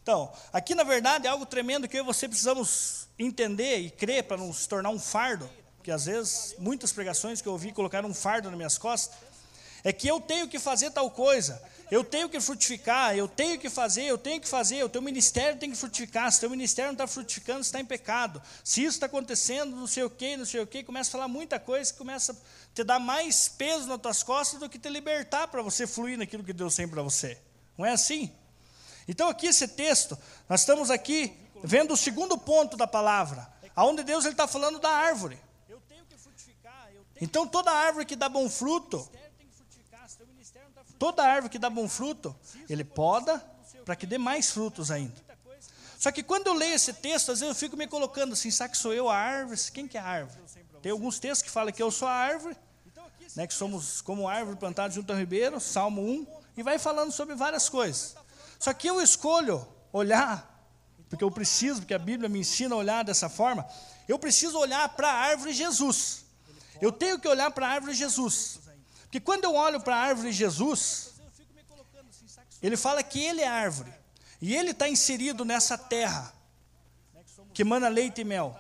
Então, 0.03 0.31
aqui 0.53 0.75
na 0.75 0.85
verdade 0.85 1.27
é 1.27 1.31
algo 1.31 1.47
tremendo 1.47 1.89
que 1.89 1.97
eu 1.97 2.03
e 2.03 2.07
você 2.07 2.29
precisamos 2.29 3.09
entender 3.19 3.79
e 3.79 3.91
crer 3.91 4.25
para 4.25 4.37
não 4.37 4.53
se 4.53 4.69
tornar 4.69 4.91
um 4.91 4.99
fardo, 4.99 5.49
porque 5.77 5.91
às 5.91 6.05
vezes 6.05 6.55
muitas 6.59 6.93
pregações 6.93 7.41
que 7.41 7.49
eu 7.49 7.53
ouvi 7.53 7.73
colocaram 7.73 8.11
um 8.11 8.15
fardo 8.15 8.51
nas 8.51 8.59
minhas 8.59 8.77
costas, 8.77 9.17
é 9.83 9.91
que 9.91 10.07
eu 10.07 10.21
tenho 10.21 10.49
que 10.49 10.59
fazer 10.59 10.91
tal 10.91 11.11
coisa, 11.11 11.63
eu 11.91 12.05
tenho 12.05 12.29
que 12.29 12.41
frutificar, 12.41 13.17
eu 13.17 13.27
tenho 13.27 13.59
que 13.59 13.71
fazer, 13.71 14.05
eu 14.05 14.19
tenho 14.19 14.41
que 14.41 14.49
fazer, 14.49 14.83
o 14.85 14.89
teu 14.89 15.01
ministério 15.01 15.59
tem 15.59 15.71
que 15.71 15.77
frutificar, 15.77 16.31
se 16.31 16.39
o 16.39 16.41
teu 16.41 16.51
ministério 16.51 16.89
não 16.89 16.95
está 16.95 17.07
frutificando, 17.07 17.65
você 17.65 17.69
está 17.69 17.81
em 17.81 17.85
pecado, 17.85 18.43
se 18.63 18.83
isso 18.83 18.97
está 18.97 19.07
acontecendo, 19.07 19.75
não 19.75 19.87
sei 19.87 20.03
o 20.03 20.11
que, 20.11 20.37
não 20.37 20.45
sei 20.45 20.61
o 20.61 20.67
que, 20.67 20.83
começa 20.83 21.11
a 21.11 21.13
falar 21.13 21.29
muita 21.29 21.59
coisa 21.59 21.91
que 21.93 21.99
começa 21.99 22.33
a 22.33 22.37
te 22.75 22.85
dar 22.85 22.99
mais 22.99 23.49
peso 23.49 23.87
nas 23.87 24.01
tuas 24.01 24.23
costas 24.23 24.61
do 24.61 24.69
que 24.69 24.79
te 24.79 24.89
libertar 24.89 25.49
para 25.49 25.63
você 25.63 25.87
fluir 25.87 26.19
naquilo 26.19 26.45
que 26.45 26.53
Deus 26.53 26.75
tem 26.75 26.87
para 26.87 27.03
você. 27.03 27.39
Não 27.77 27.87
é 27.87 27.93
assim? 27.93 28.33
Então, 29.07 29.29
aqui 29.29 29.47
esse 29.47 29.67
texto, 29.67 30.19
nós 30.49 30.61
estamos 30.61 30.91
aqui 30.91 31.35
vendo 31.65 31.95
o 31.95 31.97
segundo 31.97 32.37
ponto 32.37 32.77
da 32.77 32.87
palavra, 32.87 33.49
aonde 33.75 34.03
Deus 34.03 34.27
está 34.27 34.47
falando 34.47 34.79
da 34.79 34.91
árvore. 34.91 35.39
Então, 37.21 37.47
toda 37.47 37.73
árvore 37.73 38.05
que 38.05 38.15
dá 38.15 38.29
bom 38.29 38.49
fruto, 38.49 39.09
toda 40.99 41.23
árvore 41.23 41.51
que 41.51 41.59
dá 41.59 41.71
bom 41.71 41.89
fruto, 41.89 42.35
ele 42.69 42.85
poda 42.85 43.43
para 43.85 43.97
que 43.97 44.07
dê 44.07 44.19
mais 44.19 44.51
frutos 44.51 44.91
ainda. 44.91 45.15
Só 45.99 46.13
que 46.13 46.23
quando 46.23 46.47
eu 46.47 46.55
leio 46.55 46.75
esse 46.75 46.93
texto, 46.93 47.33
às 47.33 47.41
vezes 47.41 47.55
eu 47.55 47.59
fico 47.59 47.77
me 47.77 47.87
colocando 47.87 48.33
assim, 48.33 48.51
será 48.51 48.69
que 48.69 48.77
sou 48.77 48.93
eu 48.93 49.09
a 49.09 49.17
árvore? 49.17 49.59
Quem 49.73 49.89
que 49.89 49.97
é 49.99 50.01
a 50.01 50.05
árvore? 50.05 50.39
Tem 50.81 50.93
alguns 50.93 51.19
textos 51.19 51.43
que 51.43 51.51
falam 51.51 51.73
que 51.73 51.83
eu 51.83 51.91
sou 51.91 52.07
a 52.07 52.13
árvore, 52.13 52.57
né, 53.35 53.47
que 53.47 53.55
somos 53.55 54.01
como 54.01 54.29
árvore 54.29 54.57
plantada 54.57 54.95
junto 54.95 55.13
ao 55.13 55.19
ribeiro, 55.19 55.59
Salmo 55.59 56.03
1, 56.03 56.27
e 56.57 56.63
vai 56.63 56.79
falando 56.79 57.13
sobre 57.13 57.35
várias 57.35 57.69
coisas. 57.69 58.17
Só 58.59 58.73
que 58.73 58.89
eu 58.89 59.01
escolho 59.01 59.67
olhar, 59.93 60.69
porque 61.09 61.25
eu 61.25 61.31
preciso, 61.31 61.81
porque 61.81 61.95
a 61.95 61.99
Bíblia 61.99 62.29
me 62.29 62.41
ensina 62.41 62.75
a 62.75 62.79
olhar 62.79 63.05
dessa 63.05 63.29
forma. 63.29 63.67
Eu 64.07 64.19
preciso 64.19 64.59
olhar 64.59 64.89
para 64.91 65.09
a 65.09 65.15
árvore 65.15 65.53
Jesus. 65.53 66.25
Eu 66.81 66.93
tenho 66.93 67.19
que 67.19 67.27
olhar 67.27 67.51
para 67.51 67.67
a 67.67 67.71
árvore 67.71 67.95
Jesus. 67.95 68.61
Porque 69.09 69.21
quando 69.21 69.45
eu 69.45 69.55
olho 69.55 69.81
para 69.81 69.97
a 69.97 70.01
árvore 70.01 70.31
Jesus, 70.31 71.15
ele 72.63 72.77
fala 72.77 73.03
que 73.03 73.19
ele 73.19 73.41
é 73.41 73.49
árvore. 73.49 73.91
E 74.41 74.55
ele 74.55 74.73
está 74.73 74.87
inserido 74.87 75.47
nessa 75.47 75.79
terra 75.79 76.33
que 77.55 77.63
emana 77.63 77.89
leite 77.89 78.21
e 78.21 78.25
mel. 78.25 78.55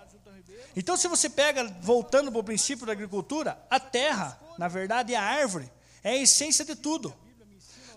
Então, 0.74 0.96
se 0.96 1.06
você 1.06 1.28
pega, 1.28 1.64
voltando 1.82 2.32
para 2.32 2.40
o 2.40 2.44
princípio 2.44 2.86
da 2.86 2.92
agricultura, 2.92 3.62
a 3.68 3.78
terra, 3.78 4.40
na 4.56 4.68
verdade, 4.68 5.12
é 5.12 5.18
a 5.18 5.22
árvore, 5.22 5.70
é 6.02 6.10
a 6.12 6.16
essência 6.16 6.64
de 6.64 6.74
tudo. 6.74 7.14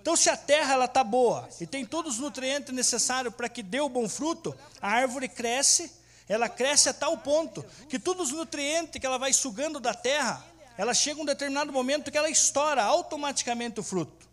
Então, 0.01 0.15
se 0.15 0.29
a 0.29 0.35
terra 0.35 0.83
está 0.83 1.03
boa 1.03 1.47
e 1.61 1.65
tem 1.65 1.85
todos 1.85 2.15
os 2.15 2.19
nutrientes 2.19 2.73
necessários 2.73 3.33
para 3.33 3.47
que 3.47 3.63
dê 3.63 3.79
o 3.79 3.87
bom 3.87 4.09
fruto, 4.09 4.53
a 4.81 4.89
árvore 4.89 5.29
cresce, 5.29 5.91
ela 6.27 6.49
cresce 6.49 6.89
a 6.89 6.93
tal 6.93 7.17
ponto 7.17 7.63
que 7.87 7.97
todos 7.97 8.31
os 8.31 8.37
nutrientes 8.37 8.99
que 8.99 9.05
ela 9.05 9.17
vai 9.17 9.31
sugando 9.31 9.79
da 9.79 9.93
terra, 9.93 10.43
ela 10.81 10.95
chega 10.95 11.21
um 11.21 11.25
determinado 11.25 11.71
momento 11.71 12.09
que 12.09 12.17
ela 12.17 12.27
estoura 12.27 12.83
automaticamente 12.83 13.79
o 13.79 13.83
fruto. 13.83 14.27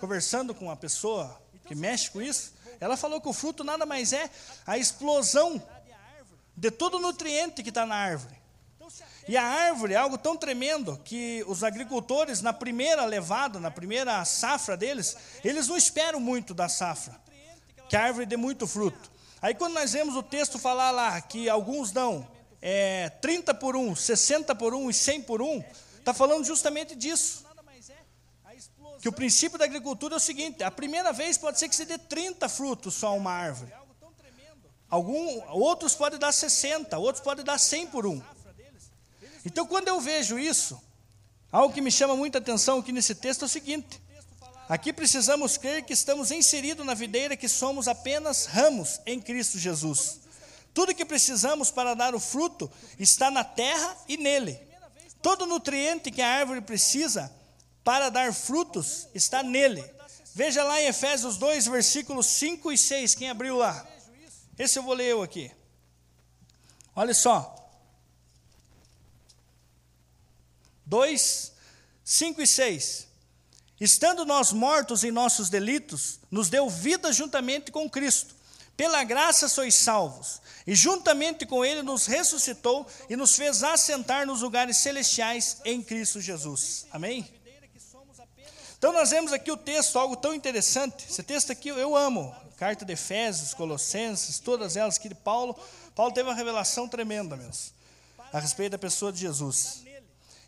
Conversando 0.00 0.52
com 0.52 0.64
uma 0.64 0.76
pessoa 0.76 1.40
que 1.66 1.74
mexe 1.76 2.10
com 2.10 2.20
isso, 2.20 2.52
ela 2.80 2.96
falou 2.96 3.20
que 3.20 3.28
o 3.28 3.32
fruto 3.32 3.62
nada 3.62 3.86
mais 3.86 4.12
é 4.12 4.28
a 4.66 4.76
explosão 4.76 5.62
de 6.56 6.72
todo 6.72 6.96
o 6.96 7.00
nutriente 7.00 7.62
que 7.62 7.68
está 7.68 7.86
na 7.86 7.94
árvore. 7.94 8.34
E 9.28 9.36
a 9.36 9.44
árvore 9.44 9.94
é 9.94 9.96
algo 9.96 10.18
tão 10.18 10.36
tremendo 10.36 11.00
que 11.04 11.44
os 11.46 11.62
agricultores, 11.62 12.42
na 12.42 12.52
primeira 12.52 13.04
levada, 13.04 13.60
na 13.60 13.70
primeira 13.70 14.24
safra 14.24 14.76
deles, 14.76 15.16
eles 15.44 15.68
não 15.68 15.76
esperam 15.76 16.18
muito 16.18 16.54
da 16.54 16.68
safra, 16.68 17.14
que 17.88 17.94
a 17.94 18.02
árvore 18.02 18.26
dê 18.26 18.36
muito 18.36 18.66
fruto. 18.66 19.12
Aí 19.40 19.54
quando 19.54 19.74
nós 19.74 19.92
vemos 19.92 20.16
o 20.16 20.24
texto 20.24 20.58
falar 20.58 20.90
lá 20.90 21.20
que 21.20 21.48
alguns 21.48 21.92
dão 21.92 22.26
é, 22.60 23.08
30 23.08 23.54
por 23.54 23.76
1, 23.76 23.94
60 23.94 24.54
por 24.54 24.74
1 24.74 24.90
e 24.90 24.94
100 24.94 25.22
por 25.22 25.42
1, 25.42 25.64
está 25.98 26.12
falando 26.12 26.44
justamente 26.44 26.94
disso. 26.94 27.46
Que 29.00 29.08
o 29.08 29.12
princípio 29.12 29.58
da 29.58 29.64
agricultura 29.64 30.14
é 30.14 30.16
o 30.16 30.20
seguinte: 30.20 30.62
a 30.62 30.70
primeira 30.70 31.12
vez 31.12 31.38
pode 31.38 31.58
ser 31.58 31.68
que 31.68 31.76
se 31.76 31.84
dê 31.84 31.96
30 31.96 32.48
frutos 32.48 32.94
só 32.94 33.16
uma 33.16 33.30
árvore. 33.30 33.72
Algum, 34.90 35.42
outros 35.50 35.94
podem 35.94 36.18
dar 36.18 36.32
60, 36.32 36.98
outros 36.98 37.22
podem 37.22 37.44
dar 37.44 37.58
100 37.58 37.88
por 37.88 38.06
1. 38.06 38.22
Então, 39.44 39.66
quando 39.66 39.88
eu 39.88 40.00
vejo 40.00 40.38
isso, 40.38 40.80
algo 41.52 41.72
que 41.72 41.80
me 41.80 41.92
chama 41.92 42.16
muita 42.16 42.38
atenção 42.38 42.78
aqui 42.78 42.90
nesse 42.90 43.14
texto 43.14 43.42
é 43.42 43.44
o 43.44 43.48
seguinte: 43.48 44.00
Aqui 44.68 44.92
precisamos 44.92 45.56
crer 45.56 45.82
que 45.82 45.94
estamos 45.94 46.30
inseridos 46.30 46.84
na 46.84 46.92
videira, 46.92 47.34
que 47.34 47.48
somos 47.48 47.88
apenas 47.88 48.44
ramos 48.44 49.00
em 49.06 49.18
Cristo 49.18 49.58
Jesus. 49.58 50.20
Tudo 50.78 50.94
que 50.94 51.04
precisamos 51.04 51.72
para 51.72 51.92
dar 51.92 52.14
o 52.14 52.20
fruto 52.20 52.70
está 53.00 53.32
na 53.32 53.42
terra 53.42 53.96
e 54.06 54.16
nele. 54.16 54.56
Todo 55.20 55.44
nutriente 55.44 56.08
que 56.08 56.22
a 56.22 56.32
árvore 56.32 56.60
precisa 56.60 57.34
para 57.82 58.10
dar 58.10 58.32
frutos 58.32 59.08
está 59.12 59.42
nele. 59.42 59.84
Veja 60.36 60.62
lá 60.62 60.80
em 60.80 60.86
Efésios 60.86 61.36
2, 61.36 61.66
versículos 61.66 62.26
5 62.26 62.70
e 62.70 62.78
6. 62.78 63.16
Quem 63.16 63.28
abriu 63.28 63.56
lá? 63.56 63.84
Esse 64.56 64.78
eu 64.78 64.84
vou 64.84 64.94
ler 64.94 65.08
eu 65.08 65.20
aqui. 65.20 65.50
Olha 66.94 67.12
só. 67.12 67.56
2, 70.86 71.54
5 72.04 72.40
e 72.40 72.46
6. 72.46 73.08
Estando 73.80 74.24
nós 74.24 74.52
mortos 74.52 75.02
em 75.02 75.10
nossos 75.10 75.50
delitos, 75.50 76.20
nos 76.30 76.48
deu 76.48 76.70
vida 76.70 77.12
juntamente 77.12 77.72
com 77.72 77.90
Cristo. 77.90 78.37
Pela 78.78 79.02
graça 79.02 79.48
sois 79.48 79.74
salvos, 79.74 80.40
e 80.64 80.72
juntamente 80.72 81.44
com 81.44 81.64
Ele 81.64 81.82
nos 81.82 82.06
ressuscitou 82.06 82.86
e 83.10 83.16
nos 83.16 83.34
fez 83.34 83.64
assentar 83.64 84.24
nos 84.24 84.40
lugares 84.40 84.76
celestiais 84.76 85.56
em 85.64 85.82
Cristo 85.82 86.20
Jesus. 86.20 86.86
Amém? 86.92 87.28
Então 88.78 88.92
nós 88.92 89.10
vemos 89.10 89.32
aqui 89.32 89.50
o 89.50 89.56
texto, 89.56 89.98
algo 89.98 90.14
tão 90.14 90.32
interessante. 90.32 91.06
Esse 91.10 91.24
texto 91.24 91.50
aqui 91.50 91.70
eu 91.70 91.96
amo. 91.96 92.32
Carta 92.56 92.84
de 92.84 92.92
Efésios, 92.92 93.52
Colossenses, 93.52 94.38
todas 94.38 94.76
elas 94.76 94.96
que 94.96 95.08
de 95.08 95.14
Paulo. 95.16 95.58
Paulo 95.92 96.14
teve 96.14 96.28
uma 96.28 96.36
revelação 96.36 96.86
tremenda, 96.86 97.36
meus, 97.36 97.72
a 98.32 98.38
respeito 98.38 98.70
da 98.70 98.78
pessoa 98.78 99.12
de 99.12 99.18
Jesus. 99.18 99.82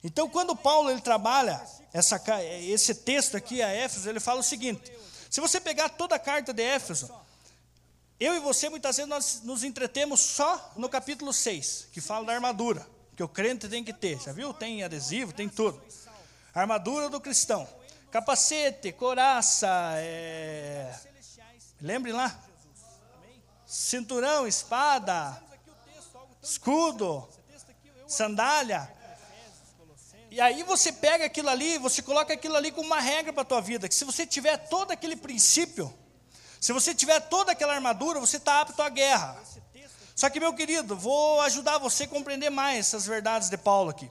Então, 0.04 0.28
quando 0.28 0.54
Paulo 0.54 0.88
ele 0.88 1.00
trabalha 1.00 1.60
essa, 1.92 2.22
esse 2.60 2.94
texto 2.94 3.36
aqui 3.36 3.60
a 3.60 3.70
Éfeso, 3.70 4.08
ele 4.08 4.20
fala 4.20 4.38
o 4.38 4.44
seguinte: 4.44 4.92
se 5.28 5.40
você 5.40 5.60
pegar 5.60 5.88
toda 5.88 6.14
a 6.14 6.18
carta 6.18 6.52
de 6.52 6.62
Éfeso, 6.62 7.12
eu 8.20 8.36
e 8.36 8.38
você 8.38 8.68
muitas 8.68 8.98
vezes 8.98 9.08
nós 9.08 9.40
nos 9.42 9.64
entretemos 9.64 10.20
só 10.20 10.72
no 10.76 10.90
capítulo 10.90 11.32
6, 11.32 11.88
que 11.90 12.02
fala 12.02 12.26
da 12.26 12.34
armadura, 12.34 12.86
que 13.16 13.22
o 13.22 13.28
crente 13.28 13.66
tem 13.66 13.82
que 13.82 13.94
ter. 13.94 14.20
Já 14.20 14.30
viu? 14.30 14.52
Tem 14.52 14.84
adesivo, 14.84 15.32
tem 15.32 15.48
tudo. 15.48 15.82
armadura 16.54 17.08
do 17.08 17.18
cristão. 17.18 17.66
Capacete, 18.10 18.92
coraça, 18.92 19.68
é... 19.96 20.94
lembrem 21.80 22.12
lá? 22.12 22.38
Cinturão, 23.64 24.46
espada, 24.46 25.42
escudo, 26.42 27.26
sandália. 28.06 28.92
E 30.30 30.40
aí 30.40 30.62
você 30.62 30.92
pega 30.92 31.24
aquilo 31.24 31.48
ali, 31.48 31.78
você 31.78 32.02
coloca 32.02 32.34
aquilo 32.34 32.56
ali 32.56 32.70
como 32.70 32.86
uma 32.86 33.00
regra 33.00 33.32
para 33.32 33.42
a 33.42 33.46
tua 33.46 33.60
vida, 33.60 33.88
que 33.88 33.94
se 33.94 34.04
você 34.04 34.26
tiver 34.26 34.56
todo 34.68 34.90
aquele 34.90 35.16
princípio, 35.16 35.92
se 36.60 36.74
você 36.74 36.94
tiver 36.94 37.18
toda 37.20 37.52
aquela 37.52 37.74
armadura, 37.74 38.20
você 38.20 38.36
está 38.36 38.60
apto 38.60 38.82
à 38.82 38.88
guerra. 38.90 39.36
Só 40.14 40.28
que, 40.28 40.38
meu 40.38 40.52
querido, 40.52 40.94
vou 40.94 41.40
ajudar 41.40 41.78
você 41.78 42.04
a 42.04 42.08
compreender 42.08 42.50
mais 42.50 42.80
essas 42.80 43.06
verdades 43.06 43.48
de 43.48 43.56
Paulo 43.56 43.88
aqui. 43.88 44.10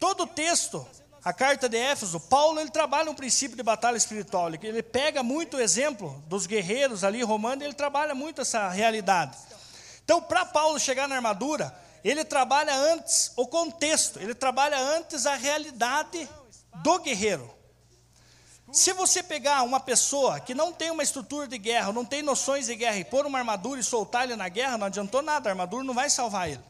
Todo 0.00 0.24
o 0.24 0.26
texto, 0.26 0.84
a 1.24 1.32
carta 1.32 1.68
de 1.68 1.76
Éfeso, 1.76 2.18
Paulo 2.18 2.58
ele 2.58 2.70
trabalha 2.70 3.08
um 3.08 3.14
princípio 3.14 3.56
de 3.56 3.62
batalha 3.62 3.96
espiritual. 3.96 4.48
Ele, 4.48 4.82
pega 4.82 5.22
muito 5.22 5.56
o 5.56 5.60
exemplo 5.60 6.20
dos 6.26 6.46
guerreiros 6.46 7.04
ali 7.04 7.22
romanos, 7.22 7.64
ele 7.64 7.72
trabalha 7.72 8.14
muito 8.14 8.40
essa 8.40 8.68
realidade. 8.68 9.38
Então, 10.04 10.20
para 10.20 10.44
Paulo 10.44 10.80
chegar 10.80 11.06
na 11.06 11.14
armadura, 11.14 11.72
ele 12.02 12.24
trabalha 12.24 12.74
antes 12.74 13.32
o 13.36 13.46
contexto, 13.46 14.18
ele 14.18 14.34
trabalha 14.34 14.76
antes 14.76 15.24
a 15.24 15.36
realidade 15.36 16.28
do 16.82 16.98
guerreiro. 16.98 17.48
Se 18.74 18.92
você 18.92 19.22
pegar 19.22 19.62
uma 19.62 19.78
pessoa 19.78 20.40
que 20.40 20.52
não 20.52 20.72
tem 20.72 20.90
uma 20.90 21.02
estrutura 21.02 21.46
de 21.46 21.56
guerra, 21.56 21.92
não 21.92 22.04
tem 22.04 22.22
noções 22.22 22.66
de 22.66 22.74
guerra, 22.74 22.98
e 22.98 23.04
pôr 23.04 23.24
uma 23.24 23.38
armadura 23.38 23.80
e 23.80 23.84
soltar 23.84 24.24
ele 24.24 24.34
na 24.34 24.48
guerra, 24.48 24.76
não 24.76 24.88
adiantou 24.88 25.22
nada, 25.22 25.48
a 25.48 25.52
armadura 25.52 25.84
não 25.84 25.94
vai 25.94 26.10
salvar 26.10 26.50
ele. 26.50 26.60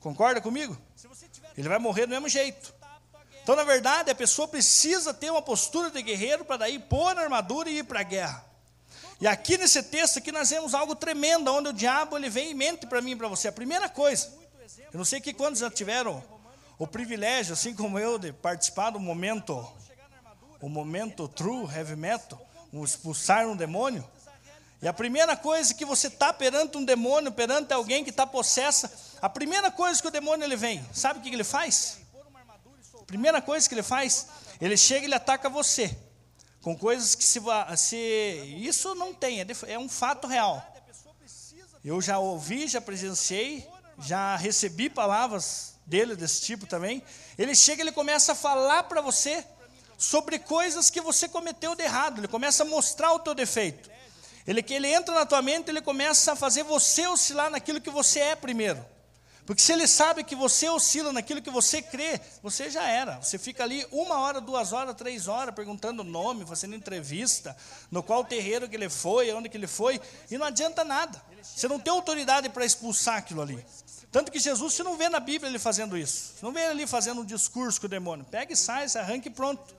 Concorda 0.00 0.38
comigo? 0.38 0.76
Ele 1.56 1.66
vai 1.66 1.78
morrer 1.78 2.04
do 2.04 2.10
mesmo 2.10 2.28
jeito. 2.28 2.74
Então, 3.42 3.56
na 3.56 3.64
verdade, 3.64 4.10
a 4.10 4.14
pessoa 4.14 4.46
precisa 4.46 5.14
ter 5.14 5.30
uma 5.30 5.40
postura 5.40 5.90
de 5.90 6.02
guerreiro 6.02 6.44
para 6.44 6.58
daí 6.58 6.78
pôr 6.78 7.16
a 7.16 7.22
armadura 7.22 7.70
e 7.70 7.78
ir 7.78 7.84
para 7.84 8.00
a 8.00 8.02
guerra. 8.02 8.44
E 9.18 9.26
aqui 9.26 9.56
nesse 9.56 9.82
texto 9.82 10.18
aqui 10.18 10.30
nós 10.30 10.50
vemos 10.50 10.74
algo 10.74 10.94
tremendo, 10.94 11.50
onde 11.50 11.70
o 11.70 11.72
diabo 11.72 12.18
ele 12.18 12.28
vem 12.28 12.50
e 12.50 12.54
mente 12.54 12.86
para 12.86 13.00
mim 13.00 13.12
e 13.12 13.16
para 13.16 13.28
você. 13.28 13.48
A 13.48 13.52
primeira 13.52 13.88
coisa, 13.88 14.30
eu 14.92 14.98
não 14.98 15.06
sei 15.06 15.22
que 15.22 15.32
quando 15.32 15.56
já 15.56 15.70
tiveram 15.70 16.22
o 16.78 16.86
privilégio, 16.86 17.54
assim 17.54 17.74
como 17.74 17.98
eu, 17.98 18.18
de 18.18 18.30
participar 18.30 18.90
do 18.90 19.00
momento, 19.00 19.66
o 20.60 20.68
momento 20.68 21.28
true 21.28 21.68
heavy 21.72 21.96
metal, 21.96 22.40
um 22.72 22.84
expulsar 22.84 23.46
um 23.46 23.56
demônio. 23.56 24.04
E 24.80 24.86
a 24.86 24.92
primeira 24.92 25.36
coisa 25.36 25.74
que 25.74 25.84
você 25.84 26.06
está 26.06 26.32
perante 26.32 26.76
um 26.76 26.84
demônio, 26.84 27.32
perante 27.32 27.72
alguém 27.72 28.04
que 28.04 28.10
está 28.10 28.26
possessa, 28.26 28.92
a 29.20 29.28
primeira 29.28 29.70
coisa 29.70 30.00
que 30.00 30.06
o 30.06 30.10
demônio 30.10 30.44
ele 30.44 30.56
vem, 30.56 30.84
sabe 30.92 31.18
o 31.18 31.22
que 31.22 31.28
ele 31.28 31.44
faz? 31.44 31.98
A 33.00 33.04
primeira 33.04 33.42
coisa 33.42 33.68
que 33.68 33.74
ele 33.74 33.82
faz, 33.82 34.28
ele 34.60 34.76
chega 34.76 35.02
e 35.02 35.04
ele 35.06 35.14
ataca 35.14 35.48
você 35.48 35.96
com 36.60 36.76
coisas 36.76 37.14
que 37.14 37.24
se, 37.24 37.40
se 37.76 37.96
isso 38.60 38.94
não 38.94 39.14
tem, 39.14 39.40
é, 39.40 39.46
é 39.68 39.78
um 39.78 39.88
fato 39.88 40.26
real. 40.26 40.64
Eu 41.84 42.00
já 42.02 42.18
ouvi, 42.18 42.66
já 42.66 42.80
presenciei, 42.80 43.66
já 44.00 44.36
recebi 44.36 44.90
palavras 44.90 45.74
dele 45.86 46.14
desse 46.14 46.42
tipo 46.42 46.66
também. 46.66 47.02
Ele 47.38 47.54
chega, 47.54 47.82
ele 47.82 47.92
começa 47.92 48.32
a 48.32 48.34
falar 48.34 48.82
para 48.84 49.00
você 49.00 49.44
sobre 49.98 50.38
coisas 50.38 50.88
que 50.88 51.00
você 51.00 51.28
cometeu 51.28 51.74
de 51.74 51.82
errado. 51.82 52.20
Ele 52.20 52.28
começa 52.28 52.62
a 52.62 52.66
mostrar 52.66 53.12
o 53.12 53.18
teu 53.18 53.34
defeito. 53.34 53.90
Ele 54.46 54.62
que 54.62 54.72
ele 54.72 54.86
entra 54.86 55.14
na 55.14 55.26
tua 55.26 55.42
mente, 55.42 55.68
ele 55.68 55.82
começa 55.82 56.32
a 56.32 56.36
fazer 56.36 56.62
você 56.62 57.06
oscilar 57.06 57.50
naquilo 57.50 57.80
que 57.80 57.90
você 57.90 58.20
é 58.20 58.36
primeiro. 58.36 58.82
Porque 59.44 59.62
se 59.62 59.72
ele 59.72 59.86
sabe 59.86 60.24
que 60.24 60.36
você 60.36 60.68
oscila 60.68 61.10
naquilo 61.10 61.40
que 61.40 61.50
você 61.50 61.80
crê, 61.80 62.20
você 62.42 62.70
já 62.70 62.86
era. 62.86 63.16
Você 63.16 63.38
fica 63.38 63.64
ali 63.64 63.86
uma 63.90 64.18
hora, 64.18 64.42
duas 64.42 64.74
horas, 64.74 64.94
três 64.94 65.26
horas 65.26 65.54
perguntando 65.54 66.02
o 66.02 66.04
nome, 66.04 66.44
fazendo 66.46 66.74
entrevista, 66.74 67.56
no 67.90 68.02
qual 68.02 68.22
terreiro 68.22 68.68
que 68.68 68.76
ele 68.76 68.90
foi, 68.90 69.32
onde 69.32 69.48
que 69.48 69.56
ele 69.56 69.66
foi, 69.66 70.00
e 70.30 70.36
não 70.36 70.46
adianta 70.46 70.84
nada. 70.84 71.20
Você 71.42 71.66
não 71.66 71.80
tem 71.80 71.90
autoridade 71.90 72.50
para 72.50 72.64
expulsar 72.64 73.16
aquilo 73.16 73.40
ali. 73.40 73.64
Tanto 74.12 74.30
que 74.30 74.38
Jesus, 74.38 74.74
você 74.74 74.82
não 74.82 74.96
vê 74.96 75.08
na 75.08 75.18
Bíblia 75.18 75.50
ele 75.50 75.58
fazendo 75.58 75.96
isso. 75.96 76.34
Você 76.36 76.44
não 76.44 76.52
vê 76.52 76.70
ele 76.70 76.86
fazendo 76.86 77.22
um 77.22 77.24
discurso 77.24 77.80
com 77.80 77.86
o 77.86 77.90
demônio. 77.90 78.26
Pega 78.26 78.52
e 78.52 78.56
sai, 78.56 78.88
se 78.88 78.98
arranca 78.98 79.28
e 79.28 79.30
pronto. 79.30 79.74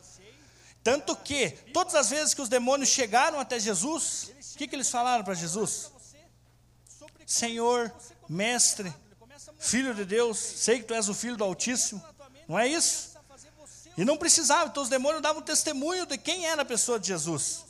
Tanto 0.84 1.16
que, 1.16 1.52
todas 1.74 1.96
as 1.96 2.10
vezes 2.10 2.34
que 2.34 2.42
os 2.42 2.50
demônios 2.50 2.90
chegaram 2.90 3.40
até 3.40 3.60
Jesus, 3.60 4.32
o 4.54 4.58
que, 4.58 4.68
que 4.68 4.76
eles 4.76 4.90
falaram 4.90 5.24
para 5.24 5.34
Jesus? 5.34 5.92
Senhor, 7.26 7.94
mestre, 8.28 8.94
filho 9.60 9.94
de 9.94 10.06
Deus, 10.06 10.38
sei 10.38 10.80
que 10.80 10.86
tu 10.86 10.94
és 10.94 11.10
o 11.10 11.14
filho 11.14 11.38
do 11.38 11.44
Altíssimo. 11.44 12.04
Não 12.48 12.58
é 12.58 12.68
isso? 12.68 13.10
E 13.98 14.06
não 14.06 14.18
precisava, 14.18 14.70
então 14.70 14.82
os 14.82 14.90
demônios 14.90 15.22
davam 15.22 15.42
testemunho 15.42 16.06
de 16.06 16.18
quem 16.18 16.46
era 16.46 16.62
a 16.62 16.66
pessoa 16.66 17.00
de 17.00 17.08
Jesus. 17.08 17.66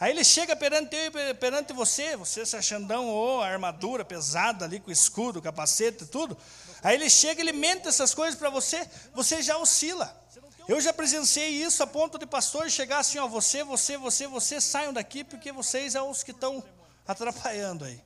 Aí 0.00 0.10
ele 0.10 0.24
chega 0.24 0.56
perante, 0.56 0.96
perante 1.38 1.72
você, 1.72 2.16
você 2.16 2.44
se 2.44 2.56
achandão, 2.56 3.06
ou 3.06 3.38
oh, 3.38 3.42
a 3.42 3.48
armadura 3.48 4.04
pesada 4.04 4.64
ali 4.64 4.80
com 4.80 4.90
escudo, 4.90 5.40
capacete 5.40 6.04
e 6.04 6.06
tudo. 6.06 6.36
Aí 6.82 6.96
ele 6.96 7.08
chega, 7.08 7.40
ele 7.40 7.52
mente 7.52 7.86
essas 7.86 8.12
coisas 8.12 8.38
para 8.38 8.50
você, 8.50 8.88
você 9.14 9.40
já 9.40 9.56
oscila. 9.58 10.23
Eu 10.66 10.80
já 10.80 10.92
presenciei 10.92 11.62
isso 11.62 11.82
a 11.82 11.86
ponto 11.86 12.18
de 12.18 12.24
pastor 12.24 12.70
chegar 12.70 12.98
assim, 12.98 13.18
ó, 13.18 13.28
você, 13.28 13.62
você, 13.62 13.98
você, 13.98 14.26
você, 14.26 14.60
saiam 14.60 14.94
daqui 14.94 15.22
porque 15.22 15.52
vocês 15.52 15.92
são 15.92 16.08
os 16.08 16.22
que 16.22 16.30
estão 16.30 16.64
atrapalhando 17.06 17.84
aí. 17.84 18.00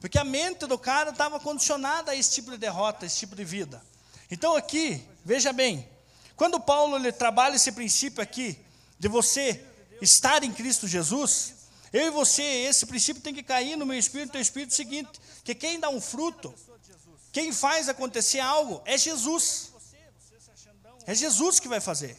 Porque 0.00 0.18
a 0.18 0.24
mente 0.24 0.66
do 0.66 0.78
cara 0.78 1.10
estava 1.10 1.38
condicionada 1.38 2.12
a 2.12 2.16
esse 2.16 2.32
tipo 2.32 2.50
de 2.50 2.56
derrota, 2.56 3.04
a 3.04 3.06
esse 3.06 3.18
tipo 3.18 3.36
de 3.36 3.44
vida. 3.44 3.82
Então 4.30 4.56
aqui, 4.56 5.06
veja 5.22 5.52
bem, 5.52 5.86
quando 6.34 6.58
Paulo 6.58 6.96
ele 6.96 7.12
trabalha 7.12 7.56
esse 7.56 7.70
princípio 7.70 8.22
aqui, 8.22 8.58
de 8.98 9.06
você 9.06 9.62
estar 10.00 10.42
em 10.42 10.52
Cristo 10.52 10.88
Jesus, 10.88 11.54
eu 11.92 12.06
e 12.06 12.10
você, 12.10 12.42
esse 12.42 12.86
princípio 12.86 13.22
tem 13.22 13.34
que 13.34 13.42
cair 13.42 13.76
no 13.76 13.84
meu 13.84 13.98
espírito, 13.98 14.28
no 14.28 14.32
teu 14.32 14.40
espírito, 14.40 14.72
seguinte, 14.72 15.10
que 15.44 15.54
quem 15.54 15.78
dá 15.78 15.90
um 15.90 16.00
fruto, 16.00 16.54
quem 17.30 17.52
faz 17.52 17.88
acontecer 17.88 18.40
algo, 18.40 18.80
é 18.86 18.96
Jesus. 18.96 19.71
É 21.06 21.14
Jesus 21.14 21.58
que 21.58 21.68
vai 21.68 21.80
fazer. 21.80 22.16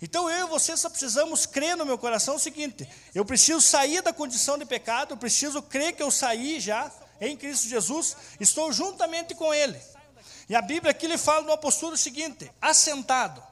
Então 0.00 0.30
eu 0.30 0.46
e 0.46 0.50
você 0.50 0.76
só 0.76 0.88
precisamos 0.88 1.44
crer 1.44 1.76
no 1.76 1.84
meu 1.84 1.98
coração 1.98 2.36
o 2.36 2.38
seguinte: 2.38 2.88
eu 3.14 3.24
preciso 3.24 3.60
sair 3.60 4.00
da 4.02 4.12
condição 4.12 4.56
de 4.56 4.64
pecado, 4.64 5.12
eu 5.12 5.16
preciso 5.16 5.60
crer 5.60 5.94
que 5.94 6.02
eu 6.02 6.10
saí 6.10 6.60
já 6.60 6.90
em 7.20 7.36
Cristo 7.36 7.68
Jesus, 7.68 8.16
estou 8.38 8.72
juntamente 8.72 9.34
com 9.34 9.52
Ele. 9.52 9.78
E 10.48 10.54
a 10.54 10.62
Bíblia 10.62 10.92
aqui 10.92 11.06
lhe 11.06 11.18
fala 11.18 11.52
apostolo 11.52 11.94
o 11.94 11.98
seguinte: 11.98 12.50
assentado 12.60 13.42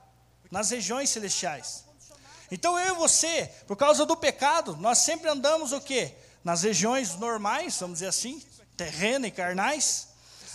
nas 0.50 0.70
regiões 0.70 1.10
celestiais. 1.10 1.84
Então 2.50 2.78
eu 2.78 2.94
e 2.94 2.98
você, 2.98 3.50
por 3.66 3.76
causa 3.76 4.06
do 4.06 4.16
pecado, 4.16 4.76
nós 4.76 4.98
sempre 4.98 5.28
andamos 5.28 5.72
o 5.72 5.80
quê? 5.80 6.14
Nas 6.44 6.62
regiões 6.62 7.16
normais, 7.16 7.76
vamos 7.80 7.94
dizer 7.94 8.06
assim, 8.06 8.40
terrena 8.76 9.26
e 9.26 9.32
carnais, 9.32 10.05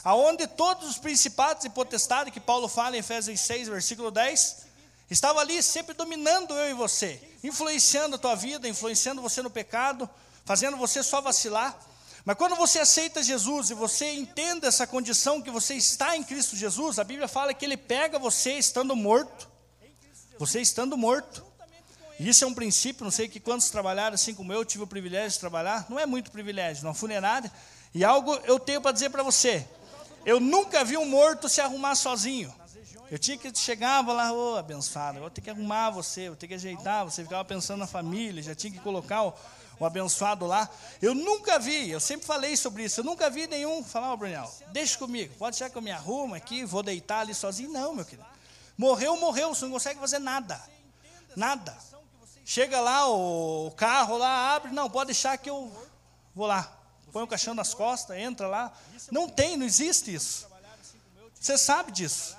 aonde 0.03 0.47
todos 0.47 0.89
os 0.89 0.97
principados 0.97 1.65
e 1.65 1.69
potestades 1.69 2.33
que 2.33 2.39
Paulo 2.39 2.67
fala 2.67 2.95
em 2.95 2.99
Efésios 2.99 3.39
6, 3.41 3.67
versículo 3.67 4.11
10, 4.11 4.71
Estava 5.11 5.41
ali 5.41 5.61
sempre 5.61 5.93
dominando 5.93 6.53
eu 6.53 6.69
e 6.69 6.73
você, 6.73 7.19
influenciando 7.43 8.15
a 8.15 8.17
tua 8.17 8.33
vida, 8.33 8.65
influenciando 8.65 9.21
você 9.21 9.41
no 9.41 9.49
pecado, 9.49 10.09
fazendo 10.45 10.77
você 10.77 11.03
só 11.03 11.19
vacilar. 11.19 11.77
Mas 12.23 12.37
quando 12.37 12.55
você 12.55 12.79
aceita 12.79 13.21
Jesus 13.21 13.71
e 13.71 13.73
você 13.73 14.13
entende 14.13 14.65
essa 14.65 14.87
condição 14.87 15.41
que 15.41 15.51
você 15.51 15.73
está 15.73 16.15
em 16.15 16.23
Cristo 16.23 16.55
Jesus, 16.55 16.97
a 16.97 17.03
Bíblia 17.03 17.27
fala 17.27 17.53
que 17.53 17.65
Ele 17.65 17.75
pega 17.75 18.17
você 18.17 18.53
estando 18.53 18.95
morto, 18.95 19.49
você 20.39 20.61
estando 20.61 20.95
morto. 20.97 21.45
E 22.17 22.29
isso 22.29 22.45
é 22.45 22.47
um 22.47 22.53
princípio, 22.53 23.03
não 23.03 23.11
sei 23.11 23.27
que 23.27 23.41
quantos 23.41 23.69
trabalharam 23.69 24.15
assim 24.15 24.33
como 24.33 24.53
eu, 24.53 24.63
tive 24.63 24.85
o 24.85 24.87
privilégio 24.87 25.31
de 25.31 25.39
trabalhar, 25.39 25.87
não 25.89 25.99
é 25.99 26.05
muito 26.05 26.31
privilégio, 26.31 26.85
numa 26.85 26.93
funerária, 26.93 27.51
e 27.93 28.05
algo 28.05 28.33
eu 28.45 28.57
tenho 28.57 28.79
para 28.79 28.93
dizer 28.93 29.09
para 29.09 29.23
você, 29.23 29.67
eu 30.25 30.39
nunca 30.39 30.83
vi 30.83 30.97
um 30.97 31.05
morto 31.05 31.49
se 31.49 31.61
arrumar 31.61 31.95
sozinho. 31.95 32.53
Eu 33.09 33.19
tinha 33.19 33.37
que 33.37 33.51
chegava 33.57 34.13
lá, 34.13 34.31
ô 34.31 34.53
oh, 34.53 34.57
abençoado, 34.57 35.17
eu 35.17 35.21
vou 35.21 35.29
ter 35.29 35.41
que 35.41 35.49
arrumar 35.49 35.89
você, 35.89 36.29
vou 36.29 36.37
ter 36.37 36.47
que 36.47 36.53
ajeitar, 36.53 37.03
você 37.03 37.23
ficava 37.23 37.43
pensando 37.43 37.79
na 37.79 37.87
família, 37.87 38.41
já 38.41 38.55
tinha 38.55 38.71
que 38.71 38.79
colocar 38.79 39.23
o, 39.23 39.33
o 39.77 39.85
abençoado 39.85 40.45
lá. 40.45 40.69
Eu 41.01 41.13
nunca 41.13 41.59
vi, 41.59 41.89
eu 41.89 41.99
sempre 41.99 42.25
falei 42.25 42.55
sobre 42.55 42.85
isso, 42.85 43.01
eu 43.01 43.03
nunca 43.03 43.29
vi 43.29 43.47
nenhum 43.47 43.83
falar, 43.83 44.11
ô 44.11 44.13
oh, 44.13 44.17
Brunel, 44.17 44.49
deixa 44.71 44.97
comigo, 44.97 45.33
pode 45.37 45.57
ser 45.57 45.69
que 45.69 45.77
eu 45.77 45.81
me 45.81 45.91
arrumo 45.91 46.35
aqui, 46.35 46.63
vou 46.63 46.81
deitar 46.81 47.19
ali 47.19 47.35
sozinho. 47.35 47.69
Não, 47.69 47.93
meu 47.93 48.05
querido. 48.05 48.25
Morreu, 48.77 49.17
morreu, 49.17 49.53
você 49.53 49.65
não 49.65 49.73
consegue 49.73 49.99
fazer 49.99 50.19
nada. 50.19 50.57
Nada. 51.35 51.77
Chega 52.45 52.79
lá, 52.79 53.09
o 53.09 53.71
carro 53.75 54.17
lá, 54.17 54.55
abre, 54.55 54.71
não, 54.71 54.89
pode 54.89 55.07
deixar 55.07 55.37
que 55.37 55.49
eu 55.49 55.69
vou 56.33 56.47
lá. 56.47 56.80
Põe 57.11 57.23
o 57.23 57.27
caixão 57.27 57.53
nas 57.53 57.73
costas, 57.73 58.17
entra 58.17 58.47
lá. 58.47 58.71
Não 59.11 59.27
tem, 59.27 59.57
não 59.57 59.65
existe 59.65 60.13
isso. 60.13 60.47
Você 61.39 61.57
sabe 61.57 61.91
disso. 61.91 62.37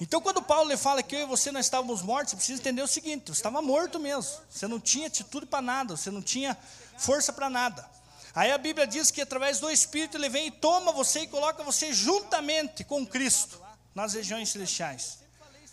Então, 0.00 0.20
quando 0.20 0.42
Paulo 0.42 0.68
lhe 0.68 0.76
fala 0.76 1.02
que 1.02 1.16
eu 1.16 1.20
e 1.20 1.24
você 1.24 1.50
não 1.50 1.60
estávamos 1.60 2.02
mortos, 2.02 2.32
você 2.32 2.36
precisa 2.36 2.60
entender 2.60 2.82
o 2.82 2.86
seguinte: 2.86 3.26
você 3.26 3.38
estava 3.38 3.62
morto 3.62 3.98
mesmo. 3.98 4.30
Você 4.50 4.66
não 4.66 4.78
tinha 4.78 5.06
atitude 5.06 5.46
para 5.46 5.62
nada, 5.62 5.96
você 5.96 6.10
não 6.10 6.20
tinha 6.20 6.56
força 6.98 7.32
para 7.32 7.48
nada. 7.48 7.88
Aí 8.34 8.52
a 8.52 8.58
Bíblia 8.58 8.86
diz 8.86 9.10
que 9.10 9.22
através 9.22 9.58
do 9.58 9.70
Espírito 9.70 10.18
ele 10.18 10.28
vem 10.28 10.48
e 10.48 10.50
toma 10.50 10.92
você 10.92 11.20
e 11.20 11.26
coloca 11.26 11.62
você 11.62 11.92
juntamente 11.94 12.84
com 12.84 13.06
Cristo 13.06 13.58
nas 13.94 14.12
regiões 14.12 14.50
celestiais. 14.50 15.20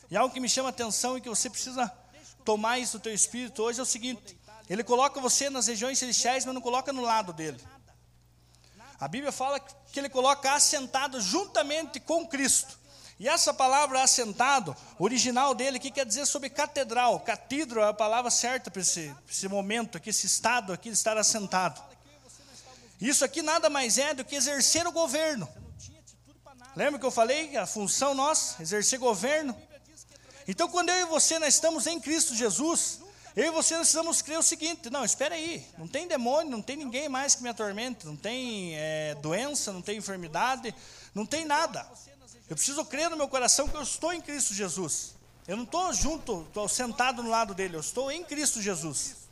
E 0.10 0.16
algo 0.16 0.34
que 0.34 0.40
me 0.40 0.48
chama 0.48 0.70
a 0.70 0.72
atenção 0.72 1.18
e 1.18 1.22
que 1.22 1.28
você 1.28 1.50
precisa 1.50 1.92
tomar 2.46 2.80
isso 2.80 2.98
do 2.98 3.02
teu 3.02 3.14
espírito 3.14 3.62
hoje 3.64 3.80
é 3.80 3.84
o 3.84 3.86
seguinte: 3.86 4.38
ele 4.70 4.84
coloca 4.84 5.20
você 5.20 5.50
nas 5.50 5.68
regiões 5.68 6.00
celestiais, 6.00 6.46
mas 6.46 6.54
não 6.54 6.62
coloca 6.62 6.94
no 6.94 7.02
lado 7.02 7.34
dele. 7.34 7.60
A 9.04 9.08
Bíblia 9.10 9.34
fala 9.34 9.60
que 9.60 10.00
ele 10.00 10.08
coloca 10.08 10.54
assentado 10.54 11.20
juntamente 11.20 12.00
com 12.00 12.26
Cristo. 12.26 12.80
E 13.20 13.28
essa 13.28 13.54
palavra 13.54 14.02
assentado, 14.02 14.74
original 14.98 15.54
dele, 15.54 15.78
que 15.78 15.92
quer 15.92 16.06
dizer 16.06 16.26
sobre 16.26 16.50
catedral. 16.50 17.20
Catedro 17.20 17.82
é 17.82 17.90
a 17.90 17.94
palavra 17.94 18.32
certa 18.32 18.72
para 18.72 18.82
esse, 18.82 19.14
esse 19.30 19.50
momento 19.50 19.98
aqui, 19.98 20.10
esse 20.10 20.26
estado 20.26 20.72
aqui 20.72 20.90
de 20.90 20.96
estar 20.96 21.18
assentado. 21.18 21.84
Isso 23.02 23.26
aqui 23.26 23.42
nada 23.42 23.70
mais 23.70 23.98
é 23.98 24.14
do 24.14 24.24
que 24.24 24.38
exercer 24.38 24.88
o 24.88 24.92
governo. 24.94 25.50
Lembra 26.74 26.98
que 26.98 27.06
eu 27.06 27.12
falei? 27.12 27.58
A 27.58 27.66
função 27.66 28.14
nossa, 28.14 28.62
exercer 28.64 29.00
governo. 29.00 29.54
Então, 30.48 30.70
quando 30.70 30.92
eu 30.92 31.08
e 31.08 31.10
você 31.10 31.38
nós 31.40 31.56
estamos 31.56 31.88
em 31.88 32.00
Cristo 32.00 32.34
Jesus, 32.34 33.02
eu 33.36 33.46
e 33.46 33.52
você 33.52 33.76
precisamos 33.76 34.22
crer 34.22 34.38
o 34.38 34.44
seguinte: 34.44 34.90
não, 34.90 35.04
espera 35.04 35.36
aí, 35.36 35.66
não 35.78 35.88
tem 35.88 36.08
demônio, 36.08 36.52
não 36.52 36.62
tem 36.62 36.76
ninguém 36.76 37.10
mais 37.10 37.34
que 37.34 37.42
me 37.42 37.50
atormente, 37.50 38.06
não 38.06 38.16
tem 38.16 38.76
é, 38.76 39.16
doença, 39.16 39.74
não 39.74 39.82
tem 39.82 39.98
enfermidade, 39.98 40.74
não 41.16 41.26
tem 41.26 41.44
nada. 41.46 41.86
Eu 42.50 42.56
preciso 42.56 42.86
crer 42.86 43.10
no 43.10 43.18
meu 43.18 43.28
coração 43.28 43.68
que 43.68 43.76
eu 43.76 43.82
estou 43.82 44.14
em 44.14 44.22
Cristo 44.22 44.54
Jesus. 44.54 45.16
Eu 45.48 45.58
não 45.58 45.64
estou 45.64 45.92
junto, 45.94 46.46
estou 46.48 46.70
sentado 46.70 47.24
no 47.24 47.30
lado 47.30 47.54
dele, 47.54 47.76
eu 47.76 47.82
estou 47.82 48.12
em 48.12 48.24
Cristo 48.24 48.62
Jesus. 48.62 49.24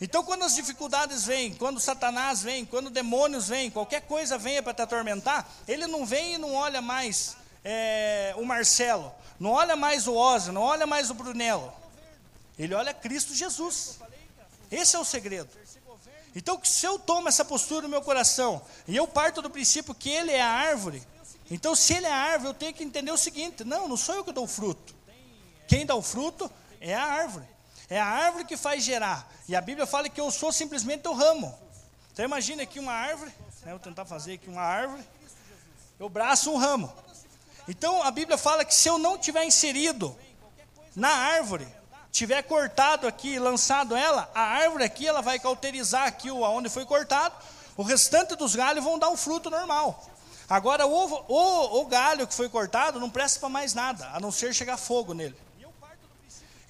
Então, 0.00 0.24
quando 0.24 0.44
as 0.44 0.54
dificuldades 0.54 1.24
vêm, 1.24 1.52
quando 1.52 1.78
Satanás 1.78 2.42
vem, 2.42 2.64
quando 2.64 2.88
demônios 2.88 3.48
vêm, 3.48 3.70
qualquer 3.70 4.02
coisa 4.02 4.38
venha 4.38 4.62
para 4.62 4.72
te 4.72 4.80
atormentar, 4.80 5.46
ele 5.68 5.86
não 5.86 6.06
vem 6.06 6.34
e 6.34 6.38
não 6.38 6.54
olha 6.54 6.80
mais 6.80 7.36
é, 7.62 8.32
o 8.38 8.44
Marcelo, 8.46 9.12
não 9.38 9.50
olha 9.50 9.76
mais 9.76 10.06
o 10.06 10.14
Ozzy, 10.14 10.52
não 10.52 10.62
olha 10.62 10.86
mais 10.86 11.10
o 11.10 11.14
Brunello. 11.14 11.70
Ele 12.62 12.74
olha 12.74 12.92
Cristo 12.94 13.34
Jesus. 13.34 13.98
Esse 14.70 14.96
é 14.96 14.98
o 14.98 15.04
segredo. 15.04 15.50
Então, 16.34 16.60
se 16.62 16.86
eu 16.86 16.98
tomo 16.98 17.28
essa 17.28 17.44
postura 17.44 17.82
no 17.82 17.88
meu 17.88 18.02
coração 18.02 18.62
e 18.86 18.94
eu 18.94 19.06
parto 19.08 19.42
do 19.42 19.50
princípio 19.50 19.94
que 19.94 20.08
Ele 20.08 20.30
é 20.30 20.40
a 20.40 20.48
árvore, 20.48 21.02
então, 21.50 21.74
se 21.74 21.94
ele 21.94 22.06
é 22.06 22.12
árvore, 22.12 22.50
eu 22.50 22.54
tenho 22.54 22.72
que 22.72 22.84
entender 22.84 23.10
o 23.10 23.16
seguinte: 23.16 23.64
não, 23.64 23.88
não 23.88 23.96
sou 23.96 24.14
eu 24.14 24.24
que 24.24 24.32
dou 24.32 24.44
o 24.44 24.48
fruto. 24.48 24.94
Quem 25.66 25.84
dá 25.84 25.96
o 25.96 26.02
fruto 26.02 26.50
é 26.80 26.94
a 26.94 27.04
árvore. 27.04 27.44
É 27.88 28.00
a 28.00 28.06
árvore 28.06 28.44
que 28.44 28.56
faz 28.56 28.84
gerar. 28.84 29.28
E 29.48 29.56
a 29.56 29.60
Bíblia 29.60 29.84
fala 29.84 30.08
que 30.08 30.20
eu 30.20 30.30
sou 30.30 30.52
simplesmente 30.52 31.08
o 31.08 31.12
ramo. 31.12 31.52
Então, 32.12 32.24
imagine 32.24 32.62
aqui 32.62 32.78
uma 32.78 32.92
árvore. 32.92 33.32
Né, 33.62 33.72
vou 33.72 33.80
tentar 33.80 34.04
fazer 34.04 34.34
aqui 34.34 34.48
uma 34.48 34.62
árvore. 34.62 35.02
Eu 35.98 36.08
braço 36.08 36.52
um 36.52 36.56
ramo. 36.56 36.92
Então, 37.66 38.00
a 38.00 38.10
Bíblia 38.12 38.38
fala 38.38 38.64
que 38.64 38.74
se 38.74 38.88
eu 38.88 38.96
não 38.96 39.18
tiver 39.18 39.44
inserido 39.44 40.16
na 40.94 41.10
árvore, 41.10 41.66
tiver 42.10 42.42
cortado 42.42 43.06
aqui, 43.06 43.38
lançado 43.38 43.94
ela, 43.94 44.30
a 44.34 44.42
árvore 44.42 44.84
aqui, 44.84 45.06
ela 45.06 45.22
vai 45.22 45.38
cauterizar 45.38 46.06
aqui 46.06 46.30
onde 46.30 46.68
foi 46.68 46.84
cortado. 46.84 47.34
O 47.76 47.82
restante 47.82 48.34
dos 48.36 48.54
galhos 48.54 48.84
vão 48.84 48.98
dar 48.98 49.08
um 49.08 49.16
fruto 49.16 49.48
normal. 49.48 50.04
Agora, 50.48 50.86
o, 50.86 51.24
o, 51.28 51.80
o 51.80 51.86
galho 51.86 52.26
que 52.26 52.34
foi 52.34 52.48
cortado 52.48 52.98
não 52.98 53.08
presta 53.08 53.38
para 53.38 53.48
mais 53.48 53.72
nada, 53.72 54.10
a 54.12 54.18
não 54.18 54.32
ser 54.32 54.52
chegar 54.52 54.76
fogo 54.76 55.14
nele. 55.14 55.36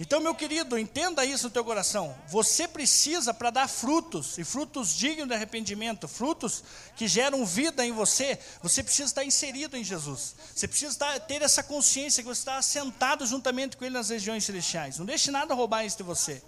Então, 0.02 0.18
meu 0.18 0.34
querido, 0.34 0.78
entenda 0.78 1.26
isso 1.26 1.44
no 1.44 1.50
teu 1.50 1.62
coração. 1.62 2.16
Você 2.26 2.66
precisa, 2.66 3.34
para 3.34 3.50
dar 3.50 3.68
frutos, 3.68 4.38
e 4.38 4.44
frutos 4.44 4.94
dignos 4.94 5.28
de 5.28 5.34
arrependimento, 5.34 6.08
frutos 6.08 6.64
que 6.96 7.06
geram 7.06 7.44
vida 7.44 7.84
em 7.84 7.92
você, 7.92 8.38
você 8.62 8.82
precisa 8.82 9.10
estar 9.10 9.24
inserido 9.24 9.76
em 9.76 9.84
Jesus. 9.84 10.34
Você 10.54 10.66
precisa 10.66 10.92
estar, 10.92 11.20
ter 11.20 11.42
essa 11.42 11.62
consciência 11.62 12.22
que 12.22 12.28
você 12.30 12.40
está 12.40 12.62
sentado 12.62 13.26
juntamente 13.26 13.76
com 13.76 13.84
Ele 13.84 13.92
nas 13.92 14.08
regiões 14.08 14.42
celestiais. 14.42 14.98
Não 14.98 15.04
deixe 15.04 15.30
nada 15.30 15.52
roubar 15.52 15.84
isso 15.84 15.98
de 15.98 16.02
você. 16.02 16.42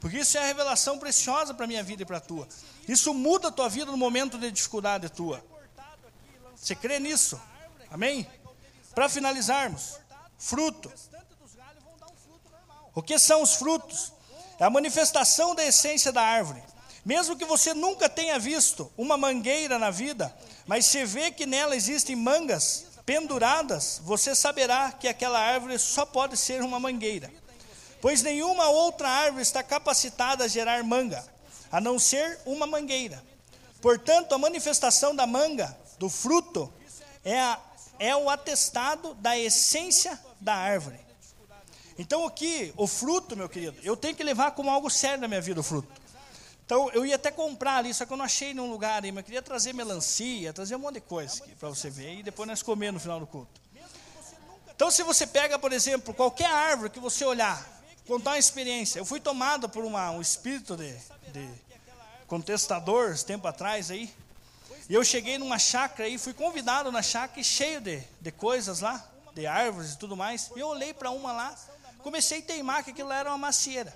Porque 0.00 0.20
isso 0.20 0.38
é 0.38 0.40
a 0.40 0.46
revelação 0.46 0.98
preciosa 0.98 1.52
para 1.52 1.64
a 1.64 1.68
minha 1.68 1.82
vida 1.82 2.04
e 2.04 2.06
para 2.06 2.16
a 2.16 2.20
tua. 2.20 2.48
Isso 2.88 3.12
muda 3.12 3.48
a 3.48 3.52
tua 3.52 3.68
vida 3.68 3.90
no 3.90 3.98
momento 3.98 4.38
de 4.38 4.50
dificuldade 4.50 5.10
tua. 5.10 5.44
Você 6.56 6.74
crê 6.74 6.98
nisso? 6.98 7.38
Amém? 7.90 8.26
Para 8.94 9.10
finalizarmos, 9.10 9.98
fruto. 10.38 10.90
O 12.94 13.02
que 13.02 13.18
são 13.18 13.42
os 13.42 13.54
frutos? 13.54 14.12
É 14.58 14.64
a 14.64 14.70
manifestação 14.70 15.54
da 15.54 15.64
essência 15.64 16.12
da 16.12 16.22
árvore. 16.22 16.62
Mesmo 17.04 17.36
que 17.36 17.44
você 17.44 17.74
nunca 17.74 18.08
tenha 18.08 18.38
visto 18.38 18.90
uma 18.96 19.16
mangueira 19.16 19.78
na 19.78 19.90
vida, 19.90 20.34
mas 20.66 20.86
se 20.86 21.04
vê 21.04 21.30
que 21.30 21.44
nela 21.44 21.76
existem 21.76 22.16
mangas 22.16 22.86
penduradas, 23.04 24.00
você 24.02 24.34
saberá 24.34 24.90
que 24.92 25.06
aquela 25.06 25.38
árvore 25.38 25.78
só 25.78 26.06
pode 26.06 26.36
ser 26.36 26.62
uma 26.62 26.80
mangueira. 26.80 27.30
Pois 28.00 28.22
nenhuma 28.22 28.68
outra 28.68 29.08
árvore 29.08 29.42
está 29.42 29.62
capacitada 29.62 30.44
a 30.44 30.48
gerar 30.48 30.82
manga, 30.82 31.24
a 31.70 31.80
não 31.80 31.98
ser 31.98 32.38
uma 32.46 32.66
mangueira. 32.66 33.22
Portanto, 33.82 34.34
a 34.34 34.38
manifestação 34.38 35.14
da 35.14 35.26
manga 35.26 35.76
do 35.98 36.08
fruto 36.08 36.72
é, 37.22 37.38
a, 37.38 37.58
é 37.98 38.16
o 38.16 38.30
atestado 38.30 39.12
da 39.14 39.38
essência 39.38 40.18
da 40.40 40.54
árvore. 40.54 41.03
Então 41.98 42.26
aqui, 42.26 42.72
o 42.76 42.86
fruto, 42.86 43.36
meu 43.36 43.48
querido, 43.48 43.76
eu 43.82 43.96
tenho 43.96 44.14
que 44.14 44.24
levar 44.24 44.52
como 44.52 44.70
algo 44.70 44.90
sério 44.90 45.20
na 45.20 45.28
minha 45.28 45.40
vida 45.40 45.60
o 45.60 45.62
fruto. 45.62 45.88
Então 46.66 46.90
eu 46.92 47.04
ia 47.04 47.16
até 47.16 47.30
comprar 47.30 47.76
ali, 47.76 47.92
só 47.92 48.06
que 48.06 48.12
eu 48.12 48.16
não 48.16 48.24
achei 48.24 48.54
num 48.54 48.70
lugar 48.70 49.04
aí, 49.04 49.12
mas 49.12 49.22
eu 49.22 49.24
queria 49.24 49.42
trazer 49.42 49.72
melancia, 49.72 50.52
trazer 50.52 50.76
um 50.76 50.80
monte 50.80 50.94
de 50.94 51.00
coisa 51.02 51.42
para 51.60 51.68
você 51.68 51.90
ver, 51.90 52.20
e 52.20 52.22
depois 52.22 52.48
nós 52.48 52.62
comer 52.62 52.92
no 52.92 52.98
final 52.98 53.20
do 53.20 53.26
culto. 53.26 53.60
Então, 54.74 54.90
se 54.90 55.02
você 55.04 55.24
pega, 55.26 55.56
por 55.56 55.72
exemplo, 55.72 56.12
qualquer 56.12 56.50
árvore 56.50 56.90
que 56.90 56.98
você 56.98 57.24
olhar, 57.24 57.64
contar 58.06 58.32
uma 58.32 58.38
experiência. 58.38 58.98
Eu 58.98 59.04
fui 59.04 59.20
tomado 59.20 59.68
por 59.68 59.84
uma, 59.84 60.10
um 60.10 60.20
espírito 60.20 60.76
de, 60.76 60.92
de 61.32 61.48
contestador, 62.26 63.16
tempo 63.22 63.46
atrás 63.46 63.90
aí. 63.90 64.12
E 64.88 64.94
eu 64.94 65.04
cheguei 65.04 65.38
numa 65.38 65.58
chácara 65.58 66.04
aí, 66.08 66.18
fui 66.18 66.34
convidado 66.34 66.90
na 66.92 67.02
chácara 67.02 67.42
cheio 67.42 67.80
de, 67.80 68.02
de 68.20 68.32
coisas 68.32 68.80
lá, 68.80 69.02
de 69.34 69.46
árvores 69.46 69.92
e 69.92 69.98
tudo 69.98 70.16
mais. 70.16 70.50
E 70.54 70.60
eu 70.60 70.68
olhei 70.68 70.92
para 70.92 71.10
uma 71.10 71.32
lá, 71.32 71.56
comecei 72.04 72.40
a 72.40 72.42
teimar 72.42 72.84
que 72.84 72.90
aquilo 72.90 73.10
era 73.10 73.30
uma 73.30 73.38
macieira. 73.38 73.92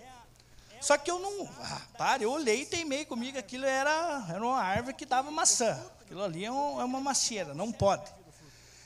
Só 0.80 0.96
que 0.96 1.10
eu 1.10 1.18
não. 1.18 1.48
Ah, 1.60 1.82
pare, 1.96 2.24
eu 2.24 2.32
olhei 2.32 2.62
e 2.62 2.66
teimei 2.66 3.04
comigo, 3.04 3.38
aquilo 3.38 3.66
era, 3.66 4.26
era 4.28 4.42
uma 4.42 4.60
árvore 4.60 4.94
que 4.94 5.04
dava 5.04 5.30
maçã. 5.30 5.78
Aquilo 6.00 6.24
ali 6.24 6.44
é, 6.44 6.50
um, 6.50 6.80
é 6.80 6.84
uma 6.84 7.00
macieira, 7.00 7.52
não 7.52 7.70
pode. 7.70 8.10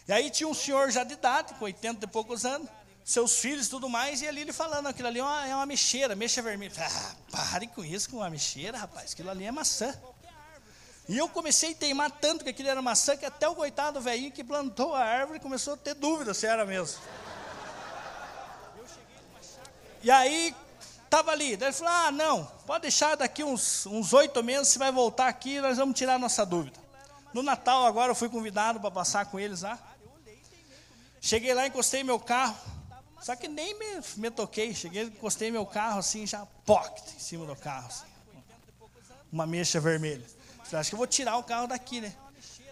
E 0.09 0.13
aí 0.13 0.29
tinha 0.31 0.49
um 0.49 0.55
senhor 0.55 0.91
já 0.91 1.05
de 1.05 1.13
idade, 1.13 1.55
com 1.55 1.65
80 1.65 2.05
e 2.05 2.09
poucos 2.09 2.45
anos, 2.45 2.69
seus 3.05 3.39
filhos 3.39 3.67
e 3.67 3.71
tudo 3.71 3.89
mais, 3.89 4.21
e 4.21 4.27
ali 4.27 4.41
ele 4.41 4.53
falando, 4.53 4.89
aquilo 4.89 5.07
ali 5.07 5.21
é 5.21 5.23
uma, 5.23 5.47
é 5.47 5.55
uma 5.55 5.67
mexeira, 5.67 6.17
mexa 6.17 6.43
vermelha. 6.43 6.73
Ah, 6.79 7.15
pare 7.31 7.69
com 7.69 7.85
isso, 7.85 8.11
com 8.11 8.17
uma 8.17 8.29
mexeira, 8.29 8.77
rapaz, 8.77 9.13
aquilo 9.13 9.31
ali 9.31 9.45
é 9.45 9.53
maçã. 9.53 9.95
E 11.09 11.19
eu 11.19 11.29
comecei 11.29 11.73
a 11.73 11.75
teimar 11.75 12.11
tanto 12.11 12.43
que 12.43 12.51
aquilo 12.51 12.69
era 12.69 12.83
maçã, 12.83 13.17
que 13.17 13.25
até 13.25 13.49
o 13.49 13.55
coitado 13.55 14.01
velhinho 14.01 14.33
que 14.33 14.43
plantou 14.43 14.95
a 14.95 15.05
árvore 15.05 15.39
começou 15.39 15.75
a 15.75 15.77
ter 15.77 15.95
dúvida 15.95 16.35
se 16.35 16.47
era 16.47 16.65
mesmo. 16.65 17.01
E 20.03 20.11
aí, 20.11 20.55
estava 21.05 21.31
ali, 21.31 21.57
daí 21.57 21.69
ele 21.69 21.77
falou, 21.77 21.93
ah, 21.93 22.11
não, 22.11 22.45
pode 22.67 22.83
deixar 22.83 23.17
daqui 23.17 23.45
uns 23.45 24.13
oito 24.13 24.43
meses, 24.43 24.69
você 24.69 24.79
vai 24.79 24.91
voltar 24.91 25.29
aqui, 25.29 25.61
nós 25.61 25.77
vamos 25.77 25.97
tirar 25.97 26.15
a 26.15 26.19
nossa 26.19 26.45
dúvida. 26.45 26.83
No 27.33 27.43
Natal 27.43 27.87
agora 27.87 28.11
eu 28.11 28.15
fui 28.15 28.29
convidado 28.29 28.79
para 28.79 28.91
passar 28.91 29.27
com 29.27 29.41
eles 29.41 29.63
lá. 29.63 29.79
Cheguei 31.21 31.55
lá, 31.55 31.67
encostei 31.67 32.03
meu 32.03 32.19
carro. 32.19 32.57
Só 33.23 33.37
que 33.37 33.47
nem 33.47 33.79
me, 33.79 34.03
me 34.17 34.31
toquei. 34.31 34.75
Cheguei, 34.75 35.05
encostei 35.05 35.51
meu 35.51 35.65
carro 35.65 36.01
assim, 36.01 36.27
já 36.27 36.45
pocket 36.67 37.05
em 37.15 37.19
cima 37.19 37.47
do 37.47 37.57
carro. 37.57 37.87
Assim. 37.87 38.05
Uma 39.33 39.47
mecha 39.47 39.81
vermelha. 39.81 40.27
Falei, 40.65 40.81
acho 40.81 40.91
que 40.91 40.95
eu 40.95 40.99
vou 40.99 41.07
tirar 41.07 41.37
o 41.37 41.45
carro 41.45 41.69
daqui, 41.69 42.01
né? 42.01 42.13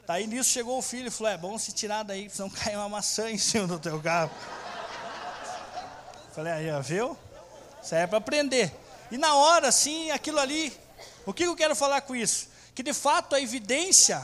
Daí 0.06 0.26
nisso 0.26 0.50
chegou 0.50 0.76
o 0.76 0.82
filho 0.82 1.06
e 1.06 1.10
falou: 1.10 1.32
é 1.32 1.38
bom 1.38 1.56
se 1.56 1.72
tirar 1.72 2.02
daí, 2.02 2.28
senão 2.28 2.50
cair 2.50 2.76
uma 2.76 2.88
maçã 2.88 3.30
em 3.30 3.38
cima 3.38 3.66
do 3.66 3.78
teu 3.78 4.00
carro. 4.02 4.30
Falei, 6.40 6.54
aí, 6.54 6.82
viu? 6.82 7.18
Isso 7.82 7.94
aí 7.94 8.00
é 8.00 8.06
para 8.06 8.16
aprender. 8.16 8.72
E 9.10 9.18
na 9.18 9.34
hora, 9.34 9.68
assim, 9.68 10.10
aquilo 10.10 10.38
ali, 10.38 10.72
o 11.26 11.34
que 11.34 11.42
eu 11.42 11.54
quero 11.54 11.76
falar 11.76 12.00
com 12.00 12.16
isso? 12.16 12.48
Que 12.74 12.82
de 12.82 12.94
fato 12.94 13.36
a 13.36 13.40
evidência, 13.42 14.22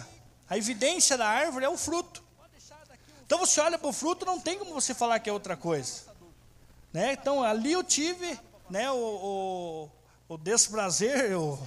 a 0.49 0.57
evidência 0.57 1.19
da 1.19 1.29
árvore 1.29 1.67
é 1.67 1.69
o 1.69 1.77
fruto. 1.77 2.25
Então 3.27 3.39
você 3.39 3.61
olha 3.61 3.77
para 3.77 3.91
o 3.91 3.93
fruto, 3.93 4.25
não 4.25 4.41
tem 4.41 4.59
como 4.59 4.73
você 4.73 4.95
falar 4.95 5.19
que 5.19 5.29
é 5.29 5.33
outra 5.33 5.59
coisa. 5.59 6.05
Né? 6.91 7.13
Então 7.13 7.43
ali 7.43 7.73
eu 7.73 7.85
tive 7.85 8.41
né, 8.71 8.91
o, 8.91 8.97
o, 8.97 10.35
o 10.35 10.39
desprazer, 10.39 11.39
o, 11.39 11.59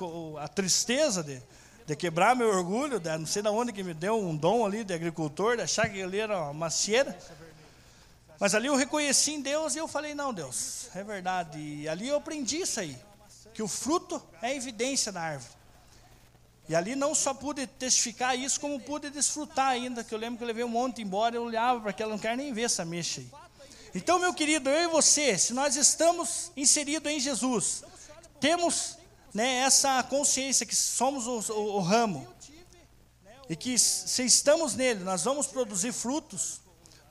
o, 0.00 0.36
a 0.36 0.48
tristeza 0.48 1.22
de, 1.22 1.40
de 1.86 1.94
quebrar 1.94 2.34
meu 2.34 2.48
orgulho, 2.48 2.98
de, 2.98 3.16
não 3.16 3.26
sei 3.26 3.40
de 3.40 3.48
onde 3.48 3.72
que 3.72 3.84
me 3.84 3.94
deu 3.94 4.18
um 4.18 4.36
dom 4.36 4.66
ali 4.66 4.82
de 4.82 4.92
agricultor, 4.92 5.58
de 5.58 5.62
achar 5.62 5.88
que 5.88 5.98
ele 5.98 6.18
era 6.18 6.36
uma 6.42 6.52
macieira. 6.52 7.16
Mas 8.42 8.56
ali 8.56 8.66
eu 8.66 8.74
reconheci 8.74 9.34
em 9.34 9.40
Deus 9.40 9.76
e 9.76 9.78
eu 9.78 9.86
falei, 9.86 10.16
não, 10.16 10.34
Deus, 10.34 10.88
é 10.96 11.04
verdade. 11.04 11.60
E 11.60 11.88
ali 11.88 12.08
eu 12.08 12.16
aprendi 12.16 12.56
isso 12.56 12.80
aí, 12.80 12.98
que 13.54 13.62
o 13.62 13.68
fruto 13.68 14.20
é 14.42 14.52
evidência 14.56 15.12
da 15.12 15.20
árvore. 15.20 15.52
E 16.68 16.74
ali 16.74 16.96
não 16.96 17.14
só 17.14 17.32
pude 17.32 17.68
testificar 17.68 18.36
isso, 18.36 18.58
como 18.58 18.80
pude 18.80 19.10
desfrutar 19.10 19.68
ainda, 19.68 20.02
que 20.02 20.12
eu 20.12 20.18
lembro 20.18 20.38
que 20.38 20.42
eu 20.42 20.48
levei 20.48 20.64
um 20.64 20.68
monte 20.68 21.00
embora, 21.00 21.36
eu 21.36 21.44
olhava 21.44 21.82
para 21.82 21.90
aquela, 21.90 22.10
não 22.10 22.18
quero 22.18 22.36
nem 22.36 22.52
ver 22.52 22.62
essa 22.62 22.84
mexa 22.84 23.20
aí. 23.20 23.30
Então, 23.94 24.18
meu 24.18 24.34
querido, 24.34 24.68
eu 24.68 24.88
e 24.88 24.92
você, 24.92 25.38
se 25.38 25.54
nós 25.54 25.76
estamos 25.76 26.50
inseridos 26.56 27.12
em 27.12 27.20
Jesus, 27.20 27.84
temos 28.40 28.98
né, 29.32 29.58
essa 29.58 30.02
consciência 30.02 30.66
que 30.66 30.74
somos 30.74 31.28
o, 31.28 31.52
o, 31.52 31.76
o 31.76 31.78
ramo, 31.78 32.26
e 33.48 33.54
que 33.54 33.78
se 33.78 34.24
estamos 34.24 34.74
nele, 34.74 35.04
nós 35.04 35.22
vamos 35.22 35.46
produzir 35.46 35.92
frutos, 35.92 36.61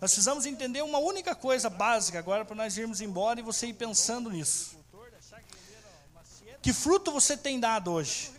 nós 0.02 0.10
precisamos 0.10 0.48
entender 0.48 0.82
uma 0.82 0.98
única 0.98 1.36
coisa 1.36 1.70
básica 1.70 2.18
agora 2.18 2.44
para 2.44 2.56
nós 2.56 2.76
irmos 2.76 3.02
embora 3.02 3.40
e 3.40 3.44
você 3.44 3.68
ir 3.68 3.74
pensando 3.74 4.32
nisso. 4.32 4.76
Que 6.60 6.74
fruto 6.74 7.12
você 7.12 7.38
tem 7.38 7.60
dado 7.60 7.92
hoje? 7.92 8.32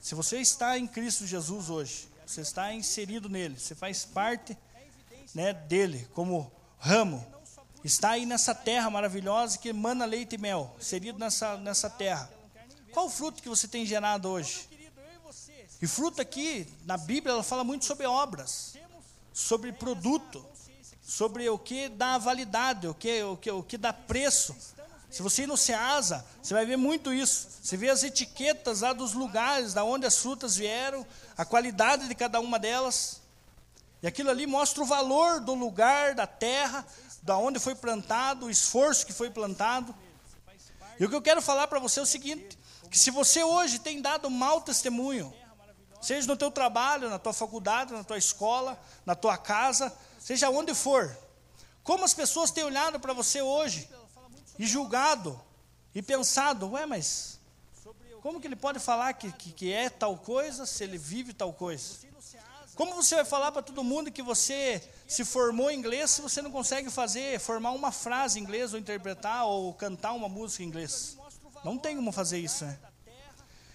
Se 0.00 0.14
você 0.14 0.38
está 0.38 0.78
em 0.78 0.86
Cristo 0.86 1.26
Jesus 1.26 1.68
hoje, 1.68 2.08
você 2.24 2.42
está 2.42 2.72
inserido 2.72 3.28
nele, 3.28 3.58
você 3.58 3.74
faz 3.74 4.04
parte 4.04 4.56
né, 5.34 5.52
dele 5.52 6.08
como 6.14 6.50
ramo, 6.78 7.26
está 7.82 8.10
aí 8.10 8.24
nessa 8.24 8.54
terra 8.54 8.88
maravilhosa 8.88 9.58
que 9.58 9.70
emana 9.70 10.04
leite 10.04 10.36
e 10.36 10.38
mel, 10.38 10.76
inserido 10.78 11.18
nessa, 11.18 11.56
nessa 11.56 11.90
terra. 11.90 12.30
Qual 12.92 13.06
o 13.06 13.10
fruto 13.10 13.42
que 13.42 13.48
você 13.48 13.66
tem 13.66 13.84
gerado 13.84 14.28
hoje? 14.28 14.68
E 15.82 15.88
fruto 15.88 16.22
aqui, 16.22 16.72
na 16.84 16.96
Bíblia, 16.96 17.32
ela 17.32 17.42
fala 17.42 17.64
muito 17.64 17.84
sobre 17.84 18.06
obras, 18.06 18.74
sobre 19.32 19.72
produto, 19.72 20.46
sobre 21.08 21.48
o 21.48 21.58
que 21.58 21.88
dá 21.88 22.18
validade, 22.18 22.86
o 22.86 22.92
que, 22.92 23.22
o 23.22 23.34
que, 23.34 23.50
o 23.50 23.62
que 23.62 23.78
dá 23.78 23.94
preço, 23.94 24.54
se 25.08 25.22
você 25.22 25.44
ir 25.44 25.46
no 25.46 25.56
Ceasa, 25.56 26.22
você 26.42 26.52
vai 26.52 26.66
ver 26.66 26.76
muito 26.76 27.14
isso. 27.14 27.48
Você 27.62 27.78
vê 27.78 27.88
as 27.88 28.02
etiquetas 28.02 28.82
lá 28.82 28.92
dos 28.92 29.14
lugares, 29.14 29.72
da 29.72 29.82
onde 29.84 30.04
as 30.04 30.18
frutas 30.18 30.54
vieram, 30.54 31.06
a 31.34 31.46
qualidade 31.46 32.08
de 32.08 32.14
cada 32.14 32.38
uma 32.40 32.58
delas. 32.58 33.22
E 34.02 34.06
aquilo 34.06 34.28
ali 34.28 34.46
mostra 34.46 34.82
o 34.82 34.86
valor 34.86 35.40
do 35.40 35.54
lugar, 35.54 36.14
da 36.14 36.26
terra, 36.26 36.86
da 37.22 37.38
onde 37.38 37.58
foi 37.58 37.74
plantado, 37.74 38.44
o 38.44 38.50
esforço 38.50 39.06
que 39.06 39.12
foi 39.14 39.30
plantado. 39.30 39.94
E 41.00 41.06
o 41.06 41.08
que 41.08 41.16
eu 41.16 41.22
quero 41.22 41.40
falar 41.40 41.68
para 41.68 41.78
você 41.78 42.00
é 42.00 42.02
o 42.02 42.06
seguinte, 42.06 42.58
que 42.90 42.98
se 42.98 43.10
você 43.10 43.42
hoje 43.42 43.78
tem 43.78 44.02
dado 44.02 44.28
mau 44.28 44.60
testemunho, 44.60 45.32
seja 46.02 46.26
no 46.26 46.36
teu 46.36 46.50
trabalho, 46.50 47.08
na 47.08 47.18
tua 47.18 47.32
faculdade, 47.32 47.94
na 47.94 48.04
tua 48.04 48.18
escola, 48.18 48.78
na 49.06 49.14
tua 49.14 49.38
casa, 49.38 49.90
seja 50.28 50.50
onde 50.50 50.74
for, 50.74 51.16
como 51.82 52.04
as 52.04 52.12
pessoas 52.12 52.50
têm 52.50 52.62
olhado 52.62 53.00
para 53.00 53.14
você 53.14 53.40
hoje, 53.40 53.88
e 54.58 54.66
julgado 54.66 55.40
e 55.94 56.02
pensado, 56.02 56.72
ué, 56.72 56.84
mas 56.84 57.40
como 58.20 58.38
que 58.38 58.46
ele 58.46 58.54
pode 58.54 58.78
falar 58.78 59.14
que, 59.14 59.32
que, 59.32 59.52
que 59.52 59.72
é 59.72 59.88
tal 59.88 60.18
coisa 60.18 60.66
se 60.66 60.84
ele 60.84 60.98
vive 60.98 61.32
tal 61.32 61.50
coisa? 61.50 62.06
Como 62.74 62.94
você 62.94 63.14
vai 63.14 63.24
falar 63.24 63.50
para 63.52 63.62
todo 63.62 63.82
mundo 63.82 64.12
que 64.12 64.20
você 64.22 64.86
se 65.06 65.24
formou 65.24 65.70
em 65.70 65.78
inglês 65.78 66.10
se 66.10 66.20
você 66.20 66.42
não 66.42 66.50
consegue 66.50 66.90
fazer, 66.90 67.40
formar 67.40 67.70
uma 67.70 67.90
frase 67.90 68.38
em 68.38 68.42
inglês 68.42 68.74
ou 68.74 68.78
interpretar 68.78 69.46
ou 69.46 69.72
cantar 69.72 70.12
uma 70.12 70.28
música 70.28 70.62
em 70.62 70.66
inglês? 70.66 71.16
Não 71.64 71.78
tem 71.78 71.96
como 71.96 72.12
fazer 72.12 72.38
isso, 72.38 72.66
né? 72.66 72.78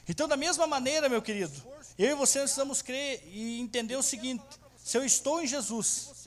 Então, 0.08 0.28
da 0.28 0.38
mesma 0.38 0.68
maneira, 0.68 1.10
meu 1.10 1.22
querido, 1.22 1.64
eu 1.98 2.12
e 2.12 2.14
você 2.14 2.42
precisamos 2.42 2.84
crer 2.84 3.24
e 3.26 3.60
entender 3.60 3.96
o 3.96 4.04
seguinte: 4.04 4.44
se 4.84 4.96
eu 4.96 5.04
estou 5.04 5.42
em 5.42 5.48
Jesus, 5.48 6.23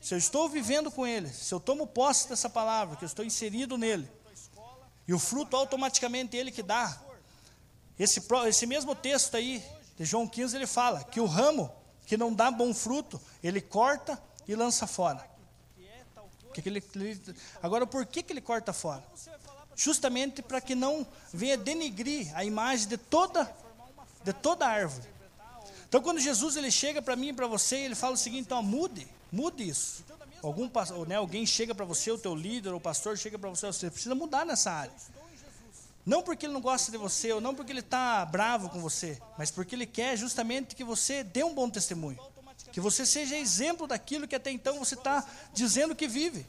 se 0.00 0.14
eu 0.14 0.18
estou 0.18 0.48
vivendo 0.48 0.90
com 0.90 1.06
Ele, 1.06 1.28
se 1.28 1.52
eu 1.52 1.60
tomo 1.60 1.86
posse 1.86 2.28
dessa 2.28 2.48
palavra, 2.48 2.96
que 2.96 3.04
eu 3.04 3.06
estou 3.06 3.24
inserido 3.24 3.76
nele, 3.76 4.08
e 5.06 5.14
o 5.14 5.18
fruto 5.18 5.56
automaticamente 5.56 6.36
Ele 6.36 6.52
que 6.52 6.62
dá. 6.62 7.00
Esse, 7.98 8.22
esse 8.46 8.66
mesmo 8.66 8.94
texto 8.94 9.36
aí, 9.36 9.62
de 9.96 10.04
João 10.04 10.28
15, 10.28 10.56
ele 10.56 10.66
fala 10.66 11.02
que 11.02 11.20
o 11.20 11.26
ramo 11.26 11.72
que 12.06 12.16
não 12.16 12.32
dá 12.32 12.50
bom 12.50 12.72
fruto, 12.72 13.20
ele 13.42 13.60
corta 13.60 14.22
e 14.46 14.54
lança 14.54 14.86
fora. 14.86 15.28
Que 16.54 16.62
que 16.62 16.68
ele, 16.68 16.82
agora, 17.62 17.86
por 17.86 18.06
que, 18.06 18.22
que 18.22 18.32
ele 18.32 18.40
corta 18.40 18.72
fora? 18.72 19.04
Justamente 19.76 20.40
para 20.40 20.60
que 20.60 20.74
não 20.74 21.06
venha 21.32 21.56
denigrir 21.56 22.34
a 22.34 22.44
imagem 22.44 22.88
de 22.88 22.96
toda, 22.96 23.54
de 24.24 24.32
toda 24.32 24.66
árvore. 24.66 25.08
Então, 25.88 26.00
quando 26.00 26.20
Jesus 26.20 26.56
ele 26.56 26.70
chega 26.70 27.02
para 27.02 27.16
mim 27.16 27.28
e 27.28 27.32
para 27.32 27.46
você, 27.46 27.76
ele 27.76 27.94
fala 27.94 28.14
o 28.14 28.16
seguinte: 28.16 28.46
então, 28.46 28.62
mude 28.62 29.06
Mude 29.30 29.68
isso. 29.68 30.04
Algum, 30.42 30.70
né, 31.06 31.16
alguém 31.16 31.44
chega 31.44 31.74
para 31.74 31.84
você, 31.84 32.10
o 32.10 32.18
teu 32.18 32.34
líder, 32.34 32.72
o 32.72 32.80
pastor 32.80 33.18
chega 33.18 33.38
para 33.38 33.50
você, 33.50 33.66
você 33.66 33.90
precisa 33.90 34.14
mudar 34.14 34.46
nessa 34.46 34.70
área. 34.70 34.92
Não 36.06 36.22
porque 36.22 36.46
ele 36.46 36.52
não 36.54 36.60
gosta 36.60 36.90
de 36.90 36.96
você, 36.96 37.32
ou 37.32 37.40
não 37.40 37.54
porque 37.54 37.70
ele 37.70 37.80
está 37.80 38.24
bravo 38.24 38.70
com 38.70 38.80
você, 38.80 39.20
mas 39.36 39.50
porque 39.50 39.74
ele 39.74 39.84
quer 39.84 40.16
justamente 40.16 40.74
que 40.74 40.84
você 40.84 41.22
dê 41.22 41.44
um 41.44 41.52
bom 41.52 41.68
testemunho. 41.68 42.18
Que 42.72 42.80
você 42.80 43.04
seja 43.04 43.36
exemplo 43.36 43.86
daquilo 43.86 44.26
que 44.26 44.34
até 44.34 44.50
então 44.50 44.78
você 44.78 44.94
está 44.94 45.26
dizendo 45.52 45.94
que 45.94 46.08
vive. 46.08 46.46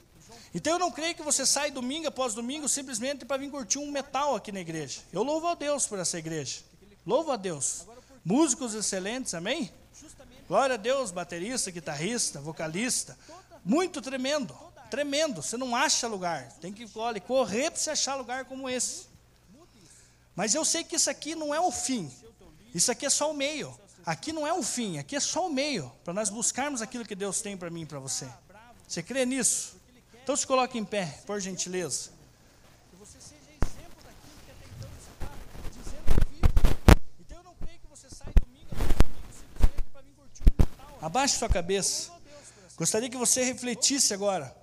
Então 0.53 0.73
eu 0.73 0.79
não 0.79 0.91
creio 0.91 1.13
que 1.13 1.21
você 1.21 1.45
sai 1.45 1.71
domingo 1.71 2.07
após 2.07 2.33
domingo 2.33 2.67
simplesmente 2.69 3.25
para 3.25 3.37
vir 3.37 3.51
curtir 3.51 3.79
um 3.79 3.91
metal 3.91 4.35
aqui 4.35 4.51
na 4.51 4.59
igreja. 4.59 5.01
Eu 5.11 5.23
louvo 5.23 5.47
a 5.47 5.55
Deus 5.55 5.85
por 5.85 5.99
essa 5.99 6.17
igreja. 6.17 6.61
Louvo 7.05 7.31
a 7.31 7.35
Deus. 7.35 7.85
Músicos 8.23 8.73
excelentes, 8.73 9.33
amém? 9.33 9.71
Glória 10.49 10.73
a 10.73 10.77
Deus, 10.77 11.11
baterista, 11.11 11.71
guitarrista, 11.71 12.41
vocalista. 12.41 13.17
Muito 13.63 14.01
tremendo, 14.01 14.53
tremendo. 14.89 15.41
Você 15.41 15.55
não 15.55 15.73
acha 15.73 16.07
lugar. 16.07 16.51
Tem 16.59 16.73
que 16.73 16.85
olha, 16.95 17.21
correr 17.21 17.71
para 17.71 17.79
você 17.79 17.91
achar 17.91 18.15
lugar 18.15 18.43
como 18.45 18.69
esse. 18.69 19.07
Mas 20.35 20.53
eu 20.55 20.65
sei 20.65 20.83
que 20.83 20.95
isso 20.97 21.09
aqui 21.09 21.35
não 21.35 21.55
é 21.55 21.59
o 21.61 21.71
fim. 21.71 22.11
Isso 22.73 22.91
aqui 22.91 23.05
é 23.05 23.09
só 23.09 23.31
o 23.31 23.33
meio. 23.33 23.79
Aqui 24.05 24.33
não 24.33 24.47
é 24.47 24.53
o 24.53 24.63
fim, 24.63 24.97
aqui 24.97 25.15
é 25.15 25.19
só 25.19 25.45
o 25.45 25.53
meio 25.53 25.91
para 26.03 26.13
nós 26.13 26.29
buscarmos 26.29 26.81
aquilo 26.81 27.05
que 27.05 27.13
Deus 27.13 27.41
tem 27.41 27.55
para 27.55 27.69
mim 27.69 27.81
e 27.81 27.85
para 27.85 27.99
você. 27.99 28.27
Você 28.87 29.03
crê 29.03 29.25
nisso? 29.25 29.75
Então 30.23 30.35
se 30.35 30.47
coloque 30.47 30.79
em 30.79 30.85
pé, 30.85 31.21
por 31.27 31.39
gentileza. 31.39 32.09
Que 32.89 32.95
você 32.95 33.19
seja 33.19 33.51
exemplo 33.51 34.01
daquilo 34.03 34.33
que 34.45 34.51
até 34.51 34.65
então 34.65 34.89
você 34.97 35.11
está 35.11 35.29
dizendo 35.77 36.05
que 36.15 36.29
vive. 36.33 36.47
Então 37.19 37.37
eu 37.37 37.43
não 37.43 37.53
creio 37.55 37.79
que 37.79 37.87
você 37.87 38.09
saia 38.09 38.33
domingo 38.41 38.69
após 38.71 38.97
domingo 38.97 39.27
simplesmente 39.31 39.89
para 39.91 40.01
vir 40.01 40.13
curtir 40.13 40.43
um 40.43 40.55
Natal. 40.57 40.97
Abaixe 41.09 41.39
sua 41.39 41.49
cabeça. 41.49 42.11
Gostaria 42.77 43.09
que 43.09 43.17
você 43.17 43.43
refletisse 43.43 44.13
agora. 44.13 44.55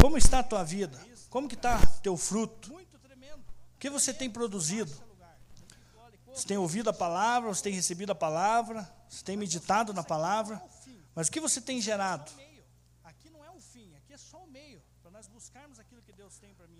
Como 0.00 0.16
está 0.16 0.38
a 0.38 0.42
tua 0.44 0.62
vida? 0.62 0.96
Como 1.28 1.48
que 1.48 1.56
está 1.56 1.84
teu 2.04 2.16
fruto? 2.16 2.72
O 2.72 3.78
que 3.80 3.90
você 3.90 4.14
tem 4.14 4.30
produzido? 4.30 4.92
Você 6.32 6.46
tem 6.46 6.56
ouvido 6.56 6.88
a 6.88 6.92
palavra, 6.92 7.52
você 7.52 7.64
tem 7.64 7.74
recebido 7.74 8.12
a 8.12 8.14
palavra, 8.14 8.88
você 9.08 9.24
tem 9.24 9.36
meditado 9.36 9.92
na 9.92 10.04
palavra, 10.04 10.62
mas 11.12 11.26
o 11.26 11.32
que 11.32 11.40
você 11.40 11.60
tem 11.60 11.80
gerado? 11.80 12.30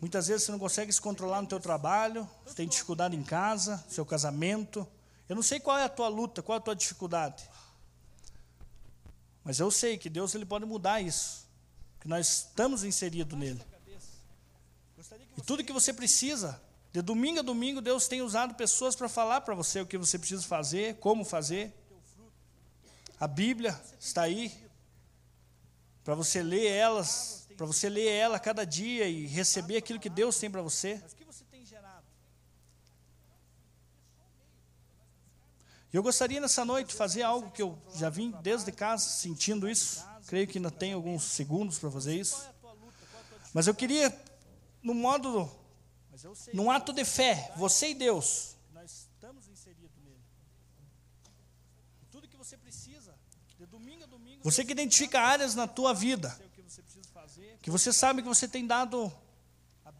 Muitas 0.00 0.28
vezes 0.28 0.44
você 0.44 0.52
não 0.52 0.60
consegue 0.60 0.92
se 0.92 1.00
controlar 1.00 1.42
no 1.42 1.48
teu 1.48 1.58
trabalho, 1.58 2.28
você 2.46 2.54
tem 2.54 2.68
dificuldade 2.68 3.16
em 3.16 3.24
casa, 3.24 3.84
seu 3.88 4.06
casamento. 4.06 4.86
Eu 5.32 5.34
não 5.34 5.42
sei 5.42 5.58
qual 5.58 5.78
é 5.78 5.84
a 5.84 5.88
tua 5.88 6.08
luta, 6.08 6.42
qual 6.42 6.56
é 6.56 6.58
a 6.58 6.62
tua 6.62 6.76
dificuldade. 6.76 7.48
Mas 9.42 9.58
eu 9.58 9.70
sei 9.70 9.96
que 9.96 10.10
Deus 10.10 10.34
ele 10.34 10.44
pode 10.44 10.66
mudar 10.66 11.00
isso, 11.00 11.48
que 11.98 12.06
nós 12.06 12.28
estamos 12.28 12.84
inseridos 12.84 13.38
nele. 13.38 13.64
E 15.34 15.40
tudo 15.40 15.64
que 15.64 15.72
você 15.72 15.90
precisa 15.90 16.60
de 16.92 17.00
domingo 17.00 17.38
a 17.38 17.42
domingo, 17.42 17.80
Deus 17.80 18.06
tem 18.06 18.20
usado 18.20 18.54
pessoas 18.56 18.94
para 18.94 19.08
falar 19.08 19.40
para 19.40 19.54
você 19.54 19.80
o 19.80 19.86
que 19.86 19.96
você 19.96 20.18
precisa 20.18 20.42
fazer, 20.42 20.96
como 20.96 21.24
fazer. 21.24 21.72
A 23.18 23.26
Bíblia 23.26 23.80
está 23.98 24.24
aí 24.24 24.52
para 26.04 26.14
você 26.14 26.42
ler 26.42 26.66
elas, 26.66 27.48
para 27.56 27.64
você 27.64 27.88
ler 27.88 28.06
ela 28.06 28.38
cada 28.38 28.66
dia 28.66 29.08
e 29.08 29.26
receber 29.26 29.78
aquilo 29.78 29.98
que 29.98 30.10
Deus 30.10 30.38
tem 30.38 30.50
para 30.50 30.60
você. 30.60 31.02
E 35.81 35.81
eu 35.92 36.02
gostaria 36.02 36.40
nessa 36.40 36.64
noite 36.64 36.94
fazer 36.94 37.22
algo 37.22 37.50
que 37.50 37.60
eu 37.60 37.78
já 37.94 38.08
vim 38.08 38.30
desde 38.42 38.72
casa 38.72 39.04
sentindo 39.04 39.68
isso. 39.68 40.04
Creio 40.26 40.46
que 40.46 40.58
ainda 40.58 40.70
tem 40.70 40.92
alguns 40.92 41.24
segundos 41.24 41.78
para 41.78 41.90
fazer 41.90 42.14
isso. 42.14 42.48
Mas 43.52 43.66
eu 43.66 43.74
queria, 43.74 44.16
no 44.82 44.94
modo 44.94 45.50
num 46.54 46.70
ato 46.70 46.92
de 46.92 47.04
fé, 47.04 47.52
você 47.56 47.90
e 47.90 47.94
Deus. 47.94 48.56
Nós 48.72 49.08
estamos 49.14 49.48
inseridos 49.48 49.96
nele. 50.02 50.20
Tudo 52.10 52.28
que 52.28 52.36
você 52.36 52.56
precisa, 52.56 53.14
de 53.58 53.66
domingo 53.66 54.04
a 54.04 54.06
domingo. 54.06 54.40
Você 54.42 54.64
que 54.64 54.72
identifica 54.72 55.20
áreas 55.20 55.54
na 55.54 55.66
tua 55.66 55.92
vida, 55.92 56.34
que 57.60 57.70
você 57.70 57.92
sabe 57.92 58.22
que 58.22 58.28
você 58.28 58.48
tem 58.48 58.66
dado 58.66 59.12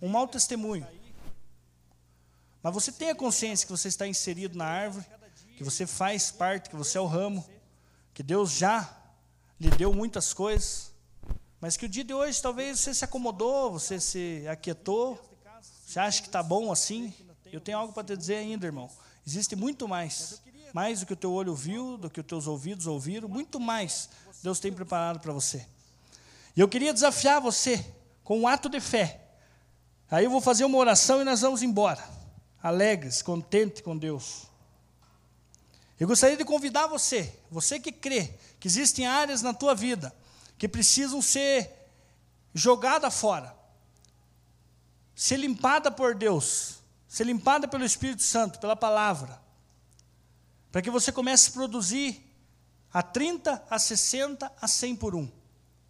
um 0.01 0.09
mau 0.09 0.27
testemunho. 0.27 0.87
Mas 2.63 2.73
você 2.73 2.93
tem 2.93 3.11
a 3.11 3.15
consciência 3.15 3.67
que 3.67 3.73
você 3.73 3.89
está 3.89 4.07
inserido 4.07 4.57
na 4.57 4.65
árvore, 4.65 5.05
que 5.57 5.65
você 5.65 5.87
faz 5.87 6.31
parte, 6.31 6.71
que 6.71 6.77
você 6.77 6.99
é 6.99 7.01
o 7.01 7.07
ramo, 7.07 7.45
que 8.15 8.23
Deus 8.23 8.53
já 8.53 8.97
lhe 9.61 9.71
deu 9.71 9.93
muitas 9.93 10.33
coisas, 10.33 10.93
mas 11.61 11.77
que 11.77 11.87
o 11.87 11.89
dia 11.89 12.05
de 12.05 12.13
hoje 12.13 12.43
talvez 12.43 12.81
você 12.81 12.93
se 12.93 13.05
acomodou, 13.05 13.71
você 13.71 14.01
se 14.01 14.45
aquietou, 14.49 15.19
você 15.87 16.01
acha 16.01 16.21
que 16.21 16.29
está 16.29 16.43
bom 16.43 16.73
assim? 16.73 17.15
Eu 17.53 17.61
tenho 17.61 17.79
algo 17.79 17.93
para 17.93 18.03
te 18.05 18.17
dizer 18.17 18.37
ainda, 18.37 18.67
irmão. 18.67 18.91
Existe 19.27 19.55
muito 19.55 19.87
mais. 19.87 20.41
Mais 20.73 21.01
do 21.01 21.07
que 21.07 21.13
o 21.13 21.17
teu 21.17 21.33
olho 21.33 21.55
viu, 21.55 21.97
do 21.99 22.09
que 22.09 22.21
os 22.21 22.27
teus 22.27 22.47
ouvidos 22.47 22.87
ouviram, 22.87 23.29
muito 23.29 23.61
mais 23.61 24.09
Deus 24.43 24.59
tem 24.59 24.73
preparado 24.73 25.21
para 25.21 25.33
você. 25.33 25.65
E 26.57 26.61
eu 26.61 26.69
queria 26.69 26.93
desafiar 26.93 27.41
você 27.41 27.85
com 28.25 28.41
um 28.41 28.49
ato 28.49 28.69
de 28.69 28.81
fé. 28.81 29.21
Aí 30.11 30.25
eu 30.25 30.31
vou 30.31 30.41
fazer 30.41 30.65
uma 30.65 30.77
oração 30.79 31.21
e 31.21 31.25
nós 31.25 31.41
vamos 31.41 31.63
embora. 31.63 32.03
Alegres, 32.63 33.23
contente 33.23 33.83
com 33.83 33.97
Deus. 33.97 34.49
Eu 35.99 36.09
gostaria 36.09 36.37
de 36.37 36.45
convidar 36.45 36.87
você, 36.87 37.39
você 37.51 37.79
que 37.79 37.93
crê 37.93 38.35
que 38.59 38.67
existem 38.67 39.07
áreas 39.07 39.43
na 39.43 39.55
tua 39.55 39.75
vida 39.75 40.15
que 40.59 40.69
precisam 40.69 41.21
ser 41.23 41.71
jogadas 42.55 43.15
fora 43.15 43.63
ser 45.15 45.37
limpada 45.37 45.91
por 45.91 46.15
Deus, 46.15 46.79
ser 47.07 47.25
limpada 47.25 47.69
pelo 47.69 47.85
Espírito 47.85 48.23
Santo, 48.23 48.59
pela 48.59 48.75
palavra, 48.75 49.41
para 50.71 50.83
que 50.83 50.91
você 50.91 51.13
comece 51.13 51.51
a 51.51 51.53
produzir 51.53 52.29
a 52.93 53.03
30, 53.03 53.67
a 53.69 53.79
60, 53.79 54.53
a 54.61 54.69
100 54.69 54.97
por 54.97 55.15
um. 55.15 55.31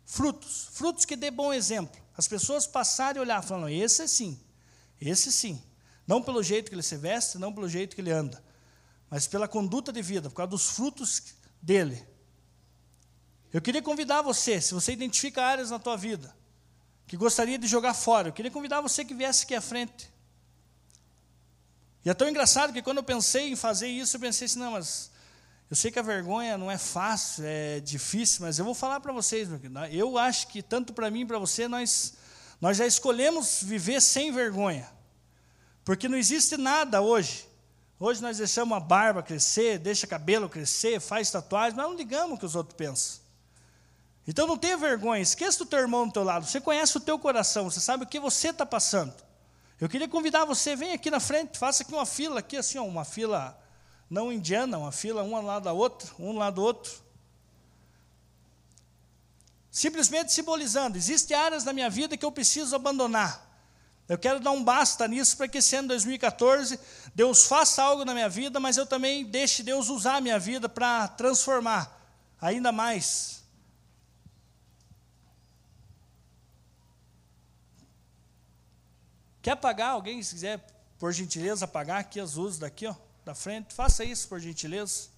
Frutos, 0.05 0.69
frutos 0.73 1.05
que 1.05 1.17
dê 1.17 1.31
bom 1.31 1.53
exemplo. 1.53 2.01
As 2.17 2.29
pessoas 2.29 2.67
passarem 2.67 3.21
e 3.21 3.23
olhar, 3.23 3.43
falando, 3.43 3.71
esse 3.71 4.07
sim, 4.09 4.39
esse 5.01 5.33
sim. 5.33 5.63
Não 6.07 6.23
pelo 6.23 6.43
jeito 6.43 6.69
que 6.69 6.75
ele 6.75 6.83
se 6.83 6.97
veste, 6.97 7.39
não 7.39 7.53
pelo 7.53 7.69
jeito 7.69 7.95
que 7.95 8.03
ele 8.03 8.11
anda, 8.11 8.43
mas 9.13 9.27
pela 9.27 9.47
conduta 9.47 9.93
de 9.93 10.01
vida, 10.01 10.31
por 10.31 10.37
causa 10.37 10.49
dos 10.49 10.71
frutos 10.71 11.23
dele. 11.61 12.03
Eu 13.53 13.61
queria 13.61 13.83
convidar 13.83 14.23
você, 14.23 14.59
se 14.59 14.73
você 14.73 14.91
identifica 14.91 15.45
áreas 15.45 15.71
na 15.71 15.79
tua 15.79 15.99
vida, 15.99 16.35
que 17.07 17.15
gostaria 17.15 17.59
de 17.59 17.67
jogar 17.67 17.93
fora. 17.93 18.29
Eu 18.29 18.33
queria 18.33 18.51
convidar 18.51 18.81
você 18.81 19.05
que 19.05 19.13
viesse 19.13 19.45
aqui 19.45 19.55
à 19.55 19.61
frente. 19.61 20.11
E 22.03 22.09
é 22.09 22.15
tão 22.15 22.27
engraçado 22.27 22.73
que 22.73 22.81
quando 22.81 22.97
eu 22.97 23.03
pensei 23.03 23.53
em 23.53 23.55
fazer 23.55 23.87
isso, 23.87 24.17
eu 24.17 24.21
pensei 24.21 24.47
assim, 24.47 24.59
não, 24.59 24.71
mas 24.71 25.11
eu 25.69 25.77
sei 25.77 25.91
que 25.91 25.99
a 25.99 26.03
vergonha 26.03 26.57
não 26.57 26.71
é 26.71 26.79
fácil, 26.79 27.45
é 27.47 27.81
difícil, 27.81 28.47
mas 28.47 28.59
eu 28.59 28.65
vou 28.65 28.75
falar 28.75 28.99
para 29.01 29.13
vocês, 29.13 29.47
eu 29.91 30.17
acho 30.17 30.49
que 30.49 30.63
tanto 30.63 30.95
para 30.95 31.11
mim 31.11 31.21
e 31.21 31.27
para 31.27 31.39
você, 31.39 31.69
nós, 31.69 32.15
nós 32.59 32.79
já 32.79 32.87
escolhemos 32.87 33.63
viver 33.63 34.01
sem 34.01 34.33
vergonha. 34.33 34.91
Porque 35.85 36.09
não 36.09 36.17
existe 36.17 36.57
nada 36.57 37.03
hoje. 37.03 37.52
Hoje 38.05 38.21
nós 38.21 38.39
deixamos 38.39 38.77
a 38.77 38.81
barba 38.81 39.23
crescer, 39.23 39.79
deixa 39.79 40.09
cabelo 40.09 40.49
crescer, 40.49 40.99
faz 40.99 41.31
tatuagem, 41.31 41.77
mas 41.77 41.87
não 41.87 41.95
ligamos 41.95 42.33
o 42.33 42.37
que 42.37 42.45
os 42.45 42.57
outros 42.57 42.77
pensam. 42.77 43.21
Então 44.27 44.45
não 44.45 44.59
tenha 44.59 44.77
vergonha, 44.77 45.23
esqueça 45.23 45.63
o 45.63 45.67
teu 45.67 45.79
irmão 45.79 46.09
do 46.09 46.13
teu 46.13 46.25
lado. 46.25 46.45
Você 46.45 46.61
conhece 46.61 46.97
o 46.97 47.01
teu 47.01 47.17
coração, 47.17 47.71
você 47.71 47.79
sabe 47.79 48.03
o 48.03 48.07
que 48.09 48.19
você 48.19 48.49
está 48.49 48.67
passando. 48.67 49.15
Eu 49.81 49.89
queria 49.89 50.09
convidar 50.09 50.45
você, 50.45 50.75
vem 50.75 50.93
aqui 50.93 51.13
na 51.13 51.21
frente, 51.21 51.57
faça 51.57 51.85
aqui 51.85 51.95
uma 51.95 52.05
fila, 52.05 52.41
aqui 52.41 52.57
assim, 52.57 52.77
ó, 52.77 52.83
uma 52.83 53.05
fila 53.05 53.57
não 54.11 54.33
indiana, 54.33 54.79
uma 54.79 54.91
fila 54.91 55.23
uma 55.23 55.41
lado 55.41 55.63
da 55.63 55.73
outra, 55.73 56.11
um 56.19 56.37
lado 56.37 56.57
do 56.57 56.63
outro. 56.63 56.93
Simplesmente 59.71 60.33
simbolizando, 60.33 60.99
existem 60.99 61.37
áreas 61.37 61.63
da 61.63 61.73
minha 61.73 61.89
vida 61.89 62.17
que 62.17 62.25
eu 62.25 62.33
preciso 62.33 62.75
abandonar. 62.75 63.53
Eu 64.09 64.19
quero 64.19 64.41
dar 64.41 64.51
um 64.51 64.63
basta 64.63 65.07
nisso 65.07 65.37
para 65.37 65.49
que 65.49 65.59
esse 65.59 65.77
ano 65.77 65.89
2014 65.89 66.79
Deus 67.15 67.47
faça 67.47 67.83
algo 67.83 68.05
na 68.05 68.15
minha 68.15 68.29
vida, 68.29 68.59
mas 68.59 68.77
eu 68.77 68.87
também 68.87 69.25
deixe 69.25 69.63
Deus 69.63 69.89
usar 69.89 70.17
a 70.17 70.21
minha 70.21 70.39
vida 70.39 70.69
para 70.69 71.09
transformar 71.09 72.01
ainda 72.41 72.73
mais 72.73 73.43
Quer 79.43 79.51
apagar 79.51 79.91
alguém, 79.91 80.23
se 80.23 80.35
quiser, 80.35 80.65
por 81.01 81.13
gentileza, 81.13 81.65
apagar 81.65 81.99
aqui 81.99 82.21
as 82.21 82.35
luzes 82.35 82.61
daqui, 82.61 82.87
ó, 82.87 82.95
da 83.25 83.35
frente, 83.35 83.75
faça 83.75 84.05
isso, 84.05 84.29
por 84.29 84.39
gentileza. 84.39 85.09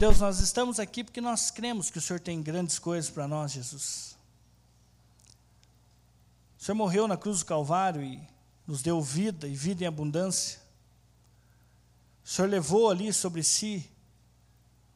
Deus, 0.00 0.18
nós 0.18 0.40
estamos 0.40 0.80
aqui 0.80 1.04
porque 1.04 1.20
nós 1.20 1.50
cremos 1.50 1.90
que 1.90 1.98
o 1.98 2.00
Senhor 2.00 2.18
tem 2.18 2.42
grandes 2.42 2.78
coisas 2.78 3.10
para 3.10 3.28
nós, 3.28 3.52
Jesus. 3.52 4.16
O 6.58 6.64
Senhor 6.64 6.74
morreu 6.74 7.06
na 7.06 7.18
cruz 7.18 7.40
do 7.40 7.44
Calvário 7.44 8.02
e 8.02 8.18
nos 8.66 8.80
deu 8.80 9.02
vida 9.02 9.46
e 9.46 9.54
vida 9.54 9.84
em 9.84 9.86
abundância. 9.86 10.58
O 12.24 12.28
Senhor 12.30 12.48
levou 12.48 12.88
ali 12.88 13.12
sobre 13.12 13.42
si 13.42 13.90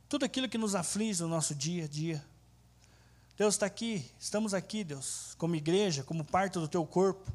tudo 0.09 0.25
aquilo 0.25 0.49
que 0.49 0.57
nos 0.57 0.75
aflige 0.75 1.21
no 1.21 1.29
nosso 1.29 1.55
dia 1.55 1.85
a 1.85 1.87
dia. 1.87 2.25
Deus 3.37 3.57
está 3.57 3.67
aqui, 3.67 4.11
estamos 4.19 4.55
aqui, 4.55 4.83
Deus, 4.83 5.35
como 5.37 5.55
igreja, 5.55 6.03
como 6.03 6.25
parte 6.25 6.55
do 6.55 6.67
teu 6.67 6.87
corpo. 6.87 7.31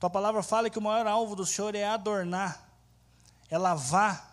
Tua 0.00 0.10
palavra 0.10 0.42
fala 0.42 0.68
que 0.68 0.80
o 0.80 0.82
maior 0.82 1.06
alvo 1.06 1.36
do 1.36 1.46
Senhor 1.46 1.76
é 1.76 1.84
adornar, 1.84 2.68
é 3.48 3.56
lavar, 3.56 4.27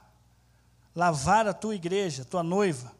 lavar 0.96 1.48
a 1.48 1.54
tua 1.54 1.76
igreja, 1.76 2.24
tua 2.24 2.42
noiva, 2.42 2.92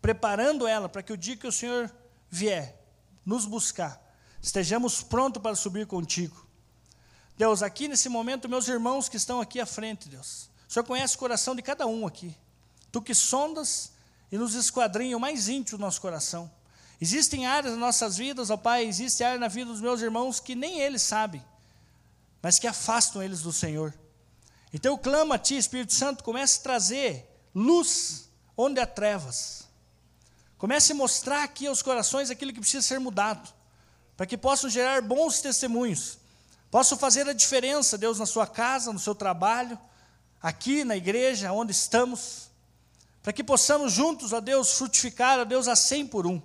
preparando 0.00 0.66
ela 0.66 0.88
para 0.88 1.02
que 1.02 1.12
o 1.12 1.16
dia 1.16 1.36
que 1.36 1.46
o 1.46 1.52
Senhor 1.52 1.90
vier 2.28 2.78
nos 3.24 3.46
buscar, 3.46 4.00
estejamos 4.42 5.02
prontos 5.02 5.42
para 5.42 5.54
subir 5.54 5.86
contigo. 5.86 6.46
Deus, 7.36 7.62
aqui 7.62 7.88
nesse 7.88 8.08
momento, 8.08 8.48
meus 8.48 8.68
irmãos 8.68 9.08
que 9.08 9.16
estão 9.16 9.40
aqui 9.40 9.58
à 9.58 9.66
frente, 9.66 10.08
Deus, 10.08 10.50
o 10.68 10.72
Senhor 10.72 10.84
conhece 10.84 11.16
o 11.16 11.18
coração 11.18 11.56
de 11.56 11.62
cada 11.62 11.86
um 11.86 12.06
aqui. 12.06 12.36
Tu 12.90 13.00
que 13.00 13.14
sondas 13.14 13.92
e 14.30 14.36
nos 14.36 14.54
esquadrinha 14.54 15.16
o 15.16 15.20
mais 15.20 15.48
íntimo 15.48 15.78
do 15.78 15.80
nosso 15.82 16.00
coração. 16.00 16.50
Existem 17.00 17.46
áreas 17.46 17.72
nas 17.72 17.80
nossas 17.80 18.16
vidas, 18.16 18.50
ó 18.50 18.56
Pai, 18.56 18.84
existe 18.84 19.24
área 19.24 19.38
na 19.38 19.48
vida 19.48 19.70
dos 19.70 19.80
meus 19.80 20.00
irmãos 20.00 20.38
que 20.38 20.54
nem 20.54 20.80
eles 20.80 21.02
sabem. 21.02 21.42
mas 22.42 22.58
que 22.58 22.66
afastam 22.66 23.22
eles 23.22 23.42
do 23.42 23.52
Senhor. 23.52 23.94
Então 24.72 24.92
eu 24.92 24.98
clamo 24.98 25.32
a 25.32 25.38
Ti, 25.38 25.56
Espírito 25.56 25.92
Santo, 25.92 26.24
comece 26.24 26.60
a 26.60 26.62
trazer 26.62 27.28
luz 27.54 28.30
onde 28.56 28.80
há 28.80 28.86
trevas. 28.86 29.68
Comece 30.56 30.92
a 30.92 30.94
mostrar 30.94 31.42
aqui 31.42 31.66
aos 31.66 31.82
corações 31.82 32.30
aquilo 32.30 32.52
que 32.52 32.60
precisa 32.60 32.86
ser 32.86 32.98
mudado, 32.98 33.52
para 34.16 34.26
que 34.26 34.38
possam 34.38 34.70
gerar 34.70 35.02
bons 35.02 35.40
testemunhos, 35.40 36.18
possam 36.70 36.96
fazer 36.96 37.28
a 37.28 37.32
diferença, 37.32 37.98
Deus, 37.98 38.18
na 38.18 38.26
sua 38.26 38.46
casa, 38.46 38.92
no 38.92 38.98
seu 38.98 39.14
trabalho, 39.14 39.78
aqui 40.40 40.84
na 40.84 40.96
igreja, 40.96 41.52
onde 41.52 41.72
estamos, 41.72 42.50
para 43.22 43.32
que 43.32 43.42
possamos 43.42 43.92
juntos, 43.92 44.32
ó 44.32 44.40
Deus, 44.40 44.72
frutificar, 44.74 45.40
ó 45.40 45.44
Deus, 45.44 45.68
a 45.68 45.76
cem 45.76 46.06
por 46.06 46.26
um. 46.26 46.40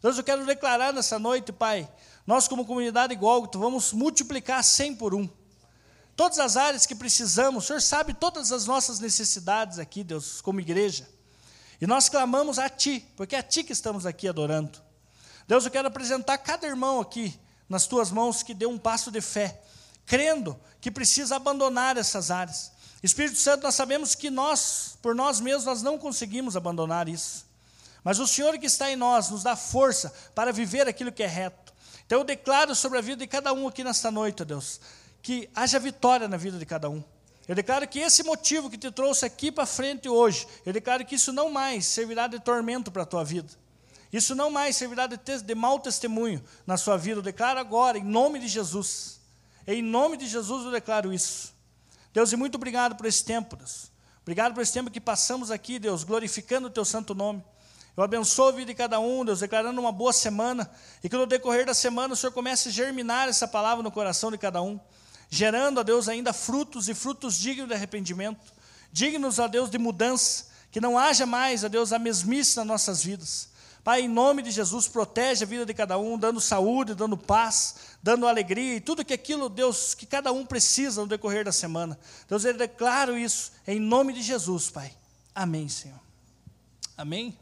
Deus, 0.00 0.16
eu 0.16 0.24
quero 0.24 0.46
declarar 0.46 0.92
nessa 0.92 1.18
noite, 1.18 1.52
Pai, 1.52 1.88
nós 2.26 2.46
como 2.46 2.64
comunidade 2.64 3.14
Gólgota, 3.16 3.58
vamos 3.58 3.92
multiplicar 3.92 4.62
cem 4.62 4.94
por 4.94 5.14
um. 5.14 5.28
Todas 6.16 6.38
as 6.38 6.56
áreas 6.56 6.86
que 6.86 6.94
precisamos, 6.94 7.64
o 7.64 7.66
Senhor 7.66 7.82
sabe 7.82 8.14
todas 8.14 8.50
as 8.50 8.64
nossas 8.64 8.98
necessidades 8.98 9.78
aqui, 9.78 10.02
Deus, 10.02 10.40
como 10.40 10.60
igreja. 10.60 11.06
E 11.78 11.86
nós 11.86 12.08
clamamos 12.08 12.58
a 12.58 12.70
Ti, 12.70 13.06
porque 13.16 13.36
é 13.36 13.38
a 13.38 13.42
Ti 13.42 13.62
que 13.62 13.72
estamos 13.72 14.06
aqui 14.06 14.26
adorando. 14.26 14.80
Deus, 15.46 15.64
eu 15.64 15.70
quero 15.70 15.88
apresentar 15.88 16.38
cada 16.38 16.66
irmão 16.66 17.00
aqui 17.00 17.38
nas 17.68 17.86
Tuas 17.86 18.10
mãos 18.10 18.42
que 18.42 18.54
deu 18.54 18.70
um 18.70 18.78
passo 18.78 19.10
de 19.10 19.20
fé, 19.20 19.60
crendo 20.06 20.58
que 20.80 20.90
precisa 20.90 21.36
abandonar 21.36 21.98
essas 21.98 22.30
áreas. 22.30 22.72
Espírito 23.02 23.38
Santo, 23.38 23.64
nós 23.64 23.74
sabemos 23.74 24.14
que 24.14 24.30
nós, 24.30 24.98
por 25.02 25.14
nós 25.14 25.38
mesmos, 25.38 25.66
nós 25.66 25.82
não 25.82 25.98
conseguimos 25.98 26.56
abandonar 26.56 27.08
isso. 27.08 27.44
Mas 28.02 28.18
o 28.18 28.26
Senhor 28.26 28.58
que 28.58 28.66
está 28.66 28.90
em 28.90 28.96
nós 28.96 29.28
nos 29.28 29.42
dá 29.42 29.54
força 29.54 30.12
para 30.34 30.52
viver 30.52 30.88
aquilo 30.88 31.12
que 31.12 31.22
é 31.22 31.26
reto. 31.26 31.74
Então 32.06 32.20
eu 32.20 32.24
declaro 32.24 32.74
sobre 32.74 32.98
a 32.98 33.00
vida 33.00 33.18
de 33.18 33.26
cada 33.26 33.52
um 33.52 33.68
aqui 33.68 33.84
nesta 33.84 34.10
noite, 34.10 34.42
ó 34.42 34.44
Deus, 34.44 34.80
que 35.26 35.50
haja 35.56 35.80
vitória 35.80 36.28
na 36.28 36.36
vida 36.36 36.56
de 36.56 36.64
cada 36.64 36.88
um. 36.88 37.02
Eu 37.48 37.54
declaro 37.56 37.88
que 37.88 37.98
esse 37.98 38.22
motivo 38.22 38.70
que 38.70 38.78
te 38.78 38.92
trouxe 38.92 39.26
aqui 39.26 39.50
para 39.50 39.66
frente 39.66 40.08
hoje, 40.08 40.46
eu 40.64 40.72
declaro 40.72 41.04
que 41.04 41.16
isso 41.16 41.32
não 41.32 41.50
mais 41.50 41.84
servirá 41.84 42.28
de 42.28 42.38
tormento 42.38 42.92
para 42.92 43.02
a 43.02 43.06
tua 43.06 43.24
vida. 43.24 43.48
Isso 44.12 44.36
não 44.36 44.50
mais 44.50 44.76
servirá 44.76 45.08
de, 45.08 45.16
de 45.16 45.54
mau 45.56 45.80
testemunho 45.80 46.40
na 46.64 46.76
sua 46.76 46.96
vida. 46.96 47.18
Eu 47.18 47.22
declaro 47.22 47.58
agora, 47.58 47.98
em 47.98 48.04
nome 48.04 48.38
de 48.38 48.46
Jesus. 48.46 49.18
Em 49.66 49.82
nome 49.82 50.16
de 50.16 50.28
Jesus 50.28 50.64
eu 50.64 50.70
declaro 50.70 51.12
isso. 51.12 51.52
Deus, 52.14 52.30
e 52.30 52.36
muito 52.36 52.54
obrigado 52.54 52.94
por 52.94 53.04
esse 53.04 53.24
tempo, 53.24 53.56
Deus. 53.56 53.90
Obrigado 54.22 54.54
por 54.54 54.62
esse 54.62 54.72
tempo 54.72 54.92
que 54.92 55.00
passamos 55.00 55.50
aqui, 55.50 55.80
Deus, 55.80 56.04
glorificando 56.04 56.68
o 56.68 56.70
teu 56.70 56.84
santo 56.84 57.16
nome. 57.16 57.44
Eu 57.96 58.04
abençoo 58.04 58.50
a 58.50 58.52
vida 58.52 58.66
de 58.66 58.74
cada 58.74 59.00
um, 59.00 59.24
Deus, 59.24 59.40
declarando 59.40 59.80
uma 59.80 59.90
boa 59.90 60.12
semana. 60.12 60.70
E 61.02 61.08
que 61.08 61.16
no 61.16 61.26
decorrer 61.26 61.66
da 61.66 61.74
semana 61.74 62.14
o 62.14 62.16
Senhor 62.16 62.30
comece 62.30 62.68
a 62.68 62.72
germinar 62.72 63.28
essa 63.28 63.48
palavra 63.48 63.82
no 63.82 63.90
coração 63.90 64.30
de 64.30 64.38
cada 64.38 64.62
um 64.62 64.78
gerando 65.28 65.80
a 65.80 65.82
Deus 65.82 66.08
ainda 66.08 66.32
frutos 66.32 66.88
e 66.88 66.94
frutos 66.94 67.38
dignos 67.38 67.68
de 67.68 67.74
arrependimento, 67.74 68.52
dignos 68.92 69.40
a 69.40 69.46
Deus 69.46 69.70
de 69.70 69.78
mudança, 69.78 70.46
que 70.70 70.80
não 70.80 70.98
haja 70.98 71.26
mais 71.26 71.64
a 71.64 71.68
Deus 71.68 71.92
a 71.92 71.98
mesmice 71.98 72.56
nas 72.56 72.66
nossas 72.66 73.02
vidas. 73.02 73.48
Pai, 73.86 74.00
em 74.00 74.08
nome 74.08 74.42
de 74.42 74.50
Jesus, 74.50 74.88
protege 74.88 75.44
a 75.44 75.46
vida 75.46 75.64
de 75.64 75.72
cada 75.72 75.96
um, 75.96 76.18
dando 76.18 76.40
saúde, 76.40 76.92
dando 76.92 77.16
paz, 77.16 77.76
dando 78.02 78.26
alegria 78.26 78.74
e 78.74 78.80
tudo 78.80 79.04
que 79.04 79.14
aquilo, 79.14 79.48
Deus, 79.48 79.94
que 79.94 80.04
cada 80.04 80.32
um 80.32 80.44
precisa 80.44 81.00
no 81.00 81.06
decorrer 81.06 81.44
da 81.44 81.52
semana. 81.52 81.96
Deus, 82.28 82.44
eu 82.44 82.52
declaro 82.52 83.16
isso 83.16 83.52
em 83.64 83.78
nome 83.78 84.12
de 84.12 84.22
Jesus, 84.22 84.70
Pai. 84.70 84.92
Amém, 85.32 85.68
Senhor. 85.68 86.00
Amém. 86.96 87.38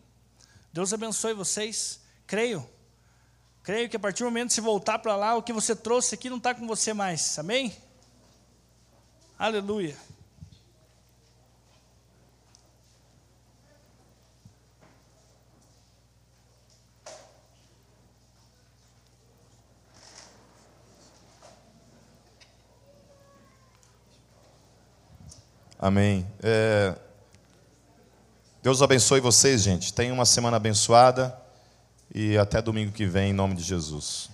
Deus 0.71 0.93
abençoe 0.93 1.33
vocês. 1.33 2.01
Creio 2.27 2.69
Creio 3.65 3.89
que 3.89 3.97
a 3.97 3.99
partir 3.99 4.23
do 4.23 4.27
momento 4.27 4.49
que 4.49 4.55
você 4.55 4.61
voltar 4.61 4.99
para 4.99 5.17
lá, 5.17 5.35
o 5.37 5.43
que 5.43 5.51
você 5.51 5.75
trouxe 5.75 6.15
aqui 6.15 6.29
não 6.29 6.37
está 6.37 6.55
com 6.55 6.67
você 6.67 6.93
mais. 6.93 7.39
Amém? 7.39 7.75
Aleluia. 9.39 9.97
Amém. 25.79 26.27
É... 26.43 26.95
Deus 28.63 28.83
abençoe 28.83 29.21
vocês, 29.21 29.63
gente. 29.63 29.93
Tenham 29.93 30.15
uma 30.15 30.27
semana 30.27 30.59
abençoada. 30.59 31.44
E 32.15 32.39
até 32.39 32.63
domingo 32.63 32.93
que 32.93 33.07
vem, 33.07 33.31
em 33.31 33.35
nome 33.35 33.55
de 33.55 33.63
Jesus. 33.63 34.31